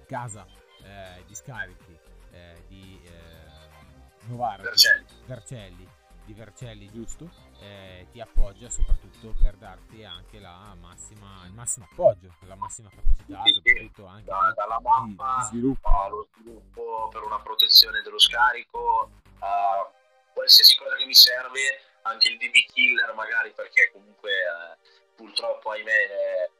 casa 0.06 0.46
eh, 0.82 1.22
di 1.26 1.34
scarichi 1.34 1.98
eh, 2.30 2.64
di 2.66 3.00
eh, 3.04 4.28
Novara 4.28 4.62
Vercelli. 4.62 5.06
Vercelli 5.26 5.88
di 6.24 6.34
Vercelli 6.34 6.90
giusto 6.92 7.28
eh, 7.60 8.06
ti 8.12 8.20
appoggia 8.20 8.70
soprattutto 8.70 9.34
per 9.42 9.56
darti 9.56 10.04
anche 10.04 10.38
la 10.38 10.74
massima, 10.78 11.44
il 11.46 11.52
massimo 11.52 11.86
appoggio 11.90 12.34
la 12.40 12.54
massima 12.54 12.88
capacità 12.88 13.42
sì, 13.44 13.52
soprattutto 13.52 14.06
anche 14.06 14.24
da, 14.24 14.52
dalla 14.54 14.80
mappa 14.80 15.38
di 15.40 15.46
sviluppo. 15.46 15.88
allo 15.88 16.28
sviluppo 16.34 17.08
per 17.10 17.22
una 17.22 17.40
protezione 17.40 18.00
dello 18.02 18.18
scarico 18.18 19.10
a 19.40 19.90
qualsiasi 20.32 20.76
cosa 20.76 20.96
che 20.96 21.06
mi 21.06 21.14
serve 21.14 21.80
anche 22.02 22.28
il 22.28 22.38
DB 22.38 22.54
killer 22.72 23.12
magari 23.14 23.52
perché 23.52 23.90
comunque 23.92 24.30
eh, 24.30 24.76
purtroppo 25.14 25.70
ahimè 25.70 25.90
eh, 25.90 26.50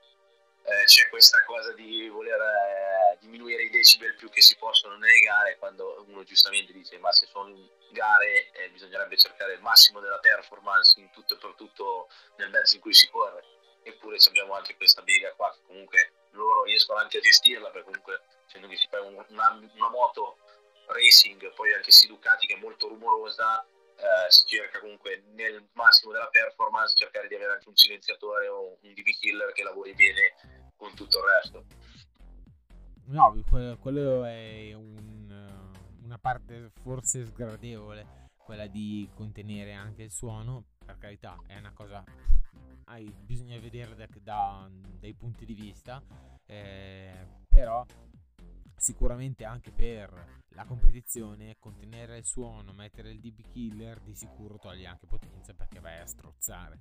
eh, 0.62 0.84
c'è 0.84 1.08
questa 1.08 1.42
cosa 1.44 1.72
di 1.72 2.08
voler 2.08 2.40
eh, 2.40 3.18
diminuire 3.20 3.62
i 3.62 3.70
decibel 3.70 4.14
più 4.14 4.28
che 4.28 4.40
si 4.40 4.56
possono 4.56 4.96
nelle 4.96 5.18
gare 5.20 5.56
quando 5.58 6.04
uno 6.06 6.22
giustamente 6.24 6.72
dice 6.72 6.98
ma 6.98 7.10
se 7.12 7.26
sono 7.26 7.54
gare 7.90 8.50
eh, 8.52 8.68
bisognerebbe 8.70 9.16
cercare 9.16 9.54
il 9.54 9.60
massimo 9.60 10.00
della 10.00 10.18
performance 10.18 11.00
in 11.00 11.10
tutto 11.10 11.34
e 11.34 11.38
per 11.38 11.54
tutto 11.56 12.08
nel 12.36 12.50
mezzo 12.50 12.74
in 12.76 12.80
cui 12.80 12.94
si 12.94 13.08
corre. 13.08 13.44
Eppure 13.82 14.18
abbiamo 14.26 14.54
anche 14.54 14.76
questa 14.76 15.02
biega 15.02 15.32
qua 15.32 15.50
che 15.52 15.60
comunque 15.66 16.12
loro 16.32 16.64
riescono 16.64 16.98
anche 16.98 17.18
a 17.18 17.20
gestirla 17.20 17.70
perché 17.70 17.86
comunque 17.88 18.20
essendo 18.46 18.68
che 18.68 18.76
si 18.76 18.86
fa 18.88 19.00
un, 19.00 19.24
una, 19.28 19.58
una 19.74 19.88
moto 19.88 20.36
racing 20.86 21.52
poi 21.54 21.72
anche 21.72 21.90
si 21.90 22.06
Ducati 22.06 22.46
che 22.46 22.54
è 22.54 22.58
molto 22.58 22.88
rumorosa 22.88 23.64
eh, 24.00 24.30
si 24.30 24.46
cerca 24.46 24.80
comunque 24.80 25.24
nel 25.34 25.68
massimo 25.74 26.12
della 26.12 26.28
performance 26.28 26.94
cercare 26.96 27.28
di 27.28 27.34
avere 27.34 27.52
anche 27.52 27.68
un 27.68 27.76
silenziatore 27.76 28.48
o 28.48 28.78
un 28.80 28.94
DB 28.94 29.04
killer 29.20 29.52
che 29.52 29.62
lavori 29.62 29.94
bene 29.94 30.34
con 30.76 30.94
tutto 30.94 31.18
il 31.18 31.24
resto. 31.24 31.64
No, 33.06 33.36
quello 33.80 34.24
è 34.24 34.72
un, 34.72 35.60
una 36.02 36.18
parte 36.18 36.70
forse 36.82 37.26
sgradevole, 37.26 38.28
quella 38.36 38.66
di 38.66 39.08
contenere 39.14 39.74
anche 39.74 40.04
il 40.04 40.10
suono, 40.10 40.64
per 40.84 40.96
carità 40.96 41.36
è 41.46 41.58
una 41.58 41.72
cosa, 41.72 42.02
hai, 42.84 43.12
bisogna 43.20 43.58
vedere 43.58 43.94
da, 43.94 44.06
da, 44.22 44.68
dai 44.70 45.12
punti 45.14 45.44
di 45.44 45.54
vista, 45.54 46.00
eh, 46.46 47.26
però 47.48 47.84
sicuramente 48.80 49.44
anche 49.44 49.70
per 49.70 50.38
la 50.54 50.64
competizione, 50.64 51.56
contenere 51.58 52.16
il 52.16 52.24
suono, 52.24 52.72
mettere 52.72 53.10
il 53.10 53.20
DB 53.20 53.42
killer 53.52 54.00
di 54.00 54.14
sicuro 54.14 54.58
toglie 54.58 54.86
anche 54.86 55.06
potenza 55.06 55.52
perché 55.52 55.80
vai 55.80 56.00
a 56.00 56.06
strozzare. 56.06 56.80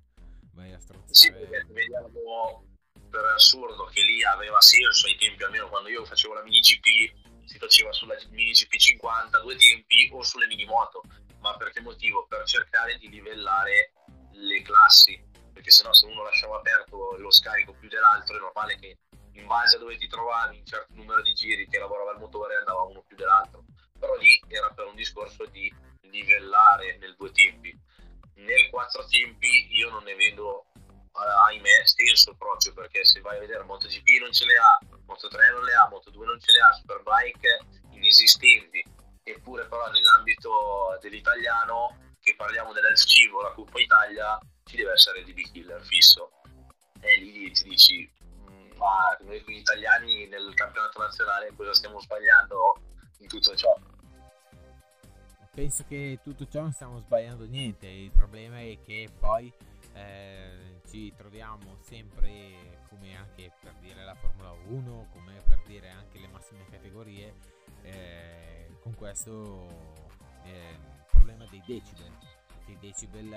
Vai 0.54 0.74
a 0.74 0.80
strozzare. 0.80 1.14
Sì, 1.14 1.30
vediamo 1.74 2.66
per 3.10 3.26
assurdo 3.26 3.86
che 3.86 4.02
lì 4.02 4.24
aveva 4.24 4.62
senso 4.62 5.08
ai 5.08 5.18
tempi, 5.18 5.43
almeno 5.43 5.68
quando 5.68 5.89
io 5.89 6.06
facevo 6.06 6.34
la 6.34 6.43
mini 6.43 6.60
GP, 6.60 7.45
si 7.45 7.58
faceva 7.58 7.91
sulla 7.91 8.16
mini 8.30 8.52
GP 8.52 8.76
50 8.76 9.39
due 9.41 9.56
tempi 9.58 10.10
o 10.14 10.24
sulle 10.24 10.47
mini 10.47 10.66
moto. 10.66 11.04
Ma 11.39 11.56
per 11.58 11.72
che 11.72 11.82
motivo? 11.82 12.26
Per 12.28 12.45
cercare 12.45 12.97
di 12.97 13.10
livellare 13.10 13.93
le 14.32 14.62
classi, 14.62 15.22
perché 15.52 15.70
sennò 15.70 15.91
se 15.93 16.06
uno 16.06 16.24
lasciava 16.24 16.58
aperto 16.58 17.18
lo 17.18 17.32
scarico 17.32 17.74
più 17.74 17.89
dell'altro 17.89 18.38
è 18.38 18.39
normale 18.39 18.78
che 18.78 18.97
in 19.39 19.47
base 19.47 19.77
a 19.77 19.79
dove 19.79 19.97
ti 19.97 20.07
trovavi, 20.07 20.57
un 20.57 20.65
certo 20.65 20.93
numero 20.93 21.21
di 21.21 21.33
giri 21.33 21.67
che 21.67 21.79
lavorava 21.79 22.11
il 22.11 22.19
motore 22.19 22.57
andava 22.57 22.83
uno 22.83 23.03
più 23.07 23.15
dell'altro. 23.15 23.63
Però 23.97 24.15
lì 24.15 24.39
era 24.47 24.69
per 24.69 24.85
un 24.85 24.95
discorso 24.95 25.45
di 25.45 25.73
livellare 26.01 26.97
nel 26.97 27.15
due 27.17 27.31
tempi. 27.31 27.77
Nel 28.35 28.69
quattro 28.69 29.05
tempi 29.05 29.67
io 29.71 29.89
non 29.89 30.03
ne 30.03 30.15
vedo, 30.15 30.67
uh, 30.73 31.45
ahimè, 31.47 31.85
senso 31.85 32.35
proprio 32.35 32.73
perché 32.73 33.03
se 33.05 33.19
vai 33.21 33.37
a 33.37 33.39
vedere 33.39 33.63
MotoGP 33.63 34.07
non 34.21 34.31
ce 34.31 34.45
le 34.45 34.57
ha, 34.57 34.79
Moto3 35.05 35.51
non 35.51 35.63
le 35.63 35.73
ha, 35.73 35.89
Moto2 35.89 36.23
non 36.23 36.39
ce 36.39 36.51
le 36.51 36.59
ha, 36.59 36.71
Superbike 36.73 37.59
inesistenti. 37.91 38.83
Eppure 39.23 39.67
però 39.67 39.89
nell'ambito 39.89 40.97
dell'italiano, 41.01 42.15
che 42.19 42.35
parliamo 42.35 42.73
dell'Elcivo, 42.73 43.41
la 43.41 43.51
Coppa 43.51 43.79
Italia, 43.79 44.39
ci 44.63 44.77
deve 44.77 44.93
essere 44.93 45.19
il 45.19 45.25
DB 45.25 45.39
Killer 45.51 45.81
fisso. 45.81 46.31
E 47.01 47.17
lì 47.17 47.51
ti 47.51 47.63
dici, 47.63 48.11
ma 48.80 49.15
noi 49.21 49.43
qui 49.43 49.57
italiani 49.57 50.25
nel 50.27 50.53
campionato 50.55 50.99
nazionale 50.99 51.53
cosa 51.55 51.73
stiamo 51.73 51.99
sbagliando 51.99 52.77
in 53.19 53.27
tutto 53.27 53.55
ciò? 53.55 53.77
Penso 55.53 55.84
che 55.88 56.19
tutto 56.23 56.47
ciò 56.47 56.61
non 56.61 56.71
stiamo 56.71 56.99
sbagliando 56.99 57.45
niente, 57.45 57.86
il 57.88 58.11
problema 58.11 58.59
è 58.59 58.80
che 58.82 59.09
poi 59.19 59.51
eh, 59.93 60.80
ci 60.88 61.13
troviamo 61.15 61.77
sempre 61.82 62.80
come 62.88 63.15
anche 63.15 63.51
per 63.59 63.73
dire 63.82 64.03
la 64.05 64.15
Formula 64.15 64.51
1, 64.51 65.09
come 65.11 65.41
per 65.45 65.61
dire 65.65 65.89
anche 65.89 66.17
le 66.17 66.27
massime 66.27 66.65
categorie, 66.69 67.36
eh, 67.82 68.77
con 68.80 68.95
questo 68.95 69.67
eh, 70.45 70.77
problema 71.11 71.45
dei 71.49 71.61
decibel, 71.65 72.11
che 72.65 72.71
i 72.71 72.77
decibel 72.80 73.27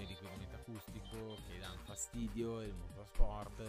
del 0.00 0.08
riferimento 0.08 0.56
acustico 0.56 1.36
che 1.46 1.58
danno 1.58 1.80
fastidio 1.84 2.62
il 2.62 2.74
motorsport 2.74 3.60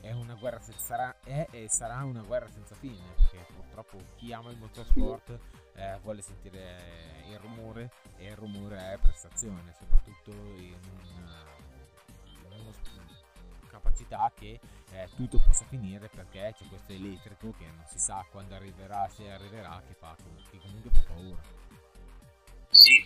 e 0.00 0.12
una 0.12 0.34
guerra 0.34 0.60
se, 0.60 0.72
sarà, 0.76 1.14
è 1.22 1.46
e 1.50 1.68
sarà 1.68 2.02
una 2.04 2.22
guerra 2.22 2.48
senza 2.48 2.74
fine 2.74 3.02
perché 3.16 3.46
purtroppo 3.54 3.98
chi 4.16 4.32
ama 4.32 4.50
il 4.50 4.58
motorsport 4.58 5.38
eh, 5.74 5.98
vuole 6.02 6.22
sentire 6.22 7.22
il 7.28 7.38
rumore 7.38 7.90
e 8.16 8.28
il 8.28 8.36
rumore 8.36 8.92
è 8.92 8.98
prestazione 8.98 9.74
soprattutto 9.78 10.30
in 10.30 10.78
una, 10.98 11.44
in 12.24 12.44
una 12.44 13.68
capacità 13.68 14.30
che 14.34 14.60
eh, 14.90 15.08
tutto 15.16 15.38
possa 15.44 15.64
finire 15.66 16.08
perché 16.08 16.54
c'è 16.56 16.66
questo 16.66 16.92
elettrico 16.92 17.52
che 17.58 17.66
non 17.66 17.84
si 17.86 17.98
sa 17.98 18.24
quando 18.30 18.54
arriverà 18.54 19.08
se 19.08 19.30
arriverà 19.30 19.82
che, 19.86 19.94
fa, 19.94 20.16
che 20.50 20.58
comunque 20.58 20.90
fa 20.90 21.02
paura 21.02 21.63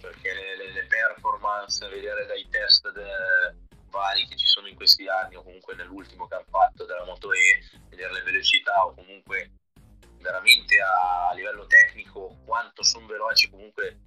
perché 0.09 0.33
le, 0.33 0.73
le 0.73 0.87
performance, 0.87 1.87
vedere 1.89 2.27
dai 2.27 2.49
test 2.49 2.91
de, 2.93 3.57
vari 3.91 4.27
che 4.27 4.37
ci 4.37 4.47
sono 4.47 4.67
in 4.67 4.75
questi 4.75 5.07
anni 5.09 5.37
o 5.37 5.43
comunque 5.43 5.75
nell'ultimo 5.75 6.27
che 6.27 6.35
hanno 6.35 6.45
fatto 6.49 6.85
della 6.85 7.05
Moto 7.05 7.33
E, 7.33 7.63
vedere 7.89 8.13
le 8.15 8.23
velocità 8.23 8.87
o 8.87 8.95
comunque 8.95 9.53
veramente 10.21 10.77
a 10.81 11.33
livello 11.35 11.67
tecnico 11.67 12.37
quanto 12.45 12.83
sono 12.83 13.07
veloci 13.07 13.49
comunque 13.51 13.99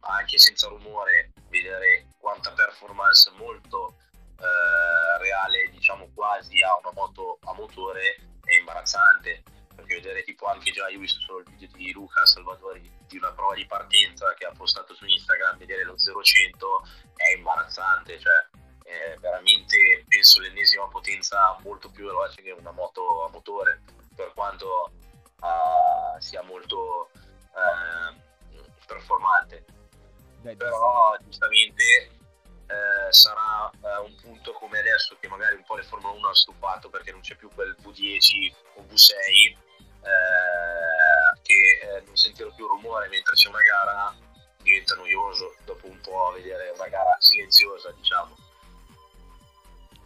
anche 0.00 0.38
senza 0.38 0.68
rumore, 0.68 1.32
vedere 1.48 2.06
quanta 2.18 2.52
performance 2.52 3.30
molto 3.36 3.96
eh, 4.38 5.18
reale, 5.18 5.68
diciamo 5.70 6.10
quasi 6.14 6.62
a 6.62 6.78
una 6.78 6.92
moto 6.92 7.38
a 7.42 7.52
motore 7.52 8.16
è 8.44 8.56
imbarazzante 8.58 9.42
perché 9.90 10.00
vedere 10.00 10.22
tipo 10.22 10.46
anche 10.46 10.70
già 10.70 10.88
io 10.88 10.98
ho 10.98 11.00
visto 11.00 11.20
solo 11.20 11.40
il 11.40 11.50
video 11.50 11.68
di 11.76 11.92
Luca 11.92 12.24
Salvatori 12.24 12.80
di 13.06 13.16
una 13.16 13.32
prova 13.32 13.54
di 13.54 13.66
partenza 13.66 14.32
che 14.34 14.46
ha 14.46 14.52
postato 14.52 14.94
su 14.94 15.04
Instagram 15.04 15.58
vedere 15.58 15.82
lo 15.82 15.96
0100 15.96 16.86
è 17.16 17.36
imbarazzante 17.36 18.18
cioè 18.20 18.48
è 18.84 19.16
veramente 19.18 20.04
penso 20.06 20.40
l'ennesima 20.40 20.86
potenza 20.88 21.56
molto 21.62 21.90
più 21.90 22.06
veloce 22.06 22.42
che 22.42 22.52
una 22.52 22.70
moto 22.70 23.24
a 23.24 23.30
motore 23.30 23.82
per 24.14 24.32
quanto 24.34 24.92
uh, 25.40 26.20
sia 26.20 26.42
molto 26.42 27.10
uh, 27.52 28.14
performante. 28.86 29.64
Beh, 30.40 30.56
però 30.56 31.16
giustamente 31.22 32.10
eh, 32.70 33.12
sarà 33.12 33.68
eh, 33.70 33.98
un 33.98 34.14
punto 34.22 34.52
come 34.52 34.78
adesso 34.78 35.16
che 35.18 35.28
magari 35.28 35.56
un 35.56 35.64
po' 35.64 35.74
le 35.74 35.82
Formula 35.82 36.14
1 36.14 36.28
ha 36.28 36.34
stufato 36.34 36.88
perché 36.88 37.10
non 37.10 37.20
c'è 37.20 37.34
più 37.34 37.48
quel 37.52 37.74
V10 37.82 38.52
o 38.80 38.86
V6 38.88 39.12
eh, 39.12 39.56
che 41.42 41.78
eh, 41.82 42.02
non 42.06 42.16
sentirò 42.16 42.50
più 42.54 42.66
rumore 42.66 43.08
mentre 43.08 43.34
c'è 43.34 43.48
una 43.48 43.62
gara 43.62 44.14
diventa 44.62 44.94
noioso 44.94 45.54
dopo 45.64 45.86
un 45.86 46.00
po' 46.00 46.32
vedere 46.34 46.70
una 46.70 46.88
gara 46.88 47.16
silenziosa 47.18 47.92
diciamo. 47.92 48.36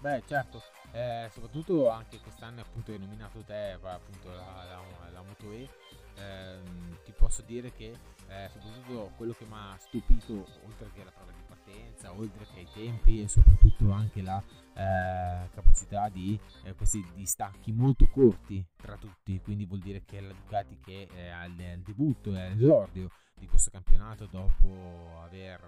Beh 0.01 0.23
certo 0.27 0.63
eh, 0.95 1.29
soprattutto 1.33 1.91
anche 1.91 2.21
quest'anno 2.21 2.61
appunto 2.61 2.93
hai 2.93 2.99
nominato 2.99 3.43
te 3.43 3.77
appunto 3.83 4.31
la, 4.31 4.65
la, 4.65 5.11
la 5.11 5.23
Moto 5.23 5.51
E. 5.51 5.69
Ehm, 6.17 6.99
ti 7.03 7.11
posso 7.11 7.43
dire 7.43 7.73
che 7.73 7.99
eh, 8.29 8.49
soprattutto 8.53 9.11
quello 9.17 9.33
che 9.33 9.45
mi 9.45 9.55
ha 9.55 9.77
stupito 9.81 10.33
oltre 10.65 10.93
che 10.95 11.03
la 11.03 11.11
prova 11.11 11.33
di 11.33 11.44
partenza 11.65 12.13
oltre 12.13 12.47
che 12.53 12.61
i 12.61 12.69
tempi 12.73 13.23
e 13.23 13.29
soprattutto 13.29 13.91
anche 13.91 14.23
la 14.23 14.43
eh, 14.75 15.49
capacità 15.51 16.09
di 16.09 16.39
eh, 16.63 16.75
questi 16.75 17.05
distacchi 17.15 17.73
molto 17.73 18.07
corti 18.09 18.65
tra 18.77 18.97
tutti. 18.97 19.41
Quindi 19.41 19.65
vuol 19.65 19.81
dire 19.81 20.05
che 20.05 20.21
la 20.21 20.33
Ducati 20.33 20.79
che 20.81 21.09
è 21.13 21.29
al, 21.29 21.53
al 21.59 21.81
debutto 21.81 22.35
e 22.35 22.41
all'esordio 22.43 23.11
di 23.35 23.47
questo 23.47 23.71
campionato 23.71 24.27
dopo 24.27 25.21
aver 25.23 25.61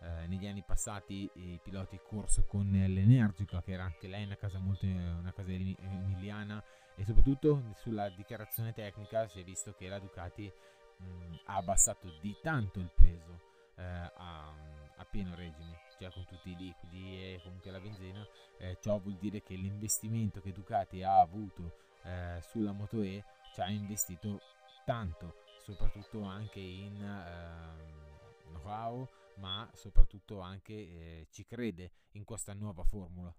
eh, 0.00 0.26
negli 0.26 0.46
anni 0.46 0.62
passati 0.62 1.30
i 1.34 1.60
piloti 1.62 2.00
corso 2.02 2.44
con 2.44 2.68
l'Energica 2.70 3.62
che 3.62 3.72
era 3.72 3.84
anche 3.84 4.08
lei 4.08 4.24
una 4.24 4.36
casa 4.36 4.58
molto 4.58 4.86
una 4.86 5.32
casa 5.32 5.52
emiliana. 5.52 6.62
E 6.96 7.04
soprattutto 7.04 7.74
sulla 7.74 8.08
dichiarazione 8.08 8.72
tecnica 8.72 9.26
si 9.26 9.40
è 9.40 9.44
visto 9.44 9.74
che 9.74 9.88
la 9.88 9.98
Ducati 9.98 10.50
mh, 10.98 11.34
ha 11.46 11.56
abbassato 11.56 12.08
di 12.20 12.36
tanto 12.40 12.78
il 12.78 12.88
peso 12.94 13.52
eh, 13.76 13.82
a, 13.82 14.54
a, 14.96 15.04
pieno 15.04 15.34
regime 15.34 15.80
cioè 15.98 16.10
con 16.10 16.24
tutti 16.26 16.50
i 16.50 16.56
liquidi 16.56 17.34
e 17.34 17.40
comunque 17.42 17.70
la 17.70 17.80
benzina 17.80 18.26
eh, 18.58 18.78
ciò 18.80 18.98
vuol 18.98 19.16
dire 19.16 19.42
che 19.42 19.54
l'investimento 19.54 20.40
che 20.40 20.52
Ducati 20.52 21.02
ha 21.02 21.20
avuto 21.20 21.76
eh, 22.02 22.40
sulla 22.42 22.72
Moto 22.72 23.02
E 23.02 23.24
ci 23.52 23.60
ha 23.60 23.68
investito 23.68 24.40
tanto 24.84 25.42
soprattutto 25.58 26.24
anche 26.24 26.60
in 26.60 27.02
ehm, 27.02 28.52
know-how 28.52 29.08
ma 29.36 29.68
soprattutto 29.72 30.40
anche 30.40 30.72
eh, 30.72 31.26
ci 31.30 31.44
crede 31.44 31.90
in 32.12 32.24
questa 32.24 32.52
nuova 32.52 32.84
formula. 32.84 33.34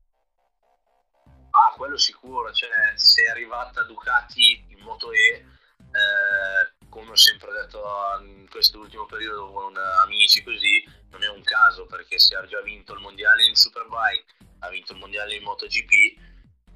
Ah, 1.51 1.73
quello 1.75 1.97
sicuro, 1.97 2.51
cioè 2.51 2.69
se 2.95 3.23
è 3.23 3.29
arrivata 3.29 3.83
Ducati 3.83 4.65
in 4.67 4.79
Moto 4.79 5.11
E, 5.11 5.45
eh, 5.77 6.74
come 6.95 7.11
ho 7.11 7.15
sempre 7.17 7.51
detto 7.51 7.83
in 8.21 8.47
questo 8.49 8.79
ultimo 8.79 9.05
periodo 9.05 9.51
con 9.51 9.75
amici 9.75 10.41
così, 10.41 10.81
non 11.09 11.23
è 11.23 11.27
un 11.27 11.43
caso 11.43 11.85
perché 11.87 12.17
se 12.17 12.37
ha 12.37 12.47
già 12.47 12.61
vinto 12.61 12.93
il 12.93 13.01
mondiale 13.01 13.45
in 13.45 13.53
Superbike, 13.53 14.23
ha 14.59 14.69
vinto 14.69 14.93
il 14.93 14.99
mondiale 14.99 15.35
in 15.35 15.43
MotoGP, 15.43 15.91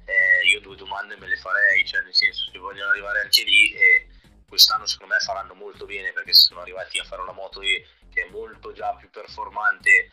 eh, 0.04 0.46
io 0.46 0.60
due 0.60 0.76
domande 0.76 1.16
me 1.16 1.26
le 1.26 1.36
farei, 1.36 1.86
cioè 1.86 2.02
nel 2.02 2.14
senso 2.14 2.50
se 2.50 2.58
vogliono 2.58 2.90
arrivare 2.90 3.22
anche 3.22 3.44
lì 3.44 3.72
e 3.72 4.08
quest'anno 4.46 4.84
secondo 4.84 5.14
me 5.14 5.20
faranno 5.20 5.54
molto 5.54 5.86
bene 5.86 6.12
perché 6.12 6.34
sono 6.34 6.60
arrivati 6.60 6.98
a 6.98 7.04
fare 7.04 7.22
una 7.22 7.32
moto 7.32 7.60
che 7.60 7.86
è 8.12 8.28
molto 8.28 8.72
già 8.72 8.94
più 8.96 9.08
performante 9.08 10.12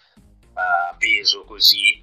a 0.53 0.95
peso 0.97 1.43
così 1.43 2.01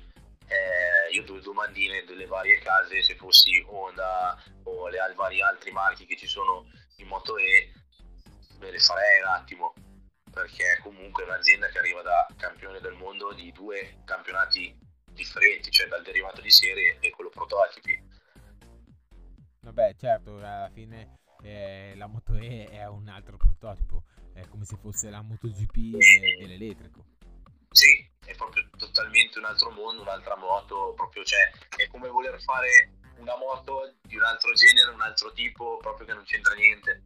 eh, 0.49 1.11
io 1.13 1.23
due 1.23 1.41
domandine 1.41 2.05
delle 2.05 2.27
varie 2.27 2.59
case 2.59 3.03
se 3.03 3.15
fossi 3.17 3.65
Honda 3.67 4.37
o 4.65 4.89
le 4.89 4.99
vari 5.15 5.41
altri 5.41 5.71
marchi 5.71 6.05
che 6.05 6.17
ci 6.17 6.27
sono 6.27 6.69
in 6.97 7.07
Moto 7.07 7.37
E 7.39 7.73
me 8.59 8.71
le 8.71 8.79
farei 8.79 9.21
un 9.21 9.29
attimo 9.29 9.75
perché 10.31 10.81
comunque 10.83 11.23
è 11.23 11.27
un'azienda 11.27 11.69
che 11.69 11.79
arriva 11.79 12.03
da 12.03 12.27
campione 12.37 12.81
del 12.81 12.95
mondo 12.95 13.33
di 13.33 13.53
due 13.53 14.03
campionati 14.05 14.77
differenti 15.11 15.71
cioè 15.71 15.87
dal 15.87 16.03
derivato 16.03 16.41
di 16.41 16.51
serie 16.51 16.97
e 16.99 17.11
quello 17.11 17.31
prototipi 17.31 18.03
vabbè 19.61 19.95
certo 19.97 20.37
alla 20.39 20.71
fine 20.73 21.19
eh, 21.43 21.93
la 21.97 22.07
Moto 22.07 22.35
E 22.35 22.69
è 22.71 22.87
un 22.87 23.09
altro 23.09 23.37
prototipo 23.37 24.03
è 24.35 24.47
come 24.49 24.65
se 24.65 24.77
fosse 24.77 25.11
la 25.11 25.23
MotoGP 25.23 25.77
dell'elettrico. 26.39 27.05
Sì, 27.71 28.09
è 28.25 28.35
proprio 28.35 28.69
totalmente 28.77 29.39
un 29.39 29.45
altro 29.45 29.71
mondo, 29.71 30.03
un'altra 30.03 30.37
moto, 30.37 30.93
proprio 30.95 31.25
cioè, 31.25 31.51
è 31.77 31.87
come 31.89 32.09
voler 32.09 32.41
fare 32.43 32.93
una 33.19 33.37
moto 33.37 33.95
di 34.03 34.17
un 34.17 34.23
altro 34.23 34.53
genere, 34.53 34.91
un 34.91 35.01
altro 35.01 35.33
tipo, 35.33 35.79
proprio 35.79 36.07
che 36.07 36.15
non 36.15 36.25
c'entra 36.25 36.55
niente. 36.55 37.03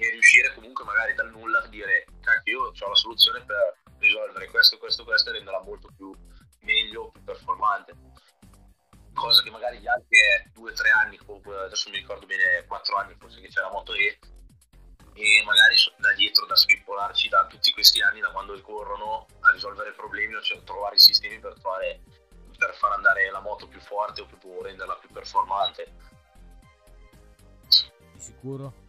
E 0.00 0.10
riuscire 0.10 0.54
comunque 0.54 0.84
magari 0.84 1.14
dal 1.14 1.30
nulla 1.30 1.62
a 1.62 1.66
dire, 1.66 2.06
io 2.44 2.72
ho 2.72 2.88
la 2.88 2.94
soluzione 2.94 3.44
per 3.44 3.78
risolvere 3.98 4.48
questo, 4.48 4.78
questo, 4.78 5.04
questo 5.04 5.30
e 5.30 5.32
renderla 5.32 5.62
molto 5.62 5.88
più 5.96 6.14
meglio, 6.60 7.10
più 7.10 7.22
performante. 7.24 7.94
Cosa 9.12 9.42
che 9.42 9.50
magari 9.50 9.78
gli 9.80 9.88
altri 9.88 10.18
è 10.18 10.48
2-3 10.54 10.90
anni, 10.94 11.18
adesso 11.64 11.90
mi 11.90 11.96
ricordo 11.96 12.26
bene 12.26 12.64
4 12.66 12.96
anni 12.96 13.16
forse 13.18 13.40
che 13.40 13.48
c'era 13.48 13.66
la 13.66 13.72
moto 13.72 13.92
E, 13.94 14.18
e 15.14 15.42
magari 15.44 15.74
da 15.96 16.12
dietro 16.12 16.46
da 16.46 16.54
spippolarci 16.54 17.28
da 17.28 17.44
tutti 17.46 17.72
questi 17.72 18.00
anni 18.00 18.20
da 18.20 18.30
quando 18.30 18.60
corrono 18.62 19.26
a 19.40 19.50
risolvere 19.50 19.90
problemi 19.92 20.34
o 20.34 20.40
cioè 20.40 20.62
trovare 20.62 20.94
i 20.94 21.00
sistemi 21.00 21.40
per, 21.40 21.54
trovare, 21.58 22.02
per 22.56 22.72
far 22.74 22.92
andare 22.92 23.28
la 23.32 23.40
moto 23.40 23.66
più 23.66 23.80
forte 23.80 24.20
o 24.20 24.26
più, 24.26 24.62
renderla 24.62 24.94
più 24.94 25.08
performante 25.10 25.92
di 28.18 28.20
sicuro 28.20 28.86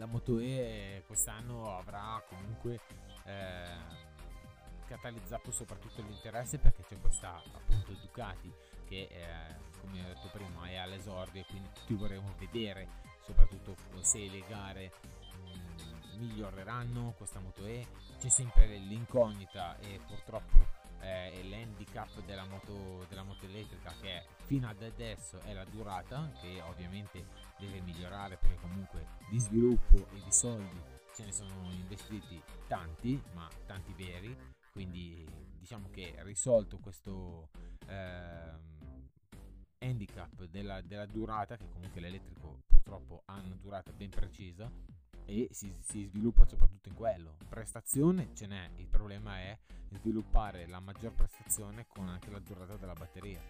la 0.00 0.06
Moto 0.06 0.38
E 0.38 1.04
quest'anno 1.06 1.76
avrà 1.76 2.24
comunque 2.26 2.80
eh, 3.24 4.08
catalizzato 4.86 5.52
soprattutto 5.52 6.00
l'interesse 6.00 6.58
perché 6.58 6.82
c'è 6.82 6.98
questa 6.98 7.36
appunto 7.36 7.92
Ducati 7.92 8.50
che 8.88 9.08
eh, 9.10 9.78
come 9.78 10.00
ho 10.00 10.06
detto 10.06 10.28
prima 10.32 10.66
è 10.68 10.76
all'esordio 10.76 11.42
e 11.42 11.44
quindi 11.44 11.68
tutti 11.74 11.94
vorremmo 11.94 12.34
vedere 12.38 12.88
soprattutto 13.22 13.76
se 14.00 14.26
le 14.26 14.42
gare 14.48 14.92
miglioreranno 16.16 17.14
questa 17.16 17.38
moto 17.38 17.64
E. 17.66 17.86
C'è 18.18 18.28
sempre 18.28 18.66
l'incognita 18.78 19.78
e 19.80 20.00
purtroppo 20.06 20.79
eh, 21.00 21.42
l'handicap 21.48 22.24
della 22.24 22.44
moto, 22.44 23.04
della 23.08 23.22
moto 23.22 23.44
elettrica 23.46 23.92
che 24.00 24.24
fino 24.44 24.68
ad 24.68 24.82
adesso 24.82 25.40
è 25.40 25.52
la 25.52 25.64
durata 25.64 26.30
che 26.40 26.60
ovviamente 26.62 27.24
deve 27.58 27.80
migliorare 27.80 28.36
perché 28.36 28.56
comunque 28.60 29.06
di 29.30 29.38
sviluppo 29.38 29.96
e 30.12 30.22
di 30.22 30.32
soldi 30.32 30.80
ce 31.14 31.24
ne 31.24 31.32
sono 31.32 31.70
investiti 31.72 32.40
tanti 32.66 33.20
ma 33.34 33.48
tanti 33.66 33.92
veri. 33.94 34.36
Quindi 34.72 35.26
diciamo 35.58 35.90
che 35.90 36.14
risolto 36.18 36.78
questo 36.78 37.50
eh, 37.86 38.78
handicap 39.78 40.44
della, 40.44 40.80
della 40.80 41.06
durata 41.06 41.56
che 41.56 41.68
comunque 41.68 42.00
l'elettrico 42.00 42.62
purtroppo 42.66 43.22
ha 43.26 43.40
una 43.40 43.56
durata 43.60 43.92
ben 43.92 44.10
precisa 44.10 44.70
e 45.30 45.48
si, 45.52 45.72
si, 45.80 46.06
sviluppa 46.06 46.44
soprattutto 46.44 46.88
in 46.88 46.94
quello. 46.94 47.36
Prestazione 47.48 48.34
ce 48.34 48.46
n'è, 48.46 48.70
il 48.76 48.88
problema 48.88 49.38
è 49.38 49.56
sviluppare 49.92 50.66
la 50.66 50.80
maggior 50.80 51.12
prestazione 51.12 51.86
con 51.86 52.08
anche 52.08 52.30
la 52.30 52.40
durata 52.40 52.76
della 52.76 52.94
batteria. 52.94 53.40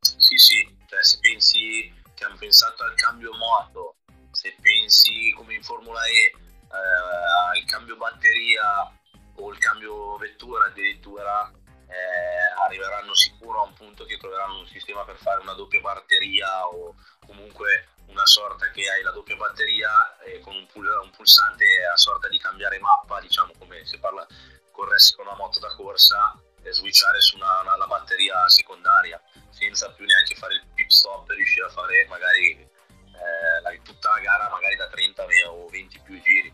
Sì, 0.00 0.36
sì, 0.36 0.76
cioè 0.86 1.04
se 1.04 1.18
pensi 1.20 1.92
che 2.14 2.24
hanno 2.24 2.36
pensato 2.36 2.82
al 2.82 2.94
cambio 2.94 3.32
moto, 3.36 3.96
se 4.32 4.56
pensi 4.60 5.32
come 5.36 5.54
in 5.54 5.62
Formula 5.62 6.04
E 6.06 6.32
eh, 6.32 7.56
al 7.56 7.64
cambio 7.66 7.96
batteria 7.96 8.92
o 9.36 9.52
il 9.52 9.58
cambio 9.58 10.16
vettura 10.16 10.66
addirittura, 10.66 11.48
eh, 11.86 12.62
arriveranno 12.64 13.14
sicuro 13.14 13.60
a 13.60 13.66
un 13.66 13.74
punto 13.74 14.04
che 14.04 14.16
troveranno 14.16 14.58
un 14.58 14.66
sistema 14.66 15.04
per 15.04 15.16
fare 15.16 15.40
una 15.40 15.52
doppia 15.52 15.80
batteria 15.80 16.66
o 16.66 16.94
comunque 17.26 17.88
una 18.06 18.26
sorta 18.26 18.70
che 18.70 18.88
hai 18.88 19.02
la 19.02 19.10
doppia 19.10 19.36
batteria 19.36 20.18
eh, 20.18 20.40
con 20.40 20.54
un, 20.54 20.66
pul- 20.66 21.00
un, 21.02 21.10
pulsante 21.10 21.84
a 21.84 21.96
sorta 21.96 22.28
di 22.28 22.38
cambiare 22.38 22.78
mappa, 22.78 23.20
diciamo 23.20 23.52
come 23.58 23.84
se 23.84 23.98
parla, 23.98 24.26
corressi 24.70 25.14
con 25.14 25.26
una 25.26 25.36
moto 25.36 25.58
da 25.58 25.74
corsa 25.74 26.38
e 26.62 26.72
switchare 26.72 27.20
su 27.20 27.36
una, 27.36 27.60
una, 27.60 27.74
una 27.74 27.86
batteria 27.86 28.48
secondaria 28.48 29.20
senza 29.50 29.90
più 29.92 30.04
neanche 30.04 30.34
fare 30.34 30.54
il 30.54 30.66
pip 30.74 30.88
stop 30.88 31.30
e 31.30 31.34
riuscire 31.34 31.66
a 31.66 31.70
fare 31.70 32.06
magari 32.08 32.50
eh, 32.52 33.60
la, 33.62 33.70
tutta 33.82 34.10
la 34.10 34.20
gara 34.20 34.48
magari 34.48 34.76
da 34.76 34.88
30 34.88 35.26
o 35.50 35.68
20 35.68 36.00
più 36.00 36.20
giri. 36.20 36.52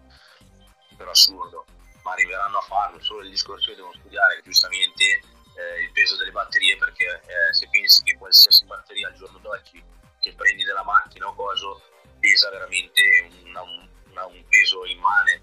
Per 0.96 1.09
assurdo 1.09 1.64
ma 2.03 2.12
arriveranno 2.12 2.59
a 2.59 2.62
farlo. 2.62 3.01
Solo 3.01 3.22
il 3.22 3.30
discorso 3.30 3.70
che 3.70 3.76
devono 3.76 3.94
studiare 3.94 4.40
giustamente 4.42 5.05
eh, 5.05 5.82
il 5.82 5.92
peso 5.92 6.16
delle 6.16 6.30
batterie 6.30 6.76
perché 6.76 7.22
eh, 7.26 7.55
se 7.55 7.68
pensi 7.70 8.03
che 8.03 8.16
qualsiasi 8.16 8.64
batteria 8.64 9.09
al 9.09 9.14
giorno 9.14 9.38
d'oggi 9.38 9.82
che 10.21 10.35
prendi 10.35 10.62
dalla 10.64 10.85
macchina 10.85 11.27
o 11.27 11.35
coso 11.35 11.83
pesa 12.21 12.51
veramente 12.51 13.01
una, 13.45 13.62
una, 14.11 14.27
un 14.27 14.45
peso 14.49 14.85
immane, 14.85 15.43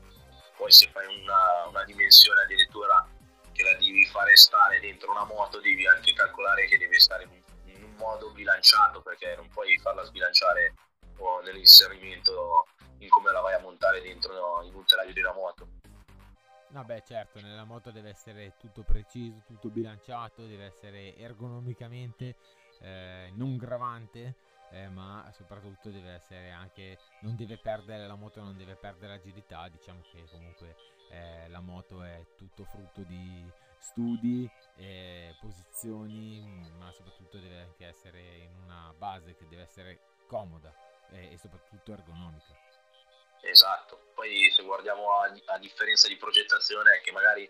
poi 0.56 0.72
se 0.72 0.90
fai 0.92 1.06
una, 1.22 1.66
una 1.68 1.84
dimensione 1.84 2.42
addirittura 2.42 3.08
che 3.52 3.64
la 3.64 3.74
devi 3.74 4.06
fare 4.06 4.36
stare 4.38 4.80
dentro 4.80 5.12
una 5.12 5.26
moto 5.26 5.60
devi 5.60 5.88
anche 5.88 6.14
calcolare 6.14 6.66
che 6.68 6.78
deve 6.78 7.00
stare 7.00 7.24
in 7.24 7.30
un, 7.30 7.74
in 7.74 7.84
un 7.84 7.96
modo 7.96 8.32
bilanciato 8.32 9.02
perché 9.02 9.36
non 9.36 9.50
puoi 9.50 9.78
farla 9.80 10.04
sbilanciare 10.04 10.76
nell'inserimento 11.44 12.68
in 13.00 13.10
come 13.10 13.32
la 13.32 13.42
vai 13.42 13.56
a 13.56 13.60
montare 13.60 14.02
dentro 14.02 14.62
in 14.64 14.74
un 14.74 14.86
telaio 14.86 15.14
di 15.14 15.20
una 15.20 15.34
moto. 15.34 15.68
Vabbè, 16.70 17.02
certo, 17.04 17.40
nella 17.40 17.64
moto 17.64 17.92
deve 17.92 18.10
essere 18.10 18.56
tutto 18.60 18.84
preciso, 18.84 19.42
tutto 19.48 19.70
bilanciato, 19.70 20.46
deve 20.46 20.66
essere 20.66 21.16
ergonomicamente 21.16 22.36
eh, 22.82 23.32
non 23.34 23.58
gravante, 23.58 24.36
eh, 24.72 24.88
ma 24.89 25.30
soprattutto 25.34 25.89
deve 25.89 26.13
essere 26.13 26.51
anche, 26.51 26.97
non 27.22 27.36
deve 27.36 27.57
perdere 27.57 28.07
la 28.07 28.15
moto, 28.15 28.41
non 28.41 28.57
deve 28.57 28.76
perdere 28.76 29.13
agilità, 29.13 29.68
diciamo 29.70 30.01
che 30.11 30.26
comunque 30.30 30.76
eh, 31.11 31.47
la 31.49 31.61
moto 31.61 32.03
è 32.03 32.26
tutto 32.36 32.65
frutto 32.65 33.01
di 33.01 33.49
studi, 33.80 34.49
e 34.76 35.36
posizioni, 35.39 36.41
ma 36.78 36.91
soprattutto 36.91 37.38
deve 37.39 37.61
anche 37.61 37.86
essere 37.86 38.20
in 38.20 38.53
una 38.63 38.93
base 38.97 39.36
che 39.36 39.47
deve 39.47 39.63
essere 39.63 39.99
comoda 40.28 40.74
e, 41.11 41.34
e 41.34 41.38
soprattutto 41.38 41.93
ergonomica. 41.93 42.55
Esatto, 43.41 44.11
poi 44.13 44.51
se 44.51 44.63
guardiamo 44.63 45.20
a, 45.20 45.32
a 45.45 45.57
differenza 45.59 46.07
di 46.07 46.18
progettazione 46.18 46.97
è 46.97 47.01
che 47.01 47.11
magari 47.11 47.49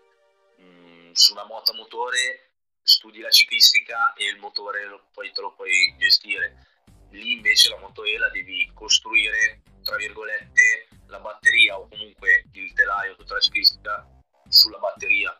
mh, 0.56 1.12
su 1.12 1.32
una 1.32 1.44
moto 1.44 1.72
a 1.72 1.74
motore 1.74 2.50
studi 2.82 3.20
la 3.20 3.30
ciclistica 3.30 4.12
e 4.14 4.26
il 4.28 4.38
motore 4.38 4.86
lo, 4.86 5.08
poi 5.12 5.30
te 5.32 5.40
lo 5.40 5.54
puoi 5.54 5.94
gestire. 5.98 6.66
Lì 7.10 7.32
invece 7.32 7.70
la 7.70 7.78
moto 7.78 8.04
E 8.04 8.18
la 8.18 8.28
devi 8.28 8.70
costruire, 8.74 9.62
tra 9.82 9.96
virgolette, 9.96 10.88
la 11.06 11.20
batteria 11.20 11.78
o 11.78 11.88
comunque 11.88 12.44
il 12.52 12.72
telaio, 12.74 13.16
tutta 13.16 13.34
la 13.34 13.40
ciclistica 13.40 14.06
sulla 14.48 14.78
batteria 14.78 15.36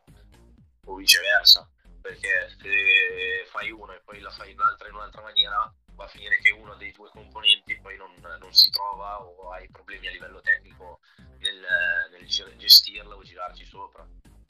o 0.86 0.94
viceversa, 0.94 1.68
perché 2.00 2.54
se 2.58 3.44
fai 3.50 3.70
uno 3.70 3.92
e 3.92 4.00
poi 4.04 4.20
la 4.20 4.30
fai 4.30 4.54
l'altra 4.54 4.88
in 4.88 4.94
un'altra 4.94 5.22
maniera 5.22 5.72
va 5.94 6.04
a 6.04 6.08
finire 6.08 6.38
che 6.38 6.50
uno 6.50 6.74
dei 6.76 6.92
due 6.92 7.10
componenti 7.10 7.78
poi 7.80 7.96
non, 7.96 8.14
non 8.38 8.54
si 8.54 8.70
trova 8.70 9.20
o 9.20 9.50
hai 9.50 9.68
problemi 9.68 10.06
a 10.06 10.12
livello 10.12 10.40
tecnico 10.40 11.00
nel, 11.38 11.66
nel 12.10 12.56
gestirla 12.56 13.14
o 13.14 13.22
girarci 13.22 13.64
sopra. 13.64 14.06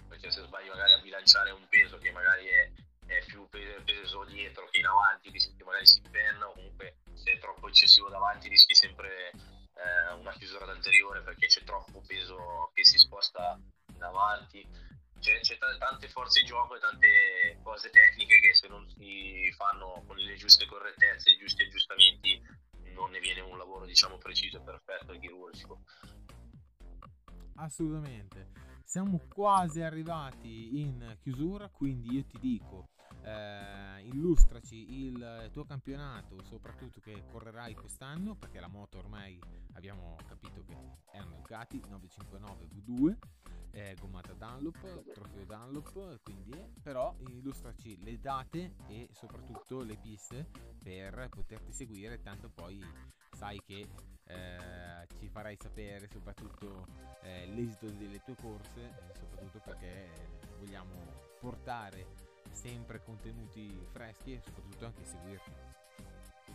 Perché 0.08 0.30
se 0.30 0.42
sbagli 0.42 0.68
magari 0.68 0.92
a 0.92 0.98
bilanciare 0.98 1.50
un 1.50 1.66
peso 1.68 1.98
che 1.98 2.10
magari 2.12 2.46
è, 2.46 2.70
è 3.06 3.24
più 3.26 3.48
peso 3.48 4.24
dietro 4.24 4.68
che 4.70 4.78
in 4.78 4.86
avanti, 4.86 5.30
che 5.30 5.64
magari 5.64 5.86
si 5.86 6.00
penna 6.10 6.48
o 6.48 6.52
comunque 6.52 6.96
se 7.18 7.32
è 7.32 7.38
troppo 7.38 7.68
eccessivo 7.68 8.08
davanti 8.08 8.48
rischi 8.48 8.74
sempre 8.74 9.30
eh, 9.30 10.12
una 10.18 10.32
chiusura 10.32 10.70
anteriore 10.70 11.22
perché 11.22 11.46
c'è 11.46 11.62
troppo 11.64 12.02
peso 12.06 12.70
che 12.74 12.84
si 12.84 12.98
sposta 12.98 13.58
in 13.94 14.02
avanti 14.02 14.66
c'è, 15.20 15.40
c'è 15.40 15.58
t- 15.58 15.78
tante 15.78 16.08
forze 16.08 16.40
in 16.40 16.46
gioco 16.46 16.76
e 16.76 16.80
tante 16.80 17.58
cose 17.62 17.90
tecniche 17.90 18.40
che 18.40 18.54
se 18.54 18.68
non 18.68 18.88
si 18.88 19.52
fanno 19.56 20.02
con 20.06 20.16
le 20.16 20.34
giuste 20.36 20.66
correttezze, 20.66 21.30
i 21.30 21.36
giusti 21.36 21.62
aggiustamenti, 21.62 22.40
non 22.94 23.10
ne 23.10 23.20
viene 23.20 23.40
un 23.40 23.58
lavoro 23.58 23.84
diciamo 23.84 24.18
preciso 24.18 24.58
e 24.58 24.62
perfetto 24.62 25.12
e 25.12 25.18
chirurgico. 25.18 25.82
Assolutamente. 27.56 28.67
Siamo 28.88 29.20
quasi 29.28 29.82
arrivati 29.82 30.80
in 30.80 31.14
chiusura, 31.20 31.68
quindi 31.68 32.14
io 32.14 32.24
ti 32.24 32.38
dico, 32.38 32.88
eh, 33.22 34.02
illustraci 34.04 35.04
il 35.04 35.50
tuo 35.52 35.64
campionato, 35.64 36.42
soprattutto 36.42 36.98
che 36.98 37.24
correrai 37.30 37.74
quest'anno, 37.74 38.34
perché 38.34 38.60
la 38.60 38.66
moto 38.66 38.96
ormai 38.96 39.38
abbiamo 39.74 40.16
capito 40.26 40.64
che 40.64 40.74
è 41.10 41.20
un 41.20 41.34
Ducati 41.36 41.78
959 41.86 42.68
V2 42.72 43.16
è 43.70 43.94
gommata 44.00 44.32
Dunlop, 44.32 45.12
trofeo 45.12 45.44
Dunlop, 45.44 46.22
quindi 46.22 46.58
però 46.82 47.14
illustraci 47.18 48.02
le 48.02 48.18
date 48.18 48.74
e 48.86 49.10
soprattutto 49.12 49.82
le 49.82 49.98
piste 49.98 50.48
per 50.82 51.28
poterti 51.28 51.72
seguire, 51.72 52.22
tanto 52.22 52.48
poi 52.48 52.82
sai 53.38 53.62
che 53.64 53.86
eh, 54.26 55.06
ci 55.16 55.28
farai 55.28 55.56
sapere 55.60 56.08
soprattutto 56.10 56.86
eh, 57.22 57.46
l'esito 57.46 57.86
delle 57.86 58.20
tue 58.24 58.34
corse, 58.34 58.80
eh, 58.80 59.14
soprattutto 59.14 59.60
perché 59.64 60.10
vogliamo 60.58 61.36
portare 61.38 62.04
sempre 62.50 63.00
contenuti 63.04 63.86
freschi 63.92 64.34
e 64.34 64.40
soprattutto 64.40 64.86
anche 64.86 65.04
seguirti. 65.04 65.52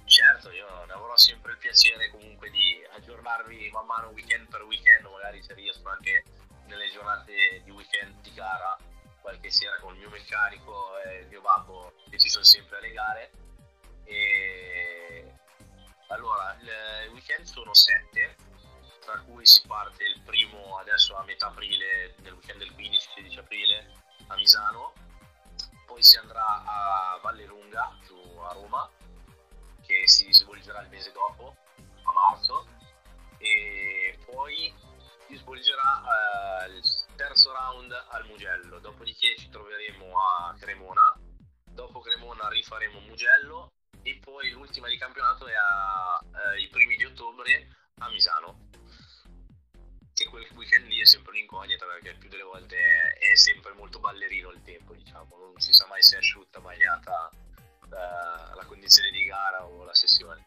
Certo, 0.04 0.52
io 0.52 0.68
avrò 0.68 1.16
sempre 1.16 1.54
il 1.54 1.58
piacere 1.58 2.10
comunque 2.10 2.50
di 2.50 2.84
aggiornarvi 2.98 3.70
man 3.72 3.86
mano 3.86 4.10
weekend 4.10 4.50
per 4.50 4.64
weekend, 4.64 5.06
magari 5.06 5.42
se 5.42 5.54
riesco 5.54 5.88
anche 5.88 6.26
nelle 6.66 6.92
giornate 6.92 7.62
di 7.64 7.72
weekend 7.72 8.20
di 8.22 8.34
gara, 8.34 8.78
qualche 9.22 9.50
sera 9.50 9.80
con 9.80 9.94
il 9.94 10.00
mio 10.00 10.10
meccanico 10.10 11.02
e 11.06 11.20
il 11.20 11.28
mio 11.28 11.40
babbo 11.40 11.94
che 12.10 12.20
ci 12.20 12.28
sono 12.28 12.44
sempre 12.44 12.78
alle 12.78 12.92
gare. 12.92 13.32
E 14.04 15.03
allora, 16.14 16.56
i 17.06 17.08
weekend 17.10 17.46
sono 17.46 17.74
sette, 17.74 18.36
tra 19.02 19.20
cui 19.22 19.46
si 19.46 19.62
parte 19.68 20.04
il 20.04 20.22
primo 20.22 20.78
adesso 20.78 21.16
a 21.16 21.24
metà 21.24 21.48
aprile, 21.48 22.16
nel 22.20 22.34
weekend 22.34 22.60
del 22.60 22.74
15-16 22.74 23.40
aprile 23.40 23.92
a 24.28 24.36
Misano, 24.36 24.94
poi 25.86 26.04
si 26.04 26.18
andrà 26.18 26.64
a 26.64 27.20
Valle 27.22 27.46
Lunga, 27.46 27.98
giù 28.06 28.20
a 28.40 28.54
Roma, 28.54 28.90
che 29.82 30.08
si 30.08 30.32
svolgerà 30.32 30.82
il 30.82 30.90
mese 30.90 31.12
dopo, 31.12 31.56
a 31.78 32.12
marzo, 32.12 32.68
e 33.40 34.18
poi 34.26 34.74
si 35.28 35.36
svolgerà 35.36 36.04
eh, 36.64 36.70
il 36.70 36.84
terzo 37.16 37.52
round 37.52 37.92
al 38.10 38.26
Mugello, 38.28 38.80
dopodiché 38.80 39.36
ci 39.38 39.50
troveremo 39.50 40.18
a 40.18 40.56
Cremona, 40.60 41.20
dopo 41.66 42.00
Cremona 42.00 42.48
rifaremo 42.50 43.00
Mugello 43.00 43.72
e 44.04 44.20
poi 44.22 44.52
l'ultima 44.52 44.88
di 44.88 44.98
campionato 44.98 45.48
è 45.48 45.54
ai 45.54 46.66
eh, 46.66 46.70
primi 46.70 46.96
di 46.96 47.06
ottobre 47.06 47.68
a 48.00 48.10
Misano. 48.10 48.70
Che 50.14 50.26
quel 50.26 50.48
weekend 50.54 50.88
lì 50.88 51.00
è 51.00 51.06
sempre 51.06 51.32
un'incognita 51.32 51.86
perché 51.86 52.16
più 52.16 52.30
delle 52.30 52.44
volte 52.44 52.78
è 52.78 53.36
sempre 53.36 53.74
molto 53.74 54.00
ballerino 54.00 54.52
il 54.52 54.62
tempo, 54.62 54.94
diciamo, 54.94 55.36
non 55.38 55.60
si 55.60 55.74
sa 55.74 55.88
mai 55.88 56.04
se 56.04 56.16
è 56.16 56.20
asciutta, 56.20 56.60
bagnata 56.60 57.32
la, 57.90 58.54
la 58.56 58.66
condizione 58.66 59.10
di 59.10 59.24
gara 59.24 59.66
o 59.66 59.84
la 59.84 59.94
sessione. 59.96 60.46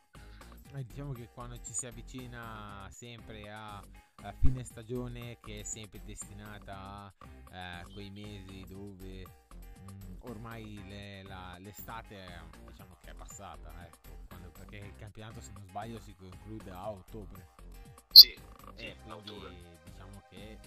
Eh, 0.74 0.84
diciamo 0.84 1.12
che 1.12 1.28
quando 1.32 1.60
ci 1.62 1.72
si 1.72 1.86
avvicina 1.86 2.88
sempre 2.92 3.50
a 3.50 3.82
a 4.22 4.32
fine 4.32 4.64
stagione 4.64 5.38
che 5.40 5.60
è 5.60 5.62
sempre 5.62 6.00
destinata 6.04 7.12
a 7.12 7.12
eh, 7.52 7.92
quei 7.92 8.10
mesi 8.10 8.64
dove 8.66 9.24
ormai 10.20 10.82
le, 10.88 11.22
la, 11.22 11.56
l'estate 11.58 12.24
diciamo 12.66 12.96
che 13.00 13.10
è 13.10 13.14
passata 13.14 13.72
ecco, 13.86 14.24
quando, 14.28 14.50
perché 14.50 14.76
il 14.76 14.96
campionato 14.96 15.40
se 15.40 15.52
non 15.52 15.64
sbaglio 15.66 16.00
si 16.00 16.14
conclude 16.14 16.70
a 16.70 16.90
ottobre 16.90 17.54
sì, 18.10 18.32
e 18.76 18.96
quindi 19.02 19.10
ottobre. 19.10 19.80
diciamo 19.84 20.22
che 20.30 20.58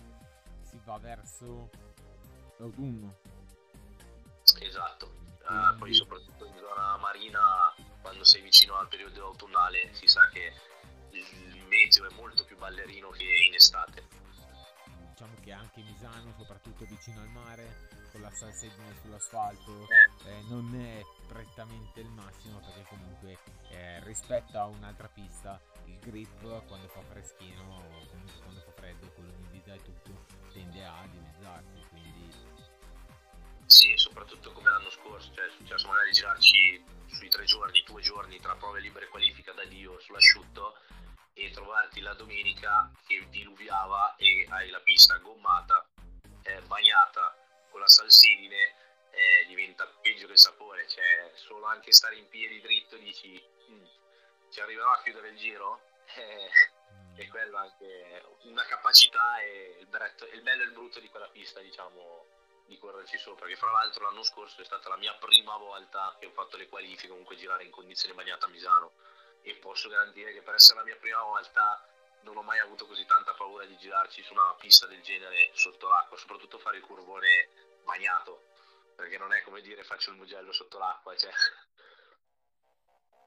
si 0.61 0.79
va 0.83 0.97
verso 0.97 1.69
l'autunno 2.57 3.17
esatto 4.59 5.13
uh, 5.47 5.77
poi 5.77 5.93
soprattutto 5.93 6.45
in 6.45 6.55
zona 6.57 6.97
marina 6.97 7.73
quando 8.01 8.23
sei 8.23 8.41
vicino 8.41 8.75
al 8.75 8.87
periodo 8.87 9.25
autunnale 9.25 9.93
si 9.93 10.07
sa 10.07 10.27
che 10.29 10.53
il 11.11 11.65
meteo 11.67 12.07
è 12.07 12.13
molto 12.13 12.43
più 12.45 12.57
ballerino 12.57 13.09
che 13.09 13.23
in 13.23 13.53
estate. 13.53 14.18
Diciamo 15.19 15.37
che 15.43 15.51
anche 15.51 15.81
Misano, 15.81 16.33
soprattutto 16.37 16.85
vicino 16.85 17.19
al 17.19 17.27
mare, 17.27 17.89
con 18.13 18.21
la 18.21 18.31
salsedine 18.31 18.95
sull'asfalto, 19.01 19.85
eh. 19.89 20.29
Eh, 20.29 20.41
non 20.47 20.73
è 20.79 21.03
prettamente 21.27 21.99
il 21.99 22.07
massimo 22.07 22.59
perché 22.59 22.85
comunque 22.87 23.37
eh, 23.67 24.01
rispetto 24.05 24.57
a 24.57 24.67
un'altra 24.67 25.09
pista 25.09 25.61
il 25.87 25.99
grip 25.99 26.39
quando 26.67 26.87
fa 26.87 27.01
freschino 27.01 27.61
o 27.63 28.07
comunque 28.07 28.39
quando 28.43 28.61
fa 28.61 28.71
freddo 28.71 29.11
con 29.11 29.25
l'umidità 29.25 29.73
e 29.73 29.81
tutto 29.83 30.25
tende 30.53 30.85
a 30.85 31.05
dimezzarsi 31.11 31.85
quindi 31.89 32.33
sì 33.65 33.91
soprattutto 33.97 34.53
come 34.53 34.69
l'anno 34.69 34.89
scorso 34.89 35.33
cioè 35.33 35.47
è 35.47 35.51
successo 35.51 35.87
magari 35.87 36.11
girarci 36.11 36.83
sui 37.07 37.27
tre 37.27 37.43
giorni 37.43 37.83
due 37.85 38.01
giorni 38.01 38.39
tra 38.39 38.55
prove 38.55 38.79
libere 38.79 39.05
e 39.05 39.09
qualifica 39.09 39.51
da 39.51 39.65
Dio 39.65 39.99
sull'asciutto 39.99 40.75
e 41.39 41.51
trovarti 41.51 42.01
la 42.01 42.13
domenica 42.13 42.91
che 43.07 43.27
diluviava 43.29 44.15
e 44.17 44.45
hai 44.49 44.69
la 44.69 44.81
pista 44.81 45.17
gommata, 45.17 45.87
eh, 46.43 46.61
bagnata 46.63 47.35
con 47.69 47.79
la 47.79 47.87
salsedine, 47.87 48.75
eh, 49.11 49.45
diventa 49.47 49.87
peggio 50.01 50.25
che 50.27 50.33
il 50.33 50.37
sapore, 50.39 50.87
cioè 50.87 51.31
solo 51.35 51.65
anche 51.65 51.91
stare 51.91 52.17
in 52.17 52.27
piedi 52.27 52.59
dritto 52.59 52.97
dici 52.97 53.41
mm, 53.69 53.85
ci 54.51 54.59
arriverò 54.59 54.91
a 54.91 55.01
chiudere 55.01 55.29
il 55.29 55.37
giro? 55.37 55.81
Eh, 56.15 56.49
è 57.15 57.27
quello 57.27 57.57
anche 57.57 58.23
una 58.43 58.63
capacità 58.65 59.39
e 59.39 59.77
il, 59.79 59.87
bretto, 59.87 60.25
il 60.25 60.41
bello 60.41 60.63
e 60.63 60.65
il 60.65 60.71
brutto 60.71 60.99
di 60.99 61.09
quella 61.09 61.27
pista, 61.29 61.59
diciamo, 61.59 62.25
di 62.65 62.77
correrci 62.77 63.17
sopra. 63.17 63.47
Che 63.47 63.55
fra 63.55 63.71
l'altro 63.71 64.05
l'anno 64.05 64.23
scorso 64.23 64.61
è 64.61 64.65
stata 64.65 64.89
la 64.89 64.97
mia 64.97 65.13
prima 65.15 65.55
volta 65.57 66.15
che 66.19 66.27
ho 66.27 66.31
fatto 66.31 66.57
le 66.57 66.67
qualifiche, 66.67 67.09
comunque 67.09 67.35
girare 67.35 67.63
in 67.63 67.71
condizioni 67.71 68.15
bagnate 68.15 68.45
a 68.45 68.47
Misano. 68.47 68.91
E 69.49 69.55
posso 69.55 69.89
garantire 69.89 70.31
che 70.31 70.43
per 70.43 70.53
essere 70.53 70.77
la 70.77 70.85
mia 70.85 70.95
prima 70.97 71.23
volta 71.23 71.83
non 72.21 72.37
ho 72.37 72.43
mai 72.43 72.59
avuto 72.59 72.85
così 72.85 73.03
tanta 73.05 73.33
paura 73.33 73.65
di 73.65 73.75
girarci 73.77 74.21
su 74.21 74.33
una 74.33 74.53
pista 74.59 74.85
del 74.85 75.01
genere 75.01 75.49
sotto 75.53 75.87
l'acqua, 75.87 76.17
soprattutto 76.17 76.59
fare 76.59 76.77
il 76.77 76.83
curvone 76.83 77.49
bagnato, 77.83 78.49
perché 78.95 79.17
non 79.17 79.33
è 79.33 79.41
come 79.41 79.61
dire 79.61 79.83
faccio 79.83 80.11
il 80.11 80.17
mugello 80.17 80.51
sotto 80.51 80.77
l'acqua, 80.77 81.15
cioè. 81.15 81.31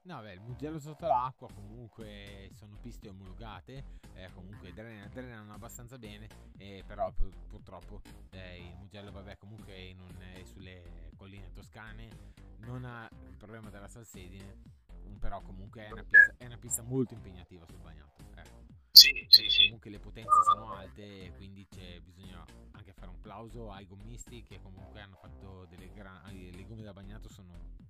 No, 0.05 0.21
beh, 0.21 0.33
il 0.33 0.41
Mugello 0.41 0.79
sotto 0.79 1.07
l'acqua 1.07 1.49
comunque 1.53 2.51
sono 2.55 2.77
piste 2.81 3.09
omologate, 3.09 4.01
eh, 4.15 4.31
comunque 4.33 4.73
drenano, 4.73 5.09
drenano, 5.09 5.55
abbastanza 5.55 5.97
bene, 5.97 6.29
eh, 6.59 6.85
però 6.87 7.11
pur, 7.13 7.31
purtroppo 7.49 8.01
eh, 8.31 8.59
il 8.59 8.77
Mugello, 8.77 9.11
vabbè, 9.11 9.39
comunque 9.39 9.93
un, 9.97 10.21
è, 10.35 10.45
sulle 10.45 11.11
colline 11.17 11.53
toscane, 11.53 12.33
non 12.59 12.85
ha 12.85 13.09
il 13.29 13.37
problema 13.37 13.71
della 13.71 13.87
salsedine, 13.89 14.81
però 15.19 15.41
comunque 15.41 15.87
è 15.87 15.91
una 15.93 16.03
pista, 16.03 16.35
è 16.37 16.47
una 16.47 16.59
pista 16.59 16.83
molto 16.83 17.15
impegnativa 17.15 17.67
sul 17.67 17.79
bagnato. 17.79 18.23
Ecco. 18.35 18.65
Sì, 18.91 19.25
sì, 19.29 19.49
sì. 19.49 19.65
Comunque 19.65 19.91
le 19.91 19.99
potenze 19.99 20.43
sono 20.45 20.73
alte, 20.73 21.33
quindi 21.37 21.67
bisogna 22.03 22.45
anche 22.73 22.93
fare 22.93 23.11
un 23.11 23.21
plauso 23.21 23.71
ai 23.71 23.87
gommisti 23.87 24.43
che 24.43 24.61
comunque 24.61 25.01
hanno 25.01 25.17
fatto 25.17 25.67
delle 25.67 25.91
grandi... 25.93 26.55
le 26.55 26.67
gomme 26.67 26.83
da 26.83 26.93
bagnato 26.93 27.29
sono 27.29 27.81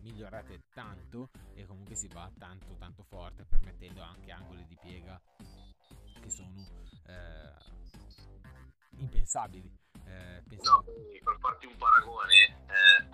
migliorate 0.00 0.62
tanto 0.72 1.30
e 1.54 1.66
comunque 1.66 1.96
si 1.96 2.06
va 2.08 2.30
tanto 2.38 2.76
tanto 2.76 3.02
forte 3.02 3.44
permettendo 3.44 4.02
anche 4.02 4.30
angoli 4.30 4.64
di 4.66 4.78
piega 4.80 5.20
che 6.20 6.30
sono 6.30 6.64
eh, 7.06 7.54
impensabili. 8.98 9.84
Eh, 10.04 10.42
no, 10.62 10.84
per 10.84 11.36
farti 11.40 11.66
un 11.66 11.76
paragone, 11.76 12.64
eh, 12.68 13.05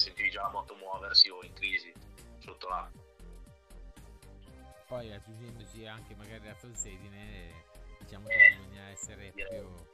sentivi 0.00 0.30
già 0.30 0.42
la 0.42 0.50
moto 0.50 0.74
muoversi 0.76 1.28
o 1.28 1.42
in 1.42 1.52
crisi 1.52 1.92
sotto 2.38 2.68
l'acqua. 2.68 3.02
Poi 4.86 5.12
aggiungendoci 5.12 5.86
anche 5.86 6.14
magari 6.16 6.46
la 6.46 6.54
salsedine 6.54 7.64
diciamo 8.00 8.26
che 8.26 8.46
eh, 8.46 8.56
bisogna 8.56 8.88
essere 8.88 9.32
proprio 9.32 9.86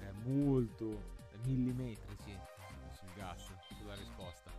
eh, 0.00 0.12
molto 0.22 1.12
millimetrici 1.44 2.38
sul 2.92 3.12
gas 3.14 3.50
sulla 3.78 3.94
risposta. 3.94 4.50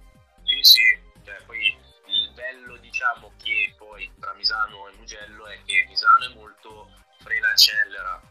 Sì 0.43 0.63
sì 0.63 1.13
cioè, 1.23 1.41
poi 1.45 1.75
il 2.05 2.31
bello 2.33 2.77
diciamo 2.77 3.31
che 3.41 3.73
poi 3.77 4.11
tra 4.19 4.33
Misano 4.33 4.89
e 4.89 4.95
Mugello 4.97 5.47
è 5.47 5.59
che 5.65 5.85
Misano 5.87 6.25
è 6.25 6.33
molto 6.35 6.89
frena 7.19 7.49
accelera. 7.49 8.21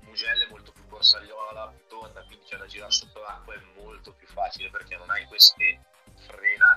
Mugello 0.00 0.44
è 0.44 0.48
molto 0.48 0.72
più 0.72 0.86
corsagliola, 0.88 1.68
più 1.68 1.86
tonda, 1.86 2.22
quindi 2.24 2.44
c'è 2.44 2.58
da 2.58 2.66
girare 2.66 2.90
sotto 2.90 3.20
l'acqua 3.20 3.54
è 3.54 3.60
molto 3.80 4.12
più 4.12 4.26
facile 4.26 4.68
perché 4.68 4.96
non 4.96 5.08
hai 5.10 5.24
queste 5.24 5.80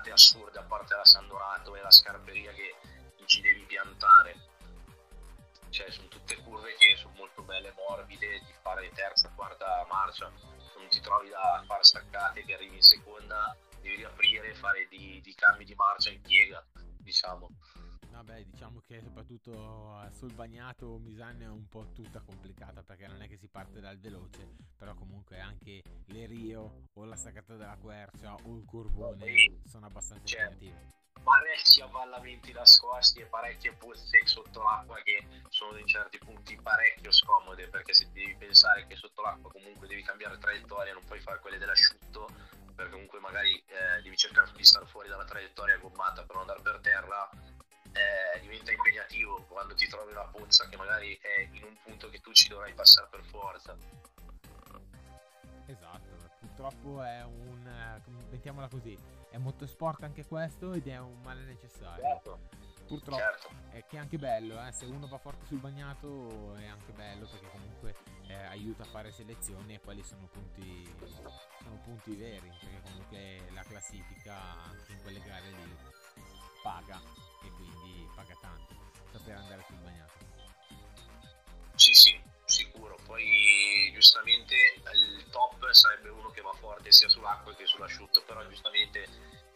frenate 0.06 0.12
assurde 0.12 0.60
a 0.60 0.64
parte 0.64 0.95
la 0.95 1.06
Sandorato 1.06 1.76
e 1.76 1.82
la 1.82 1.91
Scarperia 1.91 2.51
che 2.53 2.76
ci 3.26 3.41
devi 3.41 3.64
piantare. 3.64 4.53
Cioè 5.70 5.91
sono 5.91 6.08
tutte 6.08 6.38
curve 6.43 6.76
che 6.78 6.95
sono 6.95 7.14
molto 7.18 7.41
belle, 7.41 7.74
morbide, 7.76 8.39
di 8.39 8.53
fare 8.62 8.89
terza, 8.91 9.32
quarta 9.36 9.86
marcia, 9.89 10.30
non 10.30 10.88
ti 10.89 11.01
trovi 11.01 11.30
da 11.30 11.64
fare 11.66 11.84
staccate 11.84 12.45
che 12.45 12.53
arrivi 12.53 12.76
in 12.76 12.82
seconda, 12.82 13.56
devi 13.82 13.95
riaprire 13.95 14.51
e 14.51 14.56
fare 14.56 14.88
di, 14.89 15.20
di 15.22 15.34
cambi 15.34 15.66
di 15.66 15.74
marcia 15.76 16.12
in 16.12 16.22
piega, 16.22 16.64
diciamo. 16.99 17.49
Vabbè, 18.10 18.45
diciamo 18.45 18.82
che 18.88 19.01
soprattutto 19.01 20.08
sul 20.14 20.32
bagnato 20.32 20.97
Misano 20.99 21.43
è 21.43 21.49
un 21.49 21.68
po' 21.68 21.91
tutta 21.91 22.22
complicata 22.22 22.82
perché 22.82 23.08
non 23.08 23.22
è 23.22 23.28
che 23.28 23.36
si 23.38 23.49
parte 23.49 23.82
dal 23.82 23.99
veloce, 23.99 24.56
però 24.86 24.93
comunque 24.93 25.39
anche 25.39 25.81
le 26.05 26.27
Rio 26.27 26.83
o 26.93 27.05
la 27.05 27.15
staccata 27.15 27.55
della 27.55 27.75
quercia 27.81 28.36
o 28.36 28.55
il 28.55 28.65
curvone 28.65 29.25
sì. 29.25 29.59
sono 29.65 29.88
abbastanza 29.88 30.23
cioè, 30.25 30.41
impegnative. 30.43 30.93
Parecchi 31.23 31.81
avvallamenti 31.81 32.51
nascosti 32.51 33.21
e 33.21 33.25
parecchie 33.25 33.73
pozze 33.73 34.19
sotto 34.25 34.61
l'acqua 34.61 35.01
che 35.01 35.25
sono 35.49 35.79
in 35.79 35.88
certi 35.88 36.19
punti 36.19 36.55
parecchio 36.61 37.11
scomode 37.11 37.67
perché 37.67 37.95
se 37.95 38.11
devi 38.11 38.36
pensare 38.36 38.86
che 38.86 38.95
sotto 38.95 39.23
l'acqua 39.23 39.49
comunque 39.49 39.88
devi 39.88 40.03
cambiare 40.03 40.38
traiettoria, 40.38 40.93
non 40.93 41.03
puoi 41.03 41.19
fare 41.19 41.39
quelle 41.39 41.57
dell'asciutto 41.57 42.29
perché 42.75 42.91
comunque 42.91 43.19
magari 43.19 43.55
eh, 43.55 44.03
devi 44.03 44.15
cercare 44.15 44.51
di 44.55 44.63
stare 44.63 44.86
fuori 44.86 45.09
dalla 45.09 45.25
traiettoria 45.25 45.77
gommata 45.77 46.23
per 46.23 46.36
non 46.36 46.41
andare 46.41 46.61
per 46.61 46.79
terra 46.81 47.27
eh, 47.95 48.39
diventa 48.41 48.71
impegnativo 48.71 49.45
quando 49.47 49.73
ti 49.73 49.88
trovi 49.88 50.11
una 50.11 50.27
pozza 50.27 50.67
che 50.67 50.77
magari 50.77 51.17
è 51.19 51.47
in 51.53 51.63
un 51.63 51.75
punto 51.81 52.09
che 52.09 52.19
tu 52.19 52.31
ci 52.33 52.49
dovrai 52.49 52.73
passare 52.73 53.07
per 53.09 53.23
forza. 53.23 53.75
Esatto, 55.68 56.30
purtroppo 56.39 57.01
è 57.01 57.24
un, 57.24 57.68
eh, 57.68 58.01
mettiamola 58.30 58.68
così, 58.68 58.97
è 59.30 59.38
motorsport 59.38 60.03
anche 60.03 60.26
questo 60.26 60.74
ed 60.74 60.88
è 60.88 60.99
un 60.99 61.20
male 61.22 61.43
necessario. 61.43 62.03
Certo. 62.03 62.39
Purtroppo 62.86 63.18
certo. 63.18 63.49
è 63.72 63.84
che 63.88 63.97
è 63.97 63.99
anche 63.99 64.18
bello, 64.18 64.63
eh? 64.63 64.72
se 64.72 64.86
uno 64.86 65.07
va 65.07 65.18
forte 65.18 65.43
sul 65.47 65.57
bagnato 65.57 66.53
è 66.55 66.68
anche 66.68 66.91
bello 66.91 67.26
perché 67.26 67.47
comunque 67.49 67.95
eh, 68.28 68.36
aiuta 68.36 68.84
a 68.84 68.86
fare 68.86 69.11
selezioni 69.11 69.74
e 69.74 69.80
quelli 69.80 70.03
sono 70.03 70.28
punti, 70.32 70.88
sono 71.63 71.80
punti 71.84 72.16
veri, 72.16 72.47
perché 72.47 72.82
comunque 72.84 73.51
la 73.53 73.63
classifica 73.63 74.36
anche 74.66 74.91
in 74.91 75.01
quelle 75.01 75.20
gare 75.20 75.49
lì 75.49 75.76
paga 76.61 77.01
e 77.43 77.49
quindi 77.49 78.07
paga 78.16 78.38
tanto 78.39 78.76
saper 79.11 79.36
andare 79.38 79.63
sul 79.66 79.78
bagnato. 79.78 80.13
Sì, 81.76 81.93
sì, 81.93 82.22
sicuro. 82.45 82.97
Poi 83.05 83.64
giustamente 84.16 84.55
il 84.93 85.30
top 85.30 85.70
sarebbe 85.72 86.09
uno 86.09 86.30
che 86.30 86.41
va 86.41 86.53
forte 86.53 86.91
sia 86.91 87.09
sull'acqua 87.09 87.53
che 87.53 87.66
sull'asciutto, 87.66 88.24
però 88.26 88.45
giustamente 88.47 89.07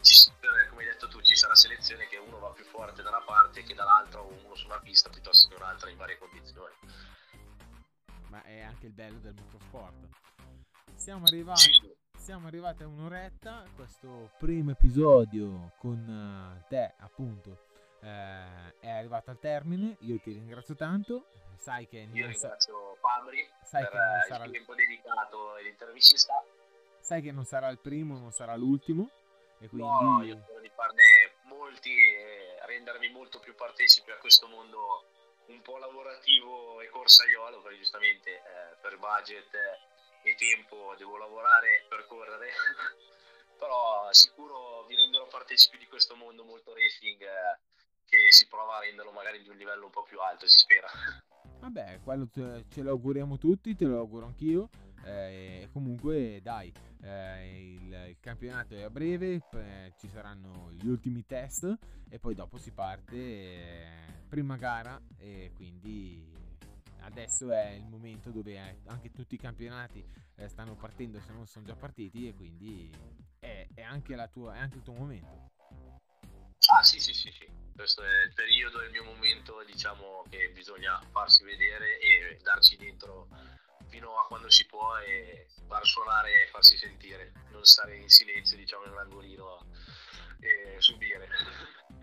ci, 0.01 0.30
come 0.70 0.82
hai 0.82 0.89
detto 0.89 1.07
tu 1.07 1.22
ci 1.22 1.36
sarà 1.36 1.55
selezione 1.55 2.07
che 2.07 2.18
uno 2.18 2.39
va 2.39 2.49
più 2.49 2.66
forte 2.66 3.01
da 3.01 3.10
una 3.10 3.22
parte 3.22 3.64
che 3.64 3.74
dall'altra 3.74 4.20
o 4.22 4.28
uno 4.28 4.55
su 4.55 4.66
una 4.66 4.80
pista 4.80 5.10
piuttosto 5.10 5.47
che 5.47 5.55
un'altra 5.55 5.89
in 5.89 5.97
varie 5.97 6.18
condizioni. 6.18 6.74
Ma 8.28 8.43
è 8.43 8.60
anche 8.60 8.88
il 8.88 8.91
bello 8.91 9.20
del 9.20 9.34
motorsport. 9.34 10.07
Siamo 10.95 11.26
arrivati. 11.26 11.62
Sì, 11.62 11.95
siamo 12.18 12.47
arrivati 12.47 12.84
a 12.84 12.88
un'oretta. 12.88 13.64
Questo 13.76 14.32
primo 14.38 14.72
episodio 14.72 15.72
con 15.78 16.64
te, 16.68 16.93
appunto, 16.97 17.66
eh, 18.01 18.78
è 18.80 18.89
arrivato 18.89 19.32
al 19.32 19.39
termine. 19.39 19.95
Io 20.01 20.20
ti 20.20 20.34
ringrazio 20.34 20.76
tanto. 20.76 21.28
Sai 21.55 21.88
che 21.88 22.07
Io 22.12 22.28
ringrazio 22.28 22.89
Pamri 23.10 23.49
sai 23.64 23.82
per 23.82 23.91
che 23.91 23.97
non 23.97 24.22
sarà 24.28 24.43
il 24.45 24.51
tempo 24.51 24.76
dedicato 24.76 25.57
e 25.57 25.64
l'intervista. 25.64 26.43
Sai 26.99 27.22
che 27.24 27.32
non 27.32 27.43
sarà 27.43 27.70
il 27.70 27.80
primo, 27.80 28.20
non 28.20 28.32
sarà 28.32 28.55
l'ultimo. 28.55 29.10
E 29.60 29.68
quindi... 29.68 29.88
No, 29.88 30.24
io 30.24 30.39
spero 30.43 30.60
di 30.60 30.70
farne 30.70 31.34
molti 31.43 31.91
e 31.91 32.60
rendermi 32.66 33.10
molto 33.10 33.39
più 33.39 33.55
partecipe 33.55 34.12
a 34.12 34.18
questo 34.18 34.47
mondo 34.47 35.05
un 35.47 35.60
po' 35.62 35.78
lavorativo 35.78 36.82
e 36.82 36.89
corsaiolo, 36.89 37.62
perché 37.62 37.78
giustamente 37.80 38.30
eh, 38.30 38.76
per 38.80 38.99
budget 38.99 39.49
e 40.22 40.36
tempo 40.36 40.93
devo 40.97 41.18
lavorare 41.18 41.86
per 41.89 42.05
correre. 42.05 42.49
però 43.57 44.07
sicuro 44.14 44.86
vi 44.88 44.95
renderò 44.95 45.28
partecipi 45.28 45.78
di 45.78 45.88
questo 45.88 46.16
mondo 46.16 46.45
molto 46.45 46.74
racing 46.74 47.22
eh, 47.22 47.60
che 48.05 48.32
si 48.32 48.47
prova 48.47 48.78
a 48.78 48.80
renderlo 48.80 49.12
magari 49.12 49.41
di 49.41 49.49
un 49.49 49.57
livello 49.57 49.86
un 49.86 49.91
po' 49.91 50.03
più 50.03 50.20
alto, 50.22 50.47
si 50.47 50.57
spera. 50.60 50.88
Vabbè, 51.60 51.99
quello 52.03 52.28
ce 52.30 52.82
lo 52.82 52.91
auguriamo 52.91 53.38
tutti, 53.38 53.76
te 53.76 53.86
lo 53.86 53.99
auguro 53.99 54.26
anch'io. 54.26 54.70
Eh, 55.03 55.70
comunque, 55.72 56.39
dai, 56.41 56.72
eh, 57.01 57.74
il, 57.74 58.05
il, 58.10 58.18
campionato 58.20 58.76
è 58.76 58.82
a 58.84 58.89
breve, 58.89 59.41
eh, 59.53 59.93
ci 59.97 60.07
saranno 60.10 60.72
gli 60.72 60.88
ultimi 60.88 61.26
test 61.26 61.78
e 62.10 62.20
poi 62.20 62.36
dopo 62.36 62.57
si 62.57 62.72
parte. 62.72 63.16
Eh, 63.16 64.10
prima 64.30 64.55
gara 64.57 65.01
e 65.18 65.51
quindi 65.55 66.32
adesso 66.99 67.51
è 67.51 67.72
il 67.72 67.88
momento 67.88 68.30
dove 68.30 68.60
anche 68.86 69.12
tutti 69.12 69.34
i 69.34 69.39
campionati 69.39 70.05
eh, 70.36 70.47
stanno 70.47 70.76
partendo 70.76 71.20
se 71.20 71.34
non 71.34 71.47
sono 71.47 71.66
già 71.66 71.76
partiti 71.76 72.28
e 72.28 72.34
quindi 72.36 72.89
è, 73.39 73.68
è, 73.74 73.82
anche, 73.82 74.16
tua, 74.32 74.53
è 74.53 74.60
anche 74.60 74.78
il 74.78 74.84
tuo 74.84 74.93
momento. 74.93 75.49
Ah 76.72 76.84
sì 76.84 76.99
sì 76.99 77.14
sì 77.14 77.32
sì, 77.32 77.49
questo 77.80 78.03
è 78.03 78.25
il 78.25 78.34
periodo, 78.34 78.84
il 78.84 78.91
mio 78.91 79.05
momento 79.05 79.63
diciamo 79.65 80.25
che 80.30 80.51
bisogna 80.53 80.99
farsi 81.11 81.45
vedere 81.45 81.97
e 81.99 82.38
darci 82.43 82.75
dentro 82.75 83.30
fino 83.88 84.19
a 84.19 84.27
quando 84.27 84.49
si 84.49 84.65
può 84.65 84.97
e 84.97 85.47
far 85.65 85.86
suonare 85.86 86.43
e 86.43 86.47
farsi 86.47 86.75
sentire, 86.75 87.32
non 87.51 87.63
stare 87.63 87.95
in 87.95 88.09
silenzio 88.09 88.57
diciamo 88.57 88.84
nell'angolino 88.84 89.65
e 90.41 90.75
subire. 90.80 91.30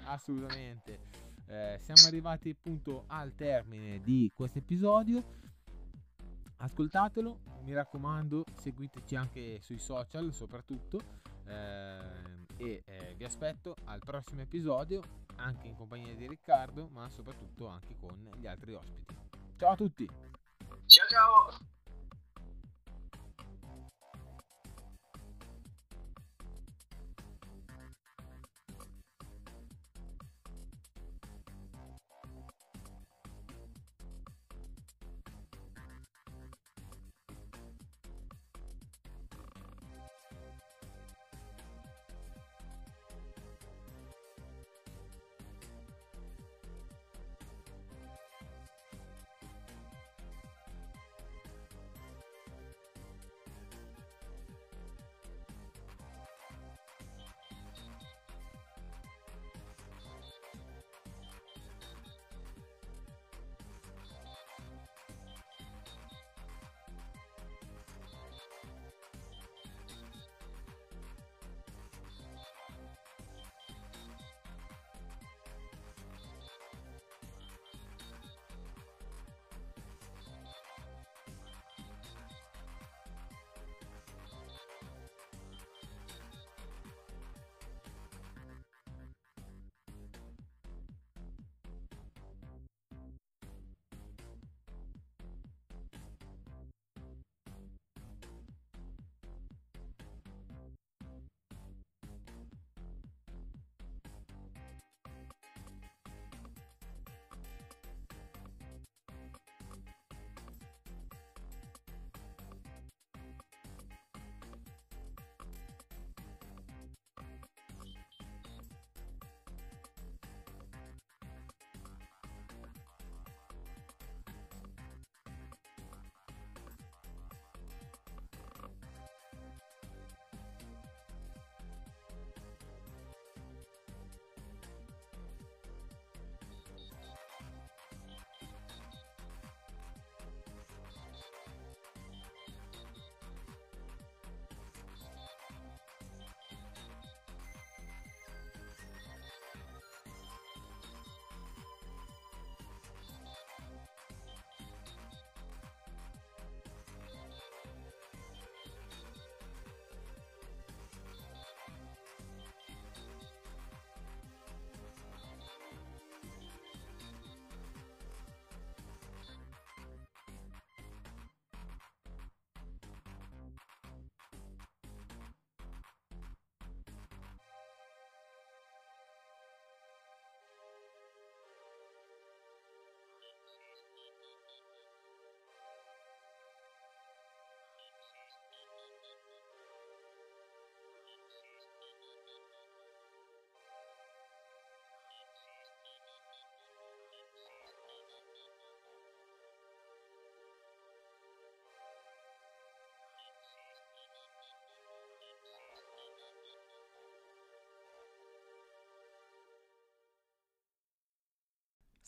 Assolutamente. 0.05 1.11
Eh, 1.47 1.79
siamo 1.83 2.07
arrivati 2.07 2.57
appunto 2.59 3.05
al 3.09 3.35
termine 3.35 4.01
di 4.01 4.33
questo 4.35 4.61
episodio. 4.61 5.23
Ascoltatelo, 6.57 7.39
mi 7.65 7.75
raccomando, 7.75 8.45
seguiteci 8.59 9.15
anche 9.15 9.61
sui 9.61 9.79
social 9.79 10.33
soprattutto 10.33 11.03
eh, 11.45 11.99
e 12.57 12.83
eh, 12.87 13.15
vi 13.15 13.25
aspetto 13.25 13.77
al 13.85 13.99
prossimo 13.99 14.41
episodio 14.41 15.26
anche 15.37 15.69
in 15.69 15.77
compagnia 15.77 16.15
di 16.15 16.27
Riccardo, 16.27 16.89
ma 16.89 17.09
soprattutto 17.09 17.69
anche 17.69 17.97
con 17.99 18.31
gli 18.37 18.47
altri 18.47 18.75
ospiti. 18.75 19.15
Ciao 19.57 19.73
a 19.73 19.77
tutti! 19.77 20.09
Ciao 20.87 21.07
ciao! 21.09 21.76